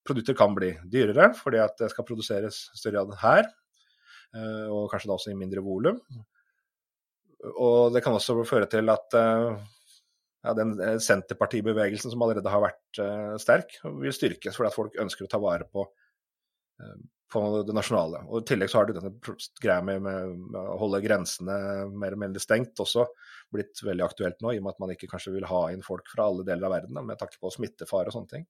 produkter 0.05 0.37
kan 0.37 0.53
bli 0.55 0.71
dyrere 0.85 1.33
fordi 1.33 1.57
at 1.57 1.75
det 1.77 1.89
skal 1.89 2.05
produseres 2.05 2.69
større 2.75 3.03
grad 3.03 3.17
her. 3.23 3.51
Og 4.35 4.91
kanskje 4.91 5.07
da 5.07 5.15
også 5.15 5.31
i 5.31 5.37
mindre 5.39 5.63
volum. 5.63 6.01
Og 7.53 7.93
det 7.93 8.01
kan 8.05 8.15
også 8.17 8.39
føre 8.47 8.67
til 8.71 8.89
at 8.89 9.17
ja, 10.45 10.53
den 10.53 10.79
eh, 10.81 10.97
Senterpartibevegelsen 11.01 12.13
som 12.13 12.23
allerede 12.23 12.51
har 12.51 12.63
vært 12.63 13.01
uh, 13.01 13.36
sterk, 13.41 13.77
vil 13.84 14.13
styrkes 14.13 14.58
fordi 14.58 14.69
at 14.69 14.77
folk 14.77 14.97
ønsker 15.01 15.25
å 15.25 15.31
ta 15.31 15.39
vare 15.41 15.67
på, 15.71 15.86
uh, 16.81 16.97
på 17.34 17.43
det 17.67 17.75
nasjonale. 17.75 18.21
Og 18.29 18.43
I 18.43 18.49
tillegg 18.51 18.71
så 18.71 18.81
har 18.81 18.89
du 18.89 18.95
denne 18.97 19.13
greia 19.63 19.79
med, 19.86 20.03
med, 20.05 20.36
med, 20.43 20.60
å 20.62 20.77
holde 20.84 21.01
grensene 21.05 21.58
mer 21.89 22.12
eller 22.12 22.21
mindre 22.27 22.43
stengt 22.43 22.84
også 22.84 23.08
blitt 23.53 23.81
veldig 23.86 24.05
aktuelt 24.05 24.45
nå, 24.45 24.53
i 24.53 24.62
og 24.62 24.67
med 24.67 24.75
at 24.75 24.84
man 24.84 24.93
ikke 24.93 25.10
kanskje 25.12 25.34
vil 25.38 25.49
ha 25.49 25.63
inn 25.73 25.86
folk 25.86 26.10
fra 26.12 26.29
alle 26.29 26.45
deler 26.47 26.69
av 26.69 26.77
verden 26.77 26.99
da, 26.99 27.05
med 27.10 27.19
tanke 27.21 27.41
på 27.41 27.53
smittefare 27.55 28.12
og 28.12 28.19
sånne 28.19 28.34
ting. 28.36 28.47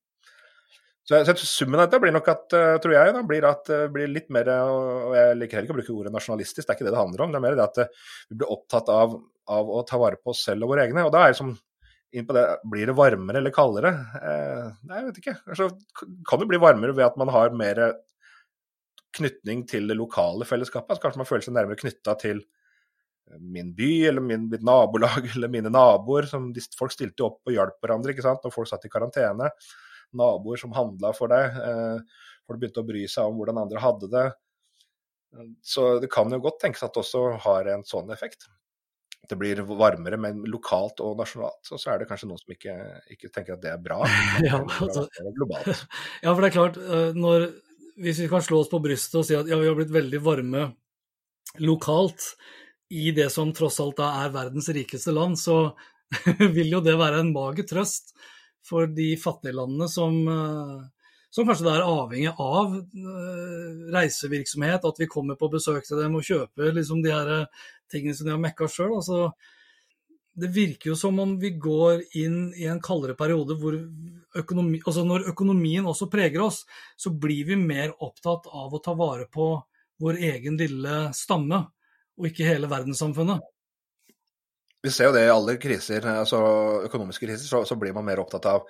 Så, 1.06 1.20
så 1.28 1.36
Summen 1.38 1.78
av 1.78 1.86
dette 1.86 2.00
blir 2.02 2.14
nok 2.16 2.28
at, 2.32 2.48
tror 2.82 2.96
jeg, 2.96 3.14
da, 3.14 3.22
blir 3.30 3.46
at 3.46 3.70
blir 3.94 4.10
litt 4.10 4.32
mer 4.34 4.48
og 4.56 5.14
Jeg 5.14 5.36
liker 5.38 5.60
heller 5.60 5.68
ikke 5.70 5.76
å 5.76 5.80
bruke 5.80 5.98
ordet 6.00 6.14
nasjonalistisk, 6.16 6.66
det 6.66 6.74
er 6.74 6.80
ikke 6.80 6.88
det 6.88 6.96
det 6.96 7.04
handler 7.04 7.26
om. 7.26 7.36
Det 7.36 7.38
er 7.38 7.46
mer 7.46 7.58
det 7.60 7.68
at 7.68 7.82
vi 8.32 8.40
blir 8.40 8.50
opptatt 8.56 8.90
av, 8.90 9.14
av 9.54 9.70
å 9.70 9.84
ta 9.86 10.00
vare 10.02 10.18
på 10.18 10.34
oss 10.34 10.42
selv 10.48 10.66
og 10.66 10.74
våre 10.74 10.88
egne. 10.88 11.06
og 11.06 11.14
da 11.14 11.28
er 11.28 11.36
det 11.36 11.40
som 11.44 11.54
inn 12.16 12.28
på 12.28 12.36
det, 12.36 12.46
Blir 12.72 12.90
det 12.90 12.98
varmere 12.98 13.42
eller 13.42 13.54
kaldere? 13.56 13.92
Eh, 14.20 14.68
nei, 14.88 15.00
jeg 15.00 15.08
vet 15.10 15.22
ikke. 15.22 15.38
Altså, 15.52 15.70
kan 16.30 16.42
det 16.42 16.50
bli 16.52 16.62
varmere 16.62 16.96
ved 16.96 17.08
at 17.08 17.18
man 17.20 17.32
har 17.34 17.56
mer 17.56 17.82
knytning 19.16 19.64
til 19.70 19.90
det 19.90 19.98
lokale 20.00 20.48
fellesskapet? 20.48 20.94
Altså, 20.94 21.04
kanskje 21.06 21.24
man 21.24 21.30
føler 21.30 21.48
seg 21.48 21.58
nærmere 21.58 21.80
knytta 21.82 22.16
til 22.22 22.42
eh, 22.42 23.40
min 23.40 23.74
by 23.78 23.92
eller 24.12 24.24
min, 24.24 24.48
mitt 24.52 24.66
nabolag 24.66 25.30
eller 25.36 25.52
mine 25.52 25.72
naboer. 25.74 26.30
Som, 26.32 26.52
folk 26.80 26.96
stilte 26.96 27.28
opp 27.28 27.42
og 27.46 27.58
hjalp 27.58 27.82
hverandre 27.84 28.16
ikke 28.16 28.26
sant? 28.26 28.44
når 28.46 28.56
folk 28.56 28.72
satt 28.72 28.88
i 28.88 28.94
karantene. 28.94 29.52
Naboer 30.18 30.62
som 30.62 30.76
handla 30.76 31.14
for 31.18 31.32
deg. 31.32 31.60
Eh, 31.60 32.26
folk 32.46 32.62
begynte 32.62 32.84
å 32.84 32.88
bry 32.88 33.06
seg 33.12 33.30
om 33.30 33.40
hvordan 33.40 33.64
andre 33.64 33.84
hadde 33.84 34.12
det. 34.12 34.28
Så 35.66 35.98
det 36.00 36.08
kan 36.14 36.32
jo 36.32 36.40
godt 36.40 36.62
tenkes 36.64 36.86
at 36.86 36.94
det 36.96 37.02
også 37.02 37.26
har 37.44 37.68
en 37.74 37.84
sånn 37.88 38.14
effekt 38.16 38.48
det 39.30 39.38
blir 39.40 39.62
varmere, 39.66 40.18
men 40.22 40.44
lokalt 40.50 41.02
og 41.04 41.18
nasjonalt. 41.20 41.64
Og 41.72 41.82
så 41.82 41.92
er 41.92 42.02
det 42.02 42.10
kanskje 42.10 42.30
noen 42.30 42.42
som 42.42 42.56
ikke, 42.56 42.76
ikke 43.16 43.32
tenker 43.34 43.56
at 43.56 43.64
det 43.64 43.72
er 43.74 43.82
bra. 43.82 44.02
ja, 44.46 44.60
altså, 44.62 45.06
ja, 46.24 46.30
for 46.30 46.42
det 46.42 46.50
er 46.50 46.56
klart, 46.56 46.78
eh, 46.78 47.18
når, 47.18 47.48
hvis 48.02 48.22
vi 48.24 48.30
kan 48.32 48.44
slå 48.46 48.62
oss 48.64 48.72
på 48.72 48.82
brystet 48.84 49.20
og 49.22 49.28
si 49.28 49.38
at 49.38 49.50
ja, 49.50 49.60
vi 49.62 49.70
har 49.70 49.78
blitt 49.78 49.94
veldig 49.96 50.22
varme 50.26 50.70
lokalt 51.64 52.34
i 52.94 53.10
det 53.16 53.30
som 53.34 53.54
tross 53.56 53.80
alt 53.82 54.02
er 54.04 54.34
verdens 54.34 54.70
rikeste 54.76 55.14
land, 55.16 55.40
så 55.42 55.74
vil 56.58 56.76
jo 56.78 56.84
det 56.86 56.98
være 57.00 57.24
en 57.24 57.34
mager 57.36 57.68
trøst 57.70 58.14
for 58.66 58.90
de 58.92 59.14
fattige 59.22 59.56
landene 59.56 59.88
som, 59.92 60.16
eh, 60.28 61.10
som 61.34 61.48
kanskje 61.48 61.74
er 61.74 61.86
avhengig 61.86 62.34
av 62.34 62.78
eh, 62.78 63.84
reisevirksomhet, 63.96 64.86
at 64.86 65.02
vi 65.02 65.10
kommer 65.12 65.38
på 65.40 65.52
besøk 65.54 65.86
til 65.88 66.02
dem 66.02 66.18
og 66.18 66.26
kjøper 66.26 66.74
liksom 66.76 67.04
de 67.06 67.14
her 67.14 67.36
tingene 67.92 68.18
som 68.18 68.28
de 68.28 68.34
har 68.36 68.42
mekka 68.42 68.70
sjøl. 68.72 68.98
Altså, 68.98 69.30
det 70.36 70.52
virker 70.52 70.92
jo 70.92 70.98
som 71.00 71.20
om 71.24 71.38
vi 71.40 71.54
går 71.62 72.02
inn 72.20 72.50
i 72.60 72.68
en 72.68 72.82
kaldere 72.84 73.16
periode 73.16 73.56
hvor 73.60 73.78
økonomi, 74.36 74.82
altså 74.84 75.06
når 75.08 75.30
økonomien 75.32 75.88
også 75.88 76.10
preger 76.12 76.44
oss, 76.44 76.66
så 77.00 77.14
blir 77.14 77.48
vi 77.48 77.60
mer 77.60 77.94
opptatt 78.04 78.50
av 78.52 78.74
å 78.74 78.82
ta 78.84 78.96
vare 79.00 79.30
på 79.32 79.54
vår 80.04 80.20
egen 80.34 80.60
lille 80.60 80.98
stamme, 81.16 81.62
og 82.20 82.28
ikke 82.28 82.48
hele 82.48 82.68
verdenssamfunnet. 82.72 83.44
Vi 84.86 84.92
ser 84.94 85.10
jo 85.10 85.14
det 85.16 85.24
i 85.26 85.34
alle 85.34 85.56
kriser, 85.58 86.06
altså 86.06 86.40
økonomiske 86.86 87.26
kriser, 87.26 87.48
så, 87.50 87.64
så 87.66 87.78
blir 87.80 87.96
man 87.96 88.06
mer 88.06 88.22
opptatt 88.22 88.46
av 88.52 88.68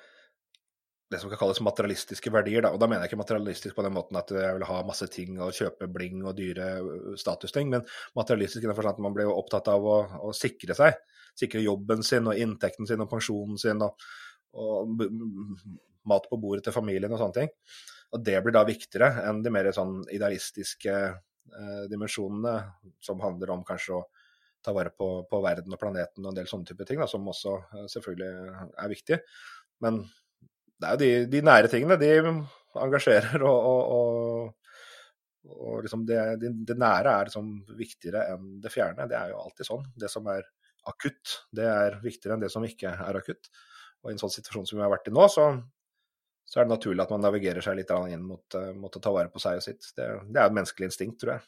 det 1.12 1.20
som 1.20 1.30
kan 1.30 1.40
kalles 1.42 1.60
materialistiske 1.62 2.32
verdier. 2.34 2.64
Da. 2.66 2.72
Og 2.74 2.80
da 2.82 2.88
mener 2.88 3.04
jeg 3.04 3.12
ikke 3.12 3.20
materialistisk 3.22 3.76
på 3.78 3.84
den 3.86 3.94
måten 3.98 4.18
at 4.18 4.32
jeg 4.32 4.56
vil 4.58 4.66
ha 4.70 4.78
masse 4.88 5.08
ting 5.12 5.38
og 5.44 5.54
kjøpe 5.56 5.90
bling 5.92 6.24
og 6.26 6.38
dyre 6.38 6.70
statusting, 7.20 7.70
men 7.74 7.86
materialistisk 8.18 8.64
i 8.64 8.70
den 8.70 8.78
forstand 8.78 8.98
at 8.98 9.04
man 9.06 9.18
blir 9.18 9.30
opptatt 9.32 9.70
av 9.72 9.86
å, 9.86 9.98
å, 10.30 10.32
sikre 10.36 10.78
seg. 10.78 10.98
Sikre 11.38 11.66
jobben 11.66 12.04
sin 12.06 12.32
og 12.32 12.40
inntekten 12.40 12.88
sin 12.90 13.04
og 13.04 13.12
pensjonen 13.12 13.60
sin 13.62 13.84
og, 13.86 14.08
og 14.56 15.06
mat 16.10 16.32
på 16.32 16.40
bordet 16.42 16.66
til 16.70 16.76
familien 16.76 17.12
og 17.12 17.22
sånne 17.22 17.42
ting. 17.42 17.54
Og 18.16 18.24
det 18.24 18.40
blir 18.42 18.56
da 18.56 18.64
viktigere 18.68 19.28
enn 19.28 19.44
de 19.44 19.52
mer 19.52 19.68
sånn 19.76 20.00
idealistiske 20.08 20.96
eh, 20.96 21.84
dimensjonene 21.92 22.56
som 23.04 23.20
handler 23.20 23.52
om 23.52 23.66
kanskje 23.68 24.00
å 24.00 24.06
ta 24.66 24.74
vare 24.76 24.92
på, 24.94 25.08
på, 25.30 25.40
verden 25.46 25.76
og 25.76 25.82
planeten 25.82 26.26
og 26.26 26.32
en 26.32 26.38
del 26.40 26.50
sånne 26.50 26.68
type 26.70 26.88
ting, 26.88 27.02
da, 27.02 27.08
som 27.10 27.28
også 27.30 27.56
eh, 27.62 27.88
selvfølgelig 27.92 28.30
er 28.82 28.92
viktige. 28.92 29.20
Men 29.86 30.02
det 30.82 30.88
er 30.88 30.96
jo 30.96 31.02
de, 31.02 31.10
de, 31.32 31.44
nære 31.46 31.72
tingene. 31.72 32.00
De 32.02 32.12
engasjerer, 32.86 33.46
og, 33.46 33.70
og, 33.70 33.94
og, 33.96 35.54
og 35.56 35.86
liksom 35.86 36.04
det, 36.10 36.20
det, 36.42 36.52
det, 36.68 36.78
nære 36.82 37.14
er 37.14 37.30
liksom 37.30 37.54
viktigere 37.78 38.26
enn 38.34 38.58
det 38.64 38.74
fjerne. 38.74 39.08
Det 39.12 39.20
er 39.20 39.32
jo 39.32 39.40
alltid 39.44 39.70
sånn. 39.70 39.88
Det 40.04 40.12
som 40.12 40.28
er 40.34 40.44
akutt, 40.90 41.40
det 41.56 41.70
er 41.70 42.02
viktigere 42.04 42.38
enn 42.38 42.44
det 42.44 42.52
som 42.54 42.66
ikke 42.68 42.92
er 43.08 43.22
akutt. 43.22 43.50
Og 44.04 44.12
i 44.12 44.16
en 44.16 44.22
sånn 44.22 44.34
situasjon 44.34 44.68
som 44.70 44.80
vi 44.80 44.86
har 44.86 44.94
vært 44.94 45.10
i 45.10 45.16
nå, 45.16 45.26
så, 45.32 45.48
så 46.46 46.60
er 46.60 46.68
det 46.68 46.76
naturlig 46.76 47.06
at 47.06 47.14
man 47.16 47.24
navigerer 47.26 47.66
seg 47.66 47.80
litt 47.80 47.94
inn 48.12 48.26
mot, 48.26 48.58
eh, 48.60 48.74
mot 48.78 48.94
å 48.94 49.02
ta 49.02 49.14
vare 49.16 49.32
på 49.34 49.42
seg 49.42 49.62
og 49.62 49.66
sitt. 49.66 49.94
Det, 49.98 50.10
det 50.30 50.42
er 50.42 50.50
et 50.50 50.58
menneskelig 50.60 50.92
instinkt, 50.92 51.22
tror 51.24 51.38
jeg 51.38 51.48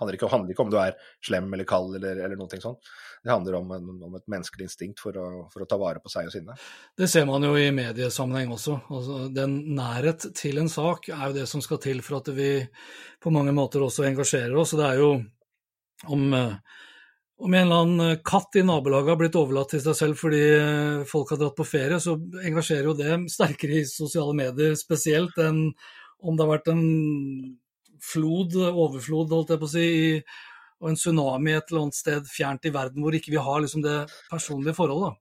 handler 0.00 0.16
ikke, 0.18 0.30
handler 0.32 0.54
ikke 0.54 0.64
om 0.64 0.72
du 0.72 0.78
er 0.80 0.96
slem 1.24 1.52
eller 1.52 1.68
kald 1.68 1.96
eller, 1.98 2.20
eller 2.24 2.38
noe 2.38 2.60
sånt. 2.62 2.90
Det 3.24 3.32
handler 3.32 3.58
om, 3.58 3.72
om 4.06 4.16
et 4.18 4.26
menneskelig 4.30 4.68
instinkt 4.68 5.02
for 5.02 5.16
å, 5.18 5.26
for 5.52 5.64
å, 5.64 5.68
ta 5.68 5.78
vare 5.80 6.02
på 6.02 6.12
seg 6.12 6.28
og 6.28 6.34
sine. 6.34 6.56
Det 6.98 7.08
ser 7.10 7.26
man 7.28 7.44
jo 7.46 7.56
i 7.58 7.68
mediesammenheng 7.74 8.52
også. 8.54 8.78
Altså, 8.92 9.20
den 9.34 9.58
nærhet 9.76 10.28
til 10.36 10.60
en 10.62 10.70
sak 10.72 11.08
er 11.10 11.24
jo 11.28 11.38
det 11.40 11.46
som 11.50 11.64
skal 11.64 11.80
til 11.82 12.04
for 12.06 12.20
at 12.20 12.30
vi 12.36 12.50
på 13.22 13.32
mange 13.34 13.54
måter 13.56 13.82
også 13.82 14.06
engasjerer 14.06 14.54
oss. 14.60 14.76
Det 14.78 14.86
er 14.86 15.02
jo 15.02 15.10
om, 16.12 16.24
om 16.36 17.54
en 17.54 17.62
eller 17.64 17.82
annen 17.82 18.24
katt 18.26 18.60
i 18.60 18.64
nabolaget 18.66 19.14
har 19.14 19.20
blitt 19.20 19.38
overlatt 19.40 19.72
til 19.74 19.84
seg 19.84 19.96
selv 19.98 20.20
fordi 20.20 20.42
folk 21.08 21.32
har 21.32 21.40
dratt 21.40 21.56
på 21.58 21.66
ferie, 21.66 22.00
så 22.02 22.18
engasjerer 22.44 22.90
jo 22.90 22.98
det 22.98 23.20
sterkere 23.32 23.80
i 23.80 23.86
sosiale 23.88 24.36
medier 24.36 24.76
spesielt 24.78 25.38
enn 25.42 25.70
om 26.22 26.36
det 26.36 26.44
har 26.44 26.52
vært 26.54 26.70
en 26.72 26.84
flod, 28.02 28.56
overflod, 28.68 29.32
holdt 29.32 29.54
jeg 29.54 29.62
på 29.62 29.68
å 29.68 29.72
si, 29.72 29.88
og 30.82 30.90
en 30.90 30.98
tsunami 30.98 31.54
et 31.56 31.70
eller 31.70 31.86
annet 31.86 31.98
sted 31.98 32.28
fjernt 32.28 32.68
i 32.68 32.72
verden 32.74 33.04
hvor 33.04 33.16
ikke 33.16 33.32
vi 33.32 33.40
har 33.40 33.62
liksom 33.64 33.84
det 33.84 33.98
personlige 34.30 34.76
forholdet. 34.76 35.16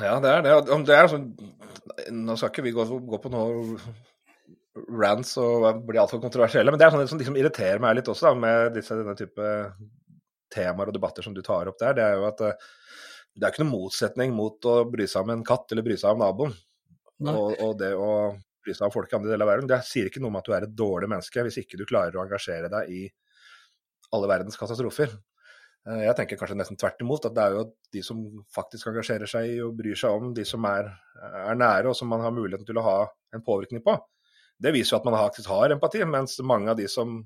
Ja, 0.00 0.16
det 0.22 0.30
er 0.30 0.44
det. 0.46 0.54
det 0.88 0.96
er 0.96 1.10
sånn, 1.12 1.28
nå 2.24 2.36
skal 2.38 2.52
ikke 2.52 2.64
vi 2.64 2.72
gå, 2.76 2.86
gå 3.04 3.20
på 3.20 3.32
noe 3.32 3.76
rants 4.74 5.36
og 5.38 5.84
bli 5.86 6.00
altfor 6.00 6.22
kontroversielle, 6.22 6.72
men 6.72 6.80
det 6.80 6.86
er 6.86 6.94
sånn 6.94 7.10
som 7.10 7.20
liksom 7.20 7.36
irriterer 7.38 7.82
meg 7.82 7.98
litt 7.98 8.08
også 8.10 8.30
da, 8.30 8.38
med 8.46 8.72
disse, 8.78 8.96
denne 8.98 9.14
type 9.18 9.50
temaer 10.54 10.90
og 10.90 10.96
debatter 10.96 11.26
som 11.26 11.34
du 11.34 11.42
tar 11.44 11.70
opp 11.70 11.78
der. 11.82 11.94
Det 11.98 12.06
er 12.06 12.16
jo 12.18 12.26
at 12.28 12.42
eh, 12.46 12.66
det 13.34 13.46
er 13.46 13.54
ikke 13.54 13.64
noen 13.64 13.74
motsetning 13.74 14.34
mot 14.34 14.70
å 14.70 14.76
bry 14.90 15.06
seg 15.10 15.26
om 15.26 15.34
en 15.34 15.46
katt 15.46 15.72
eller 15.72 15.86
bry 15.86 15.98
seg 15.98 16.14
om 16.14 16.22
naboen. 16.22 16.54
Og, 17.24 17.54
og, 17.62 17.72
det 17.78 17.92
å 17.94 18.10
bry 18.64 18.74
av 18.80 18.94
folk 18.94 19.12
i 19.12 19.18
andre 19.18 19.32
deler 19.32 19.46
av 19.46 19.52
verden. 19.52 19.68
Det 19.70 19.80
sier 19.86 20.08
ikke 20.08 20.22
noe 20.24 20.32
om 20.32 20.40
at 20.40 20.48
du 20.48 20.56
er 20.56 20.66
et 20.66 20.74
dårlig 20.78 21.10
menneske 21.12 21.44
hvis 21.46 21.60
ikke 21.62 21.80
du 21.80 21.86
klarer 21.88 22.16
å 22.16 22.24
engasjere 22.24 22.72
deg 22.72 22.90
i 22.92 23.04
alle 24.14 24.30
verdens 24.30 24.58
katastrofer. 24.60 25.12
Eh, 25.88 26.02
jeg 26.06 26.16
tenker 26.18 26.40
kanskje 26.40 26.56
nesten 26.58 26.80
tvert 26.80 27.02
imot, 27.04 27.28
at 27.28 27.36
det 27.36 27.44
er 27.44 27.58
jo 27.58 27.66
de 27.92 28.02
som 28.06 28.24
faktisk 28.54 28.88
engasjerer 28.90 29.30
seg 29.30 29.58
og 29.66 29.76
bryr 29.78 29.98
seg 30.00 30.16
om 30.16 30.32
de 30.36 30.46
som 30.48 30.64
er, 30.68 30.88
er 31.20 31.60
nære, 31.60 31.90
og 31.90 31.98
som 31.98 32.10
man 32.12 32.24
har 32.24 32.34
muligheten 32.34 32.68
til 32.68 32.80
å 32.80 32.86
ha 32.86 32.98
en 33.36 33.44
påvirkning 33.44 33.84
på. 33.84 33.96
Det 34.64 34.72
viser 34.74 34.94
jo 34.94 35.02
at 35.02 35.08
man 35.08 35.18
faktisk 35.18 35.50
har 35.50 35.74
empati, 35.74 36.04
mens 36.08 36.38
mange 36.46 36.72
av 36.72 36.78
de 36.78 36.88
som 36.90 37.18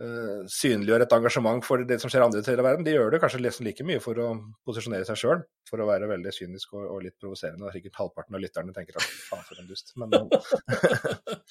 uh, 0.00 0.42
synliggjør 0.50 1.04
et 1.04 1.12
engasjement 1.14 1.64
for 1.64 1.82
det 1.86 1.98
som 2.02 2.10
skjer 2.12 2.24
andre 2.24 2.42
steder 2.42 2.62
i 2.62 2.66
verden, 2.66 2.84
de 2.86 2.94
gjør 2.94 3.12
det 3.14 3.20
kanskje 3.22 3.40
nesten 3.44 3.66
like 3.68 3.84
mye 3.86 4.00
for 4.02 4.18
å 4.20 4.28
posisjonere 4.66 5.06
seg 5.08 5.20
sjøl, 5.20 5.42
for 5.68 5.82
å 5.82 5.88
være 5.88 6.08
veldig 6.10 6.32
kynisk 6.34 6.74
og, 6.76 6.86
og 6.94 7.02
litt 7.04 7.16
provoserende. 7.20 7.66
Og 7.68 7.76
sikkert 7.76 8.00
halvparten 8.00 8.38
av 8.38 8.44
lytterne 8.44 8.74
tenker 8.76 8.98
at 9.00 9.06
faen 9.28 9.44
for 9.46 9.62
en 9.62 9.68
dust. 9.70 9.92
Men, 10.00 10.16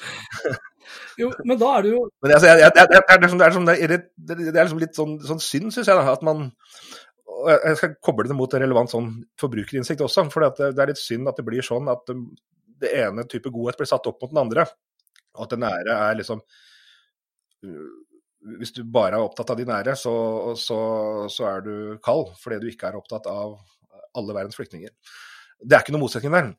jo, 1.22 1.32
men 1.46 1.62
da 1.62 1.72
er 1.78 1.86
det 1.86 1.94
jo 1.94 2.02
men 2.10 2.36
altså, 2.36 2.50
jeg, 2.50 2.64
jeg, 2.66 2.74
jeg, 2.76 2.90
det, 2.90 3.00
er 3.00 3.24
liksom, 3.24 3.40
det, 3.40 3.46
er 3.46 3.54
liksom, 3.54 3.70
det, 3.70 4.36
er 4.50 4.60
liksom, 4.60 4.84
litt 4.84 5.00
sånn, 5.00 5.16
sånn 5.32 5.46
synd, 5.46 5.76
syns 5.76 5.92
jeg, 5.92 5.96
da, 6.00 6.18
at 6.18 6.26
man 6.26 6.50
Jeg 7.48 7.80
skal 7.80 7.96
koble 8.04 8.28
det 8.28 8.36
mot 8.36 8.52
en 8.54 8.64
relevant 8.66 8.92
sånn 8.92 9.12
forbrukerinnsikt 9.40 10.02
også. 10.04 10.26
For 10.34 10.44
det, 10.44 10.74
er 10.74 10.92
litt 10.92 11.00
synd 11.00 11.30
at 11.32 11.38
det 11.40 11.46
blir 11.48 11.64
sånn 11.64 11.88
at 11.92 12.10
det 12.80 12.92
ene 13.00 13.24
type 13.30 13.52
godhet 13.54 13.80
blir 13.80 13.88
satt 13.88 14.08
opp 14.10 14.20
mot 14.24 14.34
den 14.34 14.42
andre. 14.42 14.66
Og 15.38 15.46
at 15.46 15.54
den 15.54 15.64
nære 15.64 15.96
er 16.10 16.18
liksom 16.20 16.42
hvis 18.60 18.72
du 18.76 18.84
bare 18.88 19.18
er 19.18 19.26
opptatt 19.26 19.52
av 19.54 19.60
de 19.60 19.66
nære, 19.68 19.96
så, 20.00 20.14
så, 20.60 20.80
så, 21.32 21.48
er 21.50 21.64
du 21.66 21.74
kald 22.04 22.30
fordi 22.40 22.62
du 22.62 22.70
ikke 22.72 22.90
er 22.90 23.00
opptatt 23.00 23.28
av 23.32 23.58
alle 24.18 24.36
verdens 24.36 24.58
flyktninger. 24.58 24.94
Det 25.60 25.76
er 25.76 25.84
ikke 25.84 25.96
noe 25.96 26.06
motsetning 26.06 26.34
der. 26.34 26.54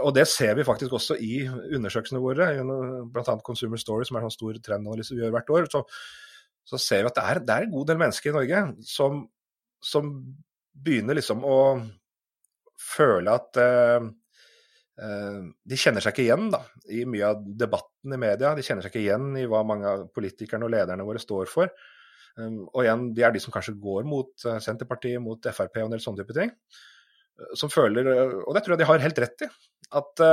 Og 0.00 0.14
det 0.16 0.24
ser 0.30 0.54
vi 0.56 0.64
faktisk 0.66 0.94
også 0.96 1.16
i 1.20 1.42
undersøkelsene 1.44 2.22
våre, 2.22 2.46
bl.a. 3.12 3.34
Consumer 3.44 3.80
Story, 3.80 4.06
som 4.06 4.16
er 4.16 4.22
en 4.22 4.30
sånn 4.30 4.38
stor 4.38 4.60
trendanalyse 4.64 5.16
vi 5.16 5.20
gjør 5.24 5.34
hvert 5.34 5.52
år. 5.56 5.68
Så, 5.72 5.82
så 6.70 6.80
ser 6.80 7.04
vi 7.04 7.10
at 7.10 7.18
det 7.18 7.24
er, 7.32 7.42
det 7.44 7.56
er, 7.56 7.66
en 7.66 7.74
god 7.74 7.90
del 7.90 8.00
mennesker 8.00 8.30
i 8.30 8.36
Norge 8.38 8.62
som, 8.88 9.24
som 9.84 10.14
begynner 10.86 11.18
liksom 11.18 11.44
å 11.44 11.58
føle 12.80 13.34
at 13.34 13.60
eh, 13.60 14.06
de 14.94 15.76
kjenner 15.80 16.04
seg 16.04 16.12
ikke 16.14 16.22
igjen 16.22 16.52
da, 16.52 16.60
i 16.94 17.00
mye 17.08 17.32
av 17.32 17.40
debatten 17.58 18.14
i 18.14 18.18
media. 18.20 18.52
De 18.54 18.62
kjenner 18.62 18.84
seg 18.84 18.92
ikke 18.92 19.00
igjen 19.02 19.32
i 19.40 19.46
hva 19.50 19.64
mange 19.66 19.90
av 19.90 20.04
politikerne 20.14 20.68
og 20.68 20.70
lederne 20.70 21.06
våre 21.06 21.18
står 21.18 21.50
for. 21.50 21.72
Um, 22.34 22.64
og 22.72 22.82
igjen, 22.82 23.08
de 23.14 23.22
er 23.22 23.34
de 23.34 23.42
som 23.42 23.54
kanskje 23.54 23.76
går 23.78 24.06
mot 24.10 24.46
eh, 24.48 24.58
Senterpartiet, 24.62 25.22
mot 25.22 25.38
Frp 25.38 25.78
og 25.78 25.84
en 25.86 25.94
del 25.94 26.02
sånne 26.02 26.22
type 26.22 26.34
ting. 26.34 26.50
Eh, 26.50 27.52
som 27.60 27.70
føler, 27.70 28.08
og 28.42 28.56
det 28.56 28.64
tror 28.64 28.74
jeg 28.74 28.82
de 28.82 28.88
har 28.88 29.04
helt 29.04 29.20
rett 29.22 29.44
i, 29.46 29.50
at 30.00 30.24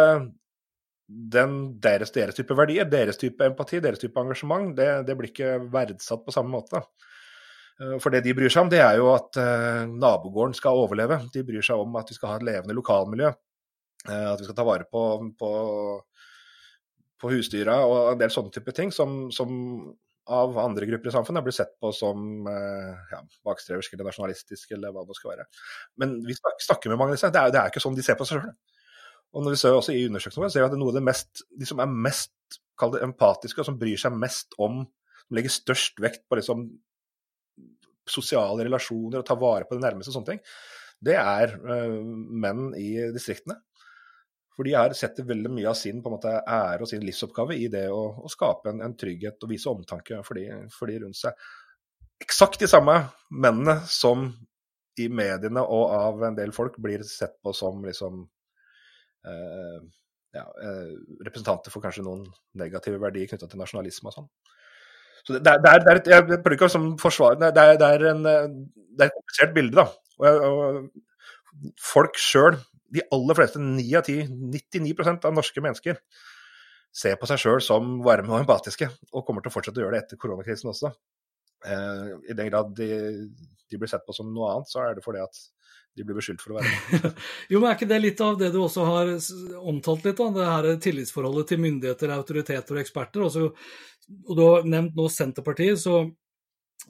den, 1.11 1.55
deres, 1.83 2.13
deres, 2.15 2.37
type 2.37 2.55
verdier, 2.57 2.87
deres 2.89 3.19
type 3.21 3.45
empati, 3.45 3.81
deres 3.83 4.01
type 4.01 4.17
engasjement, 4.17 4.71
det, 4.77 4.89
det 5.05 5.17
blir 5.19 5.29
ikke 5.29 5.57
verdsatt 5.73 6.23
på 6.25 6.33
samme 6.33 6.53
måte. 6.55 6.81
For 8.01 8.13
det 8.13 8.21
de 8.23 8.33
bryr 8.37 8.49
seg 8.53 8.63
om, 8.63 8.71
det 8.71 8.79
er 8.81 8.99
jo 8.99 9.09
at 9.11 9.37
nabogården 9.89 10.53
skal 10.55 10.77
overleve. 10.77 11.17
De 11.33 11.43
bryr 11.45 11.65
seg 11.65 11.81
om 11.81 11.97
at 11.99 12.09
vi 12.09 12.15
skal 12.15 12.31
ha 12.31 12.39
et 12.39 12.45
levende 12.47 12.77
lokalmiljø. 12.77 13.31
Eh, 14.09 14.27
at 14.33 14.39
vi 14.41 14.47
skal 14.47 14.57
ta 14.57 14.65
vare 14.65 14.87
på, 14.89 15.01
på, 15.37 15.49
på 17.21 17.33
husdyra 17.33 17.81
og 17.85 18.13
en 18.13 18.21
del 18.21 18.33
sånne 18.33 18.53
type 18.55 18.73
ting 18.77 18.93
som, 18.95 19.27
som 19.33 19.51
av 20.31 20.57
andre 20.61 20.87
grupper 20.89 21.09
i 21.09 21.13
samfunnet 21.13 21.45
blir 21.45 21.55
sett 21.55 21.73
på 21.81 21.91
som 21.95 22.47
eh, 22.49 23.13
ja, 23.13 23.21
bakstreversk 23.45 23.93
eller 23.93 24.09
nasjonalistisk 24.09 24.75
eller 24.77 24.93
hva 24.95 25.05
det 25.07 25.17
skal 25.17 25.35
være. 25.35 25.47
Men 26.01 26.19
vi 26.25 26.37
snakker 26.37 26.91
med 26.91 27.01
mange 27.01 27.13
av 27.13 27.19
disse. 27.19 27.31
Det 27.33 27.41
er, 27.41 27.57
er 27.57 27.73
ikke 27.73 27.83
sånn 27.83 27.97
de 27.97 28.05
ser 28.05 28.17
på 28.19 28.27
seg 28.29 28.41
sjøl. 28.41 28.53
Og 29.31 29.45
når 29.45 29.55
vi 29.55 29.61
ser 29.61 29.77
også 29.77 29.95
i 29.95 30.05
undersøkelsen 30.09 30.43
vår, 30.43 30.51
ser 30.51 30.65
vi 30.65 30.69
at 30.69 30.79
noe 30.79 30.91
av 30.91 30.97
det 30.97 31.05
mest, 31.07 31.43
de 31.55 31.67
som 31.67 31.79
er 31.79 31.91
mest 32.07 32.59
det 32.81 33.03
empatiske, 33.05 33.61
og 33.61 33.67
som 33.67 33.77
bryr 33.79 33.99
seg 34.01 34.15
mest 34.17 34.55
om, 34.59 34.81
som 35.21 35.37
legger 35.37 35.53
størst 35.53 36.01
vekt 36.03 36.23
på 36.27 36.39
liksom, 36.39 36.65
sosiale 38.09 38.65
relasjoner 38.65 39.21
og 39.21 39.27
ta 39.27 39.37
vare 39.39 39.67
på 39.69 39.77
det 39.77 39.85
nærmeste 39.85 40.11
og 40.11 40.17
sånne 40.17 40.33
ting, 40.33 40.41
det 41.05 41.15
er 41.17 41.53
uh, 41.61 42.01
menn 42.01 42.71
i 42.77 42.89
distriktene. 43.13 43.59
For 44.55 44.67
de 44.67 44.75
her 44.75 44.93
setter 44.97 45.27
veldig 45.27 45.51
mye 45.53 45.69
av 45.71 45.77
sin 45.79 46.01
måte, 46.03 46.33
ære 46.43 46.83
og 46.83 46.89
sin 46.91 47.03
livsoppgave 47.07 47.55
i 47.55 47.69
det 47.71 47.85
å, 47.91 48.01
å 48.19 48.31
skape 48.31 48.73
en, 48.73 48.81
en, 48.83 48.95
trygghet 48.99 49.39
og 49.45 49.53
vise 49.53 49.71
omtanke 49.71 50.19
for 50.27 50.39
de, 50.39 50.47
for 50.75 50.91
de, 50.91 50.99
rundt 51.05 51.19
seg. 51.21 51.47
Eksakt 52.21 52.59
de 52.61 52.69
samme 52.69 52.97
mennene 53.31 53.79
som 53.89 54.27
i 54.99 55.07
mediene 55.07 55.63
og 55.63 55.95
av 55.95 56.25
en 56.27 56.37
del 56.37 56.51
folk 56.53 56.75
blir 56.83 57.03
sett 57.07 57.37
på 57.41 57.53
som 57.55 57.79
liksom 57.87 58.19
eh, 59.31 59.77
ja, 60.35 60.43
eh, 60.43 60.91
representanter 61.23 61.73
for 61.73 61.83
kanskje 61.83 62.03
noen 62.05 62.25
negative 62.59 62.99
verdier 63.01 63.31
knytta 63.31 63.47
til 63.49 63.63
nasjonalisme 63.63 64.11
og 64.11 64.17
sånn. 64.17 64.29
Så 65.21 65.37
det, 65.37 65.41
det, 65.45 65.71
er, 65.71 66.01
det, 66.03 66.11
er, 66.17 66.97
forsvare 66.99 67.39
det, 67.39 67.51
er, 67.55 67.79
det, 67.79 68.11
en, 68.11 68.23
det 68.25 69.05
er 69.05 69.07
et 69.07 69.15
komplisert 69.15 69.55
bilde. 69.55 69.83
da. 69.83 69.87
Og, 70.21 70.45
og 70.51 71.81
folk 71.81 72.17
sjøl 72.19 72.57
de 72.91 73.03
aller 73.15 73.37
fleste, 73.37 73.61
9 73.61 73.97
av 73.97 74.05
10, 74.07 74.27
99% 74.51 75.27
av 75.29 75.35
norske 75.35 75.63
mennesker, 75.63 75.99
ser 76.91 77.15
på 77.19 77.29
seg 77.29 77.39
sjøl 77.39 77.63
som 77.63 77.97
varme 78.03 78.33
og 78.33 78.41
empatiske, 78.43 78.89
og 79.15 79.25
kommer 79.27 79.43
til 79.43 79.51
å 79.51 79.55
fortsette 79.55 79.79
å 79.79 79.85
gjøre 79.85 79.95
det 79.95 80.03
etter 80.05 80.19
koronakrisen 80.19 80.71
også. 80.73 80.91
Eh, 81.65 82.05
I 82.31 82.35
den 82.35 82.49
grad 82.49 82.73
de, 82.75 82.91
de, 83.69 83.79
blir 83.79 83.89
sett 83.89 84.05
på 84.05 84.15
som 84.15 84.31
noe 84.33 84.51
annet, 84.55 84.71
så 84.71 84.83
er 84.83 84.97
det 84.97 85.05
fordi 85.05 85.21
at 85.23 85.43
de 85.95 86.05
blir 86.07 86.17
beskyldt 86.17 86.43
for 86.43 86.53
å 86.53 86.59
være 86.59 86.71
det. 86.71 87.11
jo, 87.51 87.59
men 87.59 87.69
Er 87.69 87.77
ikke 87.77 87.89
det 87.91 88.01
litt 88.01 88.23
av 88.23 88.37
det 88.39 88.51
du 88.53 88.61
også 88.63 88.87
har 88.87 89.11
omtalt 89.59 90.07
litt, 90.07 90.19
da? 90.19 90.29
det 90.35 90.49
her 90.49 90.69
tillitsforholdet 90.83 91.51
til 91.51 91.63
myndigheter, 91.63 92.15
autoriteter 92.15 92.77
og 92.77 92.83
eksperter? 92.83 93.25
Også, 93.27 93.47
og 94.27 94.33
Du 94.35 94.43
har 94.45 94.67
nevnt 94.67 94.97
nå 94.97 95.07
Senterpartiet. 95.11 95.79
så 95.79 96.03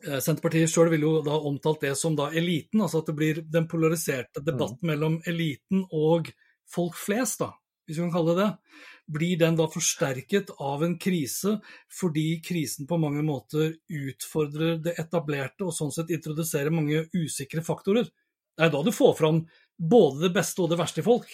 Senterpartiet 0.01 0.71
sjøl 0.71 0.89
vil 0.93 1.03
jo 1.05 1.11
da 1.25 1.35
omtalt 1.35 1.83
det 1.83 1.93
som 1.99 2.15
da 2.17 2.29
eliten, 2.33 2.81
altså 2.81 3.01
at 3.01 3.11
det 3.11 3.15
blir 3.17 3.41
den 3.53 3.67
polariserte 3.69 4.43
debatten 4.43 4.81
mm. 4.81 4.89
mellom 4.91 5.17
eliten 5.29 5.83
og 5.91 6.31
folk 6.71 6.97
flest, 6.97 7.43
da, 7.43 7.51
hvis 7.85 7.99
vi 7.99 8.05
kan 8.05 8.13
kalle 8.15 8.35
det 8.35 8.45
det. 8.45 8.79
Blir 9.11 9.39
den 9.41 9.57
da 9.59 9.67
forsterket 9.67 10.53
av 10.63 10.85
en 10.85 10.95
krise 11.01 11.57
fordi 11.91 12.39
krisen 12.45 12.87
på 12.87 12.99
mange 13.01 13.23
måter 13.27 13.73
utfordrer 13.91 14.79
det 14.85 14.95
etablerte 15.01 15.67
og 15.67 15.75
sånn 15.75 15.91
sett 15.93 16.13
introduserer 16.15 16.73
mange 16.73 17.03
usikre 17.17 17.63
faktorer? 17.65 18.07
Det 18.55 18.67
er 18.67 18.73
da 18.73 18.83
du 18.85 18.91
får 18.95 19.15
fram 19.19 19.43
både 19.75 20.27
det 20.27 20.35
beste 20.35 20.63
og 20.63 20.71
det 20.71 20.79
verste 20.79 21.03
i 21.03 21.05
folk. 21.05 21.31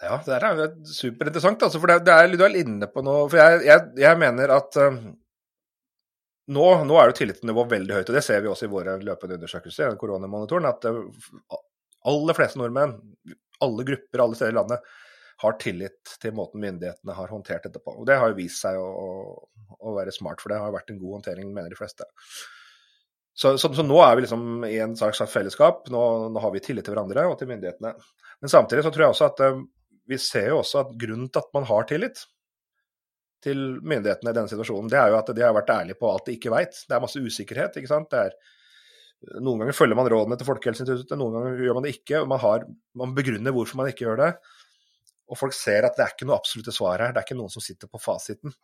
Ja, 0.00 0.16
det 0.24 0.36
er 0.36 0.60
superinteressant. 0.88 1.62
Altså, 1.62 1.80
for 1.80 1.92
det, 1.92 1.98
det 2.06 2.14
er, 2.14 2.36
du 2.36 2.44
er 2.46 2.60
inne 2.62 2.88
på 2.88 3.02
noe. 3.04 3.26
For 3.28 3.40
jeg, 3.40 3.64
jeg, 3.68 3.90
jeg 4.00 4.20
mener 4.20 4.52
at 4.54 4.78
uh, 4.80 4.96
nå, 6.54 6.64
nå, 6.86 6.96
er 6.98 7.10
jo 7.10 7.18
tillitsnivået 7.20 7.74
veldig 7.74 7.98
høyt, 7.98 8.10
og 8.10 8.16
det 8.16 8.24
ser 8.26 8.42
vi 8.44 8.50
også 8.50 8.66
i 8.66 8.72
våre 8.72 8.96
løpende 9.02 9.38
undersøkelser. 9.38 9.98
koronamonitoren, 10.00 10.68
At 10.70 10.88
eh, 10.90 11.60
aller 12.10 12.36
fleste 12.36 12.60
nordmenn, 12.60 12.96
alle 13.64 13.86
grupper 13.86 14.24
alle 14.24 14.38
steder 14.38 14.54
i 14.54 14.58
landet, 14.58 14.90
har 15.40 15.56
tillit 15.56 16.16
til 16.20 16.34
måten 16.36 16.60
myndighetene 16.60 17.16
har 17.16 17.30
håndtert 17.32 17.64
dette 17.64 17.80
på. 17.80 17.94
Og 17.96 18.06
Det 18.08 18.18
har 18.20 18.32
jo 18.32 18.36
vist 18.36 18.60
seg 18.60 18.76
å, 18.76 18.88
å, 18.88 19.68
å 19.88 19.94
være 19.96 20.12
smart, 20.12 20.42
for 20.42 20.52
det 20.52 20.60
har 20.60 20.74
vært 20.74 20.92
en 20.92 21.00
god 21.00 21.20
håndtering, 21.20 21.52
mener 21.56 21.72
de 21.72 21.78
fleste. 21.78 22.04
Så, 23.32 23.54
så, 23.56 23.70
så 23.72 23.84
nå 23.86 23.96
er 24.04 24.18
vi 24.18 24.26
liksom 24.26 24.66
i 24.68 24.76
en 24.84 24.96
slags 24.98 25.22
fellesskap. 25.32 25.86
Nå, 25.92 26.02
nå, 26.34 26.42
har 26.44 26.52
vi 26.52 26.60
tillit 26.64 26.84
til 26.84 26.92
hverandre 26.92 27.24
og 27.30 27.38
til 27.40 27.48
myndighetene. 27.48 27.94
Men 28.42 28.52
samtidig 28.52 28.84
så 28.84 28.92
tror 28.92 29.06
jeg 29.06 29.14
også 29.14 29.30
at 29.30 29.40
um, 29.48 29.62
vi 30.10 30.18
ser 30.20 30.50
jo 30.50 30.60
også 30.60 30.82
at 30.82 30.92
grunnen 31.00 31.30
til 31.32 31.40
at 31.40 31.56
man 31.56 31.68
har 31.70 31.88
tillit, 31.88 32.20
til 33.44 33.60
myndighetene 33.80 34.32
i 34.32 34.36
denne 34.36 34.50
situasjonen, 34.50 34.90
det 34.92 34.98
er 35.00 35.12
jo 35.12 35.18
at 35.20 35.30
de 35.36 35.44
har 35.44 35.54
vært 35.56 35.72
ærlige 35.72 35.98
på 36.00 36.08
alt 36.10 36.26
de 36.28 36.36
ikke 36.36 36.52
veit. 36.52 36.82
Det 36.86 36.96
er 36.96 37.04
masse 37.04 37.20
usikkerhet. 37.20 37.78
ikke 37.80 37.90
sant? 37.90 38.16
Er, 38.16 38.34
noen 39.40 39.62
ganger 39.62 39.76
følger 39.76 39.98
man 39.98 40.08
rådene 40.12 40.38
til 40.40 40.48
Folkehelseinstituttet, 40.48 41.16
noen 41.20 41.36
ganger 41.36 41.62
gjør 41.64 41.78
man 41.78 41.86
det 41.86 41.94
ikke. 41.96 42.22
og 42.22 42.28
man, 42.32 42.42
har, 42.42 42.66
man, 43.00 43.14
begrunner 43.16 43.56
hvorfor 43.56 43.80
man 43.80 43.92
ikke 43.92 44.06
gjør 44.06 44.20
det. 44.24 44.32
Og 45.30 45.38
folk 45.38 45.56
ser 45.56 45.86
at 45.86 45.96
det 45.96 46.04
er 46.04 46.14
ikke 46.14 46.28
noe 46.28 46.40
absolutte 46.40 46.74
svar 46.74 47.00
her. 47.00 47.14
Det 47.14 47.22
er 47.22 47.28
ikke 47.28 47.38
noen 47.38 47.52
som 47.52 47.64
sitter 47.64 47.90
på 47.90 48.02
fasiten. 48.02 48.54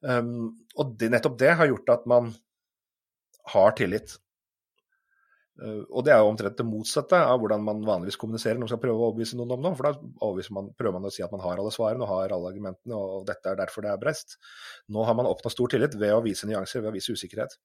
Um, 0.00 0.64
og 0.80 0.94
det, 0.96 1.10
nettopp 1.12 1.36
det 1.40 1.52
har 1.58 1.68
gjort 1.68 1.92
at 1.98 2.06
man 2.08 2.32
har 3.52 3.74
tillit. 3.76 4.16
Eh, 5.60 5.80
og 5.92 6.04
det 6.06 6.12
er 6.14 6.22
jo 6.22 6.30
omtrent 6.30 6.56
det 6.56 6.64
motsatte 6.66 7.18
av 7.20 7.40
hvordan 7.40 7.64
man 7.64 7.82
vanligvis 7.84 8.16
kommuniserer 8.20 8.56
når 8.56 8.64
man 8.64 8.72
skal 8.72 8.82
prøve 8.84 8.96
å 8.96 9.08
overbevise 9.10 9.36
noen 9.36 9.56
om 9.56 9.66
noe. 9.66 9.76
For 9.76 9.88
da 9.88 10.52
man, 10.56 10.70
prøver 10.78 10.96
man 10.96 11.08
å 11.08 11.12
si 11.12 11.24
at 11.24 11.34
man 11.34 11.42
har 11.44 11.60
alle 11.60 11.72
svarene 11.74 12.06
og 12.06 12.12
har 12.14 12.34
alle 12.36 12.52
argumentene, 12.52 12.96
og 12.96 13.26
dette 13.28 13.52
er 13.52 13.58
derfor 13.60 13.84
det 13.84 13.92
er 13.92 14.00
brest. 14.00 14.38
Nå 14.88 15.04
har 15.04 15.18
man 15.18 15.28
oppnådd 15.28 15.54
stor 15.54 15.74
tillit 15.74 15.96
ved 16.00 16.14
å 16.16 16.22
vise 16.24 16.48
nyanser, 16.48 16.84
ved 16.84 16.92
å 16.92 16.96
vise 16.96 17.12
usikkerhet. 17.16 17.58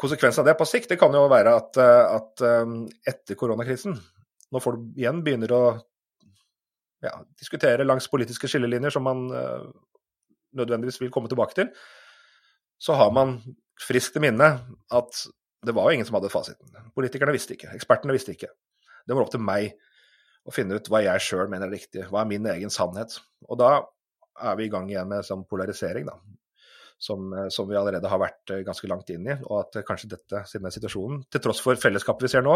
Konsekvensen 0.00 0.42
av 0.42 0.50
det 0.50 0.56
på 0.58 0.66
sikt 0.68 0.90
det 0.92 0.98
kan 1.00 1.14
jo 1.16 1.24
være 1.32 1.56
at, 1.62 1.80
eh, 1.80 2.04
at 2.18 2.44
eh, 2.44 2.76
etter 3.14 3.40
koronakrisen, 3.40 3.96
når 4.52 4.62
folk 4.62 4.84
igjen 5.00 5.24
begynner 5.24 5.54
å 5.56 5.64
ja, 7.04 7.18
diskutere 7.40 7.86
langs 7.86 8.06
politiske 8.08 8.48
skillelinjer 8.48 8.92
som 8.94 9.04
man 9.04 9.26
nødvendigvis 10.56 11.00
vil 11.02 11.10
komme 11.12 11.28
tilbake 11.28 11.56
til, 11.58 11.72
så 12.80 12.96
har 12.96 13.10
man 13.12 13.34
friskt 13.80 14.16
i 14.16 14.22
minne 14.22 14.48
at 14.94 15.24
det 15.66 15.74
var 15.76 15.88
jo 15.88 15.96
ingen 15.98 16.06
som 16.08 16.18
hadde 16.18 16.32
fasiten. 16.32 16.70
Politikerne 16.96 17.34
visste 17.34 17.56
ikke, 17.56 17.72
ekspertene 17.76 18.14
visste 18.14 18.34
ikke. 18.34 18.50
Det 19.04 19.16
var 19.16 19.24
opp 19.24 19.32
til 19.34 19.42
meg 19.44 19.74
å 20.44 20.52
finne 20.52 20.76
ut 20.76 20.88
hva 20.92 21.00
jeg 21.04 21.24
sjøl 21.24 21.50
mener 21.50 21.68
er 21.70 21.76
riktig, 21.78 22.06
hva 22.10 22.22
er 22.22 22.30
min 22.30 22.46
egen 22.52 22.72
sannhet. 22.72 23.16
Og 23.48 23.58
da 23.60 23.70
er 24.44 24.56
vi 24.58 24.68
i 24.68 24.72
gang 24.72 24.88
igjen 24.90 25.10
med 25.10 25.26
sånn 25.26 25.44
polarisering, 25.48 26.08
da. 26.10 26.18
Som, 27.04 27.34
som, 27.52 27.66
vi 27.68 27.76
allerede 27.76 28.08
har 28.08 28.20
vært 28.22 28.52
eh, 28.54 28.62
ganske 28.64 28.88
langt 28.88 29.10
inn 29.12 29.26
i. 29.28 29.34
Og 29.48 29.58
at 29.58 29.80
kanskje 29.84 30.12
dette, 30.14 30.44
siden 30.48 30.68
den 30.68 30.74
situasjonen, 30.76 31.24
til 31.32 31.42
tross 31.42 31.60
for 31.60 31.76
fellesskapet 31.80 32.24
vi 32.24 32.30
ser 32.32 32.44
nå, 32.46 32.54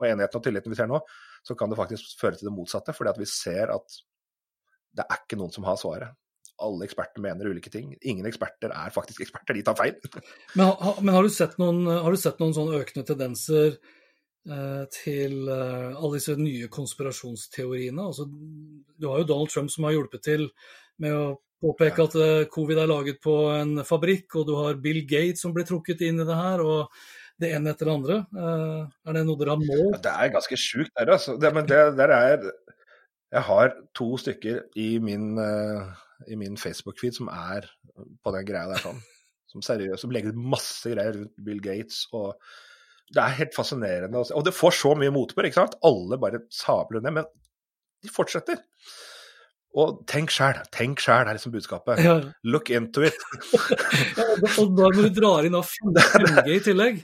og 0.00 0.06
enigheten 0.06 0.40
og 0.40 0.44
tilliten 0.46 0.72
vi 0.72 0.78
ser 0.78 0.88
nå, 0.88 1.00
så 1.44 1.56
kan 1.58 1.72
det 1.72 1.76
faktisk 1.80 2.14
føre 2.20 2.38
til 2.38 2.48
det 2.48 2.54
motsatte. 2.54 2.94
Fordi 2.96 3.12
at 3.12 3.20
vi 3.20 3.28
ser 3.28 3.74
at 3.74 3.98
det 4.96 5.04
er 5.04 5.20
ikke 5.20 5.38
noen 5.40 5.52
som 5.54 5.66
har 5.68 5.76
svaret 5.80 6.16
alle 6.60 6.86
eksperter 6.86 7.22
mener 7.24 7.50
ulike 7.50 7.72
ting. 7.72 7.94
Ingen 8.00 8.28
eksperter 8.28 8.72
er 8.74 8.94
faktisk 8.94 9.24
eksperter, 9.24 9.56
de 9.56 9.64
tar 9.66 9.78
feil. 9.78 9.96
Men, 10.58 10.74
men 11.00 11.14
har, 11.14 11.24
du 11.24 11.32
sett 11.32 11.56
noen, 11.62 11.84
har 11.88 12.10
du 12.10 12.20
sett 12.20 12.40
noen 12.42 12.54
sånne 12.56 12.80
økende 12.80 13.06
tendenser 13.06 13.76
eh, 13.76 14.82
til 14.94 15.46
eh, 15.52 15.92
alle 15.94 16.16
disse 16.16 16.34
nye 16.38 16.70
konspirasjonsteoriene? 16.72 18.08
Altså, 18.10 18.26
du 18.26 19.08
har 19.10 19.22
jo 19.22 19.30
Donald 19.30 19.52
Trump 19.52 19.72
som 19.72 19.86
har 19.86 19.96
hjulpet 19.96 20.26
til 20.26 20.48
med 21.00 21.16
å 21.16 21.38
påpeke 21.60 22.08
at 22.08 22.18
eh, 22.18 22.48
covid 22.52 22.82
er 22.82 22.90
laget 22.90 23.22
på 23.22 23.36
en 23.54 23.84
fabrikk, 23.86 24.40
og 24.40 24.48
du 24.48 24.54
har 24.58 24.82
Bill 24.82 25.04
Gates 25.08 25.44
som 25.44 25.54
blir 25.56 25.68
trukket 25.68 26.02
inn 26.06 26.22
i 26.22 26.28
det 26.28 26.38
her. 26.42 26.64
og 26.66 27.02
det 27.40 27.54
ene 27.56 27.72
etter 27.72 27.88
det 27.88 27.94
andre. 27.94 28.16
Eh, 28.36 28.80
er 29.08 29.16
det 29.16 29.24
noe 29.24 29.40
dere 29.40 29.54
har 29.54 29.62
målt? 29.62 29.94
Ja, 29.96 30.02
det 30.04 30.12
er 30.12 30.34
ganske 30.34 30.60
sjukt 30.60 30.92
der, 30.92 31.14
altså. 31.16 31.38
Det, 31.40 31.54
men 31.56 31.68
det, 31.68 31.80
der 31.96 32.12
er 32.12 32.50
Jeg 33.30 33.42
har 33.46 33.74
to 33.94 34.16
stykker 34.18 34.64
i 34.74 34.98
min 34.98 35.38
uh 35.38 35.86
i 36.28 36.38
min 36.38 36.58
Facebook-feed 36.60 37.16
som 37.16 37.30
er 37.32 37.68
på 37.96 38.34
den 38.34 38.48
greia 38.48 38.68
der 38.70 38.82
sånn. 38.82 39.00
som 39.50 39.62
seriøst, 39.66 40.04
som 40.04 40.12
legger 40.14 40.30
ut 40.30 40.42
masse 40.52 40.86
greier 40.92 41.16
rundt 41.16 41.32
Bill 41.42 41.60
Gates. 41.62 42.04
og 42.14 42.36
Det 43.10 43.22
er 43.22 43.38
helt 43.40 43.56
fascinerende. 43.56 44.22
Og 44.36 44.44
det 44.46 44.54
får 44.54 44.76
så 44.78 44.94
mye 44.94 45.10
motbør, 45.10 45.48
ikke 45.48 45.58
sant? 45.58 45.74
Alle 45.82 46.18
bare 46.22 46.44
sabler 46.54 47.02
ned. 47.02 47.16
Men 47.16 47.26
de 48.04 48.12
fortsetter. 48.14 48.60
Og 49.80 50.04
tenk 50.10 50.30
sjæl, 50.34 50.62
tenk 50.74 51.02
sjæl 51.02 51.26
er 51.26 51.34
liksom 51.34 51.54
budskapet. 51.54 52.02
Ja. 52.02 52.20
Look 52.44 52.70
into 52.70 53.02
it. 53.06 53.18
og 54.58 54.76
da 54.78 54.86
når 54.90 55.10
du 55.10 55.20
drar 55.20 55.46
inn 55.46 55.58
5G 55.58 56.46
i 56.54 56.62
tillegg 56.70 57.02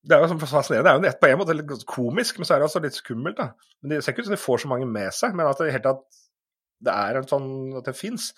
det 0.00 0.16
er 0.16 0.22
jo 0.22 0.30
sånn 0.30 0.40
fascinerende. 0.40 0.94
Det 1.04 1.10
er 1.12 1.12
jo 1.12 1.20
på 1.20 1.28
en 1.28 1.40
måte 1.42 1.56
litt 1.56 1.84
komisk, 1.88 2.38
men 2.40 2.48
så 2.48 2.54
er 2.54 2.62
det 2.62 2.70
også 2.70 2.80
litt 2.84 2.96
skummelt. 2.96 3.36
da. 3.36 3.50
Men 3.82 3.92
Det 3.92 3.98
ser 4.02 4.14
ikke 4.14 4.24
ut 4.24 4.30
som 4.30 4.36
de 4.36 4.40
får 4.40 4.62
så 4.62 4.70
mange 4.72 4.88
med 4.88 5.12
seg, 5.12 5.34
men 5.36 5.46
at 5.46 5.60
det, 5.60 5.72
helt 5.74 5.88
at 5.90 6.19
det 6.80 6.96
er 6.96 7.20
en 7.20 7.28
sånn, 7.28 7.48
at 7.80 7.88
det 7.88 7.96
fins, 7.98 8.30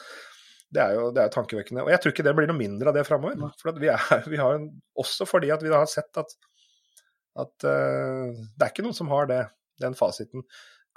det 0.72 0.82
er 0.82 0.96
jo 0.96 1.08
det 1.14 1.24
er 1.24 1.32
tankevekkende. 1.34 1.84
Og 1.84 1.92
jeg 1.92 2.02
tror 2.02 2.14
ikke 2.14 2.26
det 2.26 2.34
blir 2.36 2.50
noe 2.50 2.58
mindre 2.58 2.90
av 2.90 2.96
det 2.96 3.06
framover. 3.08 3.52
For 3.60 3.80
vi, 3.80 3.90
er, 3.92 4.28
vi 4.32 4.40
en, 4.42 4.68
også 4.98 5.28
fordi 5.28 5.52
at 5.54 5.64
vi 5.64 5.72
har 5.72 5.88
sett 5.90 6.20
at, 6.20 6.36
at 7.44 7.66
uh, 7.68 8.30
det 8.32 8.66
er 8.66 8.70
ikke 8.72 8.86
noen 8.86 8.96
som 8.96 9.10
har 9.12 9.28
det, 9.30 9.42
den 9.82 9.96
fasiten. 9.98 10.46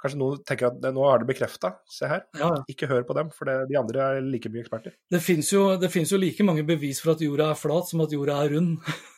Kanskje 0.00 0.20
noen 0.20 0.40
tenker 0.44 0.68
at 0.68 0.80
det, 0.82 0.92
nå 0.96 1.04
er 1.08 1.22
det 1.22 1.28
bekrefta. 1.30 1.72
Se 1.88 2.08
her. 2.10 2.26
Ja. 2.36 2.50
Ikke 2.72 2.88
hør 2.90 3.04
på 3.08 3.16
dem, 3.16 3.30
for 3.34 3.48
det, 3.48 3.58
de 3.70 3.78
andre 3.80 4.08
er 4.10 4.24
like 4.24 4.50
mye 4.52 4.64
eksperter. 4.64 4.96
Det 5.12 5.22
fins 5.22 5.52
jo, 5.54 5.68
jo, 5.80 6.20
like 6.20 6.44
mange 6.44 6.66
bevis 6.68 7.00
for 7.02 7.14
at 7.14 7.24
jorda 7.24 7.50
er 7.52 7.60
flat 7.60 7.88
som 7.90 8.04
at 8.04 8.12
jorda 8.16 8.42
er 8.44 8.56
rund. 8.56 8.76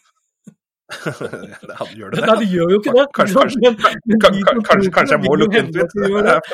gjør 0.89 2.15
det? 2.15 2.23
Nei, 2.25 2.37
det 2.41 2.49
gjør 2.49 2.73
jo 2.73 2.79
ikke 2.81 2.95
det. 2.97 3.05
Kanskje, 3.17 3.45
kanskje, 3.45 4.59
kanskje, 4.65 4.93
kanskje 4.95 5.17
jeg 5.17 5.23
må 5.25 5.35
lukke 5.37 5.63
ut 5.67 5.75
litt. 5.77 6.53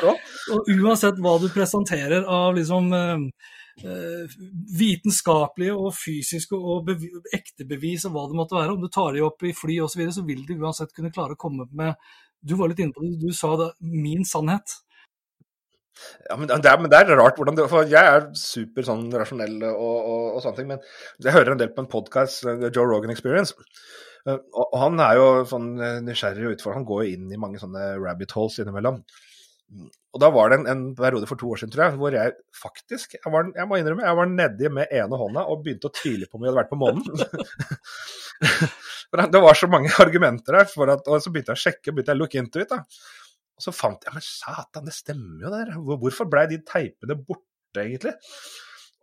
Og 0.51 0.71
uansett 0.75 1.21
hva 1.23 1.35
du 1.39 1.47
presenterer 1.53 2.27
av 2.27 2.55
liksom 2.57 2.91
uh, 2.91 4.35
vitenskapelige 4.79 5.75
og 5.75 5.95
fysiske 5.95 6.59
og 6.59 6.91
ekte 7.35 7.67
bevis 7.69 8.07
og 8.07 8.15
hva 8.15 8.25
det 8.29 8.39
måtte 8.39 8.59
være, 8.59 8.75
om 8.75 8.83
du 8.83 8.91
tar 8.91 9.15
de 9.15 9.23
opp 9.25 9.43
i 9.47 9.55
fly 9.55 9.79
osv., 9.85 9.95
så, 9.95 10.01
videre, 10.01 10.17
så 10.19 10.25
vil 10.27 10.43
du 10.47 10.55
uansett 10.59 10.95
kunne 10.95 11.13
klare 11.15 11.37
å 11.37 11.39
komme 11.39 11.67
med 11.71 11.95
Du 12.45 12.57
var 12.59 12.69
litt 12.69 12.81
inne 12.83 12.93
på 12.93 13.01
det, 13.01 13.15
du 13.17 13.31
sa 13.33 13.55
det, 13.57 13.71
min 13.79 14.27
sannhet. 14.27 14.81
Ja, 16.27 16.35
men 16.35 16.49
det, 16.49 16.59
er, 16.59 16.79
men 16.81 16.91
det, 16.91 16.99
er, 16.99 17.15
rart 17.15 17.37
hvordan 17.39 17.55
det, 17.55 17.69
For 17.71 17.87
jeg 17.87 18.03
er 18.03 18.25
super 18.35 18.83
sånn 18.83 19.07
rasjonell 19.15 19.61
og, 19.69 19.95
og, 19.95 20.25
og 20.35 20.41
sånne 20.43 20.59
ting, 20.59 20.67
men 20.73 20.81
jeg 21.23 21.35
hører 21.35 21.53
en 21.53 21.61
del 21.61 21.71
på 21.71 21.85
en 21.85 21.91
podkast, 21.91 22.43
Joe 22.43 22.83
Rogan 22.89 23.13
Experience. 23.13 23.55
Eh, 24.25 24.41
og, 24.57 24.75
han 24.81 24.99
er 25.03 25.19
jo 25.19 25.29
sånn 25.49 25.71
eh, 25.77 26.01
nysgjerrig 26.05 26.49
og 26.49 26.57
utfordrende. 26.57 26.81
Han 26.81 26.89
går 26.89 27.05
jo 27.05 27.15
inn 27.15 27.31
i 27.31 27.41
mange 27.41 27.61
sånne 27.61 27.95
rabbit 28.01 28.35
holes 28.37 28.59
innimellom. 28.61 29.01
Og 30.15 30.21
da 30.21 30.29
var 30.31 30.51
det 30.51 30.59
en, 30.59 30.67
en, 30.71 30.83
periode 30.95 31.27
for 31.27 31.41
to 31.41 31.49
år 31.51 31.59
siden, 31.59 31.71
tror 31.73 31.87
jeg, 31.87 31.97
hvor 31.99 32.15
jeg 32.15 32.33
faktisk 32.55 33.15
jeg, 33.17 33.31
var, 33.33 33.47
jeg 33.57 33.67
må 33.67 33.79
innrømme, 33.79 34.05
jeg 34.05 34.19
var 34.19 34.29
nedi 34.29 34.69
med 34.71 34.93
ene 34.93 35.17
hånda 35.19 35.43
og 35.51 35.63
begynte 35.65 35.89
å 35.89 35.95
tvile 35.95 36.29
på 36.29 36.37
om 36.37 36.43
vi 36.43 36.47
hadde 36.51 36.59
vært 36.61 36.71
på 36.71 36.79
månen. 36.79 37.03
det 39.33 39.41
var 39.43 39.57
så 39.57 39.69
mange 39.71 39.91
argumenter 40.05 40.59
der, 40.59 40.69
at, 40.93 41.09
og 41.09 41.23
så 41.23 41.33
begynte 41.33 41.55
jeg 41.55 41.59
å 41.59 41.63
sjekke, 41.65 41.91
begynte 41.91 42.13
jeg 42.13 42.19
å 42.19 42.21
look 42.21 42.37
into 42.39 42.61
it. 42.61 42.71
da. 42.71 42.83
Og 43.55 43.63
så 43.65 43.71
fant 43.75 44.03
jeg 44.05 44.15
Men 44.15 44.23
satan, 44.23 44.87
det 44.87 44.95
stemmer 44.95 45.45
jo, 45.47 45.51
det 45.51 45.65
der. 45.65 45.99
Hvorfor 46.05 46.29
blei 46.31 46.45
de 46.51 46.61
teipene 46.67 47.17
borte, 47.19 47.81
egentlig? 47.81 48.15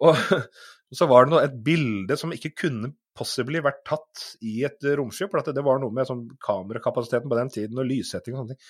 Og, 0.03 0.17
og 0.17 0.97
så 1.03 1.11
var 1.11 1.27
det 1.27 1.35
noe, 1.35 1.45
et 1.45 1.61
bilde 1.67 2.19
som 2.21 2.33
ikke 2.37 2.55
kunne 2.65 2.95
possibly 3.17 3.61
vært 3.65 3.83
tatt 3.89 4.25
i 4.47 4.63
et 4.67 4.85
romskip. 4.99 5.33
For 5.33 5.53
det 5.55 5.65
var 5.65 5.81
noe 5.83 5.95
med 5.95 6.09
sånn 6.09 6.27
kamerakapasiteten 6.43 7.31
på 7.31 7.39
den 7.39 7.53
tiden 7.53 7.81
og 7.83 7.89
lyssetting 7.89 8.37
og 8.37 8.43
sånne 8.43 8.57
ting. 8.57 8.69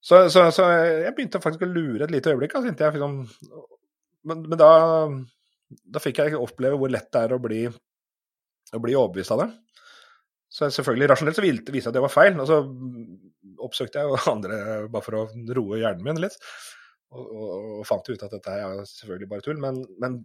Så, 0.00 0.22
så, 0.32 0.46
så, 0.54 0.66
jeg 1.04 1.12
begynte 1.16 1.42
faktisk 1.44 1.66
å 1.66 1.70
lure 1.70 2.06
et 2.06 2.12
lite 2.14 2.32
øyeblikk. 2.32 2.56
Altså, 2.56 2.72
jeg, 2.72 2.94
liksom, 2.96 3.18
men, 4.30 4.44
men 4.48 4.60
da, 4.60 4.70
da, 5.84 6.02
fikk 6.02 6.22
jeg 6.22 6.38
oppleve 6.40 6.78
hvor 6.80 6.92
lett 6.92 7.10
det 7.12 7.24
er 7.26 7.36
å 7.36 7.42
bli, 7.42 7.66
å 7.68 8.80
bli 8.80 8.96
overbevist 8.96 9.36
av 9.36 9.44
det. 9.44 9.50
Så 10.50 10.66
selvfølgelig 10.74 11.12
rasjonelt 11.12 11.38
så 11.38 11.44
viste 11.44 11.74
det 11.74 11.84
at 11.86 11.94
det 11.94 12.02
var 12.02 12.12
feil. 12.14 12.40
Og 12.40 12.48
så 12.48 12.62
oppsøkte 13.60 14.02
jeg 14.02 14.22
andre 14.34 14.60
bare 14.88 15.04
for 15.04 15.20
å 15.20 15.24
roe 15.58 15.82
hjernen 15.82 16.06
min 16.08 16.22
litt. 16.24 16.38
Og, 17.10 17.22
og, 17.26 17.54
og 17.80 17.86
fant 17.88 18.08
ut 18.08 18.24
at 18.24 18.34
dette 18.38 18.56
er 18.56 18.82
selvfølgelig 18.88 19.30
bare 19.30 19.46
tull. 19.46 19.60
Men, 19.62 19.82
men 20.02 20.22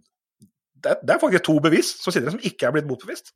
det, 0.82 0.92
er, 0.92 1.02
det 1.02 1.14
er 1.14 1.20
faktisk 1.22 1.46
to 1.46 1.58
bevis 1.64 1.92
som 2.00 2.14
sitter 2.14 2.34
som 2.34 2.42
ikke 2.44 2.68
er 2.68 2.74
blitt 2.76 2.88
motbevist. 2.88 3.32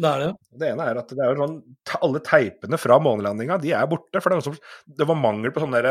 Det 0.00 0.08
er 0.08 0.22
det. 0.22 0.28
Det 0.60 0.68
ene 0.72 0.86
er 0.88 1.00
at 1.00 1.10
det 1.12 1.24
er 1.24 1.40
sånn, 1.40 1.56
alle 2.00 2.20
teipene 2.24 2.78
fra 2.80 3.00
månelandinga 3.02 3.58
de 3.60 3.74
er 3.76 3.88
borte. 3.90 4.22
for 4.22 4.32
Det, 4.32 4.44
som, 4.46 4.56
det 4.86 5.08
var 5.08 5.18
mangel 5.18 5.52
på 5.52 5.62
sånne, 5.64 5.82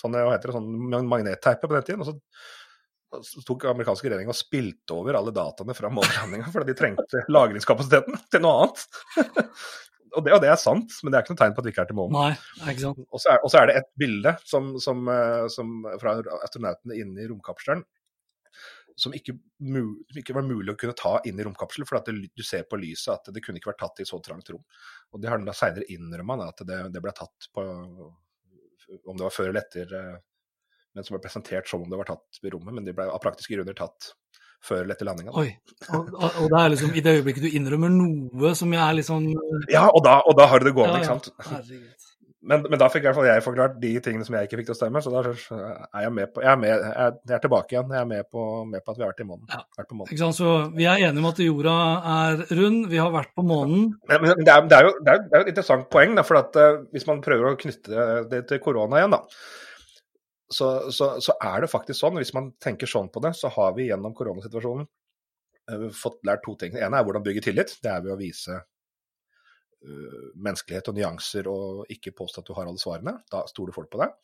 sånne, 0.00 0.24
hva 0.26 0.34
heter 0.34 0.50
det, 0.50 0.56
sånne 0.58 1.04
magnetteiper 1.08 1.70
på 1.70 1.78
den 1.78 1.88
tiden. 1.88 2.04
og 2.04 2.12
så 2.12 2.18
så 3.20 3.42
tok 3.44 3.66
amerikanske 3.68 4.08
regjering 4.08 4.30
og 4.32 4.36
spilte 4.38 4.94
over 4.96 5.18
alle 5.18 5.34
dataene 5.36 5.74
fra 5.76 5.90
månelandinga 5.92 6.48
fordi 6.52 6.70
de 6.70 6.78
trengte 6.78 7.24
lagringskapasiteten 7.36 8.16
til 8.32 8.40
noe 8.40 8.62
annet. 8.62 8.84
og, 10.16 10.22
det, 10.24 10.32
og, 10.32 10.38
det, 10.40 10.48
er 10.48 10.60
sant, 10.60 10.94
men 11.02 11.12
det 11.12 11.18
er 11.18 11.26
ikke 11.26 11.34
noe 11.34 11.42
tegn 11.42 11.56
på 11.56 11.60
at 11.60 11.68
vi 11.68 11.74
ikke 11.74 11.84
er 11.84 11.90
til 11.90 11.98
månen. 11.98 12.16
Og 13.12 13.20
så 13.20 13.34
er, 13.34 13.42
er, 13.60 13.68
det 13.68 13.76
et 13.82 13.90
bilde 14.00 14.32
som, 14.48 14.72
som, 14.80 15.04
eh, 15.12 15.44
som 15.52 15.74
fra 16.00 16.16
astronautene 16.40 16.96
inne 17.04 17.24
i 17.24 17.28
romkapselen 17.28 17.84
som 19.02 19.14
ikke, 19.16 19.34
som 19.58 20.20
ikke, 20.20 20.36
var 20.36 20.46
mulig 20.46 20.72
å 20.72 20.78
kunne 20.78 20.96
ta 20.98 21.16
inn 21.28 21.40
i 21.40 21.46
romkapselen, 21.46 21.88
for 21.88 21.98
det, 22.06 22.30
du 22.36 22.44
ser 22.46 22.66
på 22.68 22.78
lyset 22.80 23.14
at 23.14 23.32
det 23.34 23.42
kunne 23.44 23.60
ikke 23.60 23.72
vært 23.72 23.82
tatt 23.82 24.02
i 24.04 24.08
så 24.08 24.20
trangt 24.24 24.50
rom. 24.52 24.62
Og 25.12 25.22
Det 25.22 25.30
har 25.30 25.42
da 25.42 25.54
seinere 25.56 25.88
innrømma, 25.92 26.38
at 26.46 26.64
det, 26.68 26.80
det, 26.94 27.02
ble 27.02 27.14
tatt 27.16 27.50
på 27.54 27.64
Om 29.08 29.16
det 29.16 29.24
var 29.24 29.34
før 29.34 29.50
eller 29.50 29.64
etter, 29.64 29.94
eh, 29.98 30.18
men 30.92 31.06
som 31.06 31.16
ble 31.16 31.22
presentert 31.24 31.68
som 31.70 31.84
om 31.84 31.90
det 31.90 31.98
var 32.00 32.10
tatt 32.12 32.42
i 32.42 32.52
rommet, 32.52 32.74
men 32.76 32.86
de 32.86 32.94
ble 32.96 33.08
av 33.08 33.22
praktiske 33.22 33.56
grunner 33.56 33.76
tatt 33.76 34.12
før 34.62 34.84
eller 34.84 34.94
etter 34.94 35.08
landinga. 35.08 35.34
Oi, 35.40 35.48
og, 35.88 36.12
og, 36.14 36.44
det 36.52 36.60
er 36.60 36.72
liksom 36.74 36.94
i 36.94 37.02
det 37.02 37.16
øyeblikket 37.18 37.46
du 37.48 37.56
innrømmer 37.58 37.90
noe 37.94 38.52
som 38.58 38.70
jeg 38.74 38.82
er 38.84 38.98
liksom 39.00 39.26
Ja, 39.72 39.88
og 39.88 40.04
da, 40.06 40.20
og 40.28 40.36
da 40.38 40.46
har 40.52 40.62
du 40.62 40.68
det 40.68 40.74
gående, 40.76 41.00
ja, 41.00 41.08
ja. 41.08 41.16
ikke 41.16 41.32
sant. 41.32 41.48
Herregud. 41.48 42.11
Men, 42.42 42.64
men, 42.66 42.74
da 42.80 42.88
fikk 42.90 43.04
i 43.04 43.06
hvert 43.06 43.14
fall 43.14 43.28
jeg 43.28 43.42
forklart 43.44 43.74
de 43.78 43.90
tingene 44.02 44.26
som 44.26 44.34
jeg 44.34 44.48
ikke 44.48 44.58
fikk 44.58 44.68
til 44.72 44.74
å 44.74 44.78
stemme, 44.80 45.02
så 45.04 45.12
da 45.14 45.20
er 45.22 46.06
jeg 46.08 46.14
med 46.14 46.32
på 46.34 46.42
Jeg 46.42 46.50
er, 46.50 46.58
med, 46.58 46.86
jeg 47.28 47.36
er 47.36 47.42
tilbake 47.44 47.76
igjen. 47.76 47.92
Jeg 47.94 48.02
er 48.02 48.08
med 48.10 48.26
på, 48.34 48.46
med 48.66 48.82
på 48.82 48.94
at 48.94 48.98
vi 48.98 49.04
har 49.04 49.12
vært 49.12 49.22
i 49.22 49.26
månen. 49.28 49.44
Ja. 49.52 49.60
Vært 49.78 49.90
på 49.92 49.98
månen. 50.00 50.34
Så 50.34 50.54
vi 50.74 50.88
er 50.90 51.04
enige 51.06 51.22
om 51.22 51.28
at 51.30 51.42
jorda 51.44 51.74
er 52.14 52.42
rund, 52.58 52.80
vi 52.90 52.98
har 52.98 53.12
vært 53.14 53.30
på 53.38 53.44
månen. 53.46 53.92
Men, 54.10 54.24
men 54.26 54.42
det, 54.42 54.56
er, 54.56 54.66
det, 54.66 54.80
er 54.80 54.88
jo, 54.88 54.94
det, 54.98 55.14
er, 55.14 55.28
er, 55.28 55.44
et 55.44 55.52
interessant 55.52 55.86
poeng, 55.94 56.16
da, 56.18 56.26
for 56.26 56.40
at 56.40 56.58
uh, 56.58 56.82
hvis 56.90 57.06
man 57.12 57.22
prøver 57.22 57.52
å 57.52 57.60
knytte 57.62 58.08
det 58.32 58.42
til 58.50 58.62
korona 58.64 58.98
igjen, 58.98 59.14
da, 59.14 59.22
så, 60.52 60.72
så, 60.90 61.12
så, 61.22 61.38
er 61.46 61.62
det 61.62 61.70
faktisk 61.70 62.00
sånn, 62.00 62.18
hvis 62.18 62.34
man 62.36 62.50
tenker 62.60 62.90
sånn 62.90 63.12
på 63.14 63.22
det, 63.22 63.36
så 63.38 63.52
har 63.54 63.78
vi 63.78 63.86
gjennom 63.92 64.18
koronasituasjonen 64.18 64.90
uh, 65.70 65.88
fått 65.94 66.18
lært 66.26 66.42
to 66.42 66.58
ting. 66.58 66.74
Det 66.74 66.82
ene 66.82 66.98
er 66.98 67.06
hvordan 67.06 67.22
bygge 67.30 67.46
tillit. 67.46 67.78
Det 67.78 67.94
er 67.94 68.02
ved 68.02 68.16
å 68.16 68.20
vise 68.20 68.64
menneskelighet 69.82 70.88
og 70.92 70.96
nyanser 70.96 71.48
og 71.50 71.92
ikke 71.92 72.14
påstå 72.16 72.42
at 72.42 72.48
du 72.48 72.54
har 72.56 72.68
alle 72.68 72.80
svarene. 72.80 73.16
Da 73.32 73.44
stoler 73.50 73.74
folk 73.76 73.90
på 73.92 74.00
deg. 74.02 74.14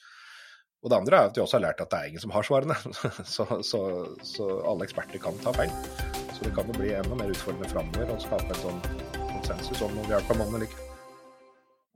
Og 0.79 0.93
det 0.93 0.99
andre 1.01 1.19
er 1.19 1.29
at 1.29 1.35
de 1.35 1.43
også 1.43 1.59
har 1.59 1.65
lært 1.67 1.81
at 1.83 1.91
det 1.91 1.99
er 1.99 2.11
ingen 2.13 2.23
som 2.23 2.35
har 2.35 2.47
svarene. 2.47 2.77
Så, 3.35 3.47
så, 3.67 3.81
så 4.23 4.51
alle 4.71 4.87
eksperter 4.87 5.19
kan 5.23 5.41
ta 5.43 5.55
feil. 5.57 5.73
Så 6.37 6.45
det 6.47 6.55
kan 6.55 6.71
jo 6.71 6.79
bli 6.79 6.93
enda 6.95 7.19
mer 7.19 7.33
utfordrende 7.35 7.71
framover 7.73 8.15
å 8.15 8.21
skape 8.23 8.53
en 8.55 8.63
sånn 8.63 8.85
konsensus 9.33 9.83
om 9.83 9.99
vi 10.05 10.15
er 10.15 10.29
på 10.29 10.39
mannen 10.39 10.61
eller 10.61 10.71
ikke. 10.71 10.88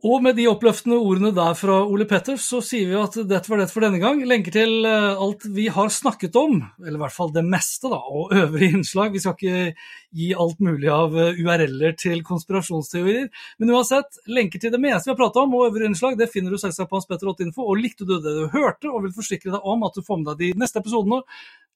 Og 0.03 0.18
med 0.18 0.34
de 0.34 0.48
oppløftende 0.50 0.96
ordene 0.98 1.30
der 1.30 1.53
fra 1.55 1.76
Ole 1.86 2.09
Petters, 2.11 2.42
så 2.50 2.59
sier 2.64 2.88
vi 2.90 2.96
at 2.98 3.14
dette 3.30 3.46
var 3.46 3.61
det 3.61 3.68
for 3.70 3.84
denne 3.84 4.00
gang. 4.03 4.18
Lenker 4.26 4.50
til 4.57 4.82
eh, 4.88 5.12
alt 5.14 5.46
vi 5.55 5.68
har 5.70 5.92
snakket 5.94 6.34
om, 6.40 6.57
eller 6.82 6.98
i 6.98 7.03
hvert 7.05 7.14
fall 7.14 7.30
det 7.30 7.44
meste, 7.46 7.86
da, 7.86 8.00
og 8.03 8.34
øvrige 8.34 8.80
innslag. 8.80 9.12
Vi 9.14 9.22
skal 9.22 9.36
ikke 9.38 9.86
gi 10.18 10.32
alt 10.34 10.59
mulig 10.59 10.90
av 10.90 11.14
eh, 11.14 11.38
URL-er 11.38 11.94
til 12.03 12.24
konspirasjonsteorier. 12.26 13.28
Men 13.62 13.70
uansett, 13.76 14.18
lenker 14.26 14.64
til 14.64 14.74
det 14.74 14.82
meste 14.82 15.07
vi 15.07 15.14
har 15.14 15.20
pratet 15.22 15.44
om, 15.44 15.55
og 15.55 15.68
øvrige 15.68 15.92
innslag, 15.92 16.18
det 16.18 16.32
finner 16.34 16.50
du 16.50 16.59
selvsagt 16.59 16.90
på 16.90 16.98
hanspetter8info. 16.98 17.62
Og 17.62 17.78
likte 17.78 18.03
du 18.03 18.16
det 18.16 18.34
du 18.40 18.48
hørte, 18.57 18.90
og 18.90 19.07
vil 19.07 19.14
forsikre 19.14 19.55
deg 19.55 19.70
om 19.70 19.86
at 19.86 19.94
du 19.94 20.03
får 20.03 20.18
med 20.18 20.32
deg 20.32 20.42
de 20.42 20.64
neste 20.64 20.82
episodene, 20.82 21.22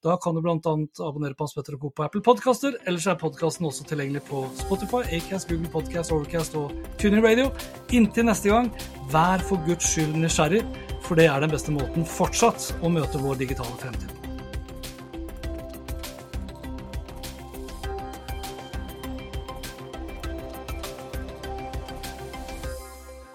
da 0.03 0.17
kan 0.21 0.35
du 0.35 0.41
bl.a. 0.41 0.57
abonnere 1.07 1.33
på 1.33 1.45
Hans 1.45 1.55
Petter 1.57 1.77
og 1.77 1.81
Co. 1.81 1.89
på 1.89 2.05
Apple 2.05 2.21
Podkaster. 2.25 2.77
Ellers 2.85 3.07
er 3.09 3.17
podkasten 3.19 3.65
også 3.65 3.87
tilgjengelig 3.89 4.23
på 4.29 4.43
Spotify, 4.59 5.01
Acast, 5.17 5.49
Google 5.49 5.71
Podcast, 5.73 6.13
Overcast 6.13 6.57
og 6.59 6.75
Tuning 7.01 7.25
Radio. 7.25 7.49
Inntil 7.91 8.29
neste 8.29 8.53
gang, 8.53 8.69
vær 9.13 9.41
for 9.49 9.61
guds 9.67 9.89
skyld 9.89 10.13
nysgjerrig, 10.21 10.61
for 11.07 11.17
det 11.17 11.29
er 11.31 11.41
den 11.41 11.53
beste 11.53 11.73
måten 11.73 12.05
fortsatt 12.17 12.71
å 12.81 12.93
møte 12.93 13.21
vår 13.23 13.41
digitale 13.41 13.81
fremtid. 13.81 14.16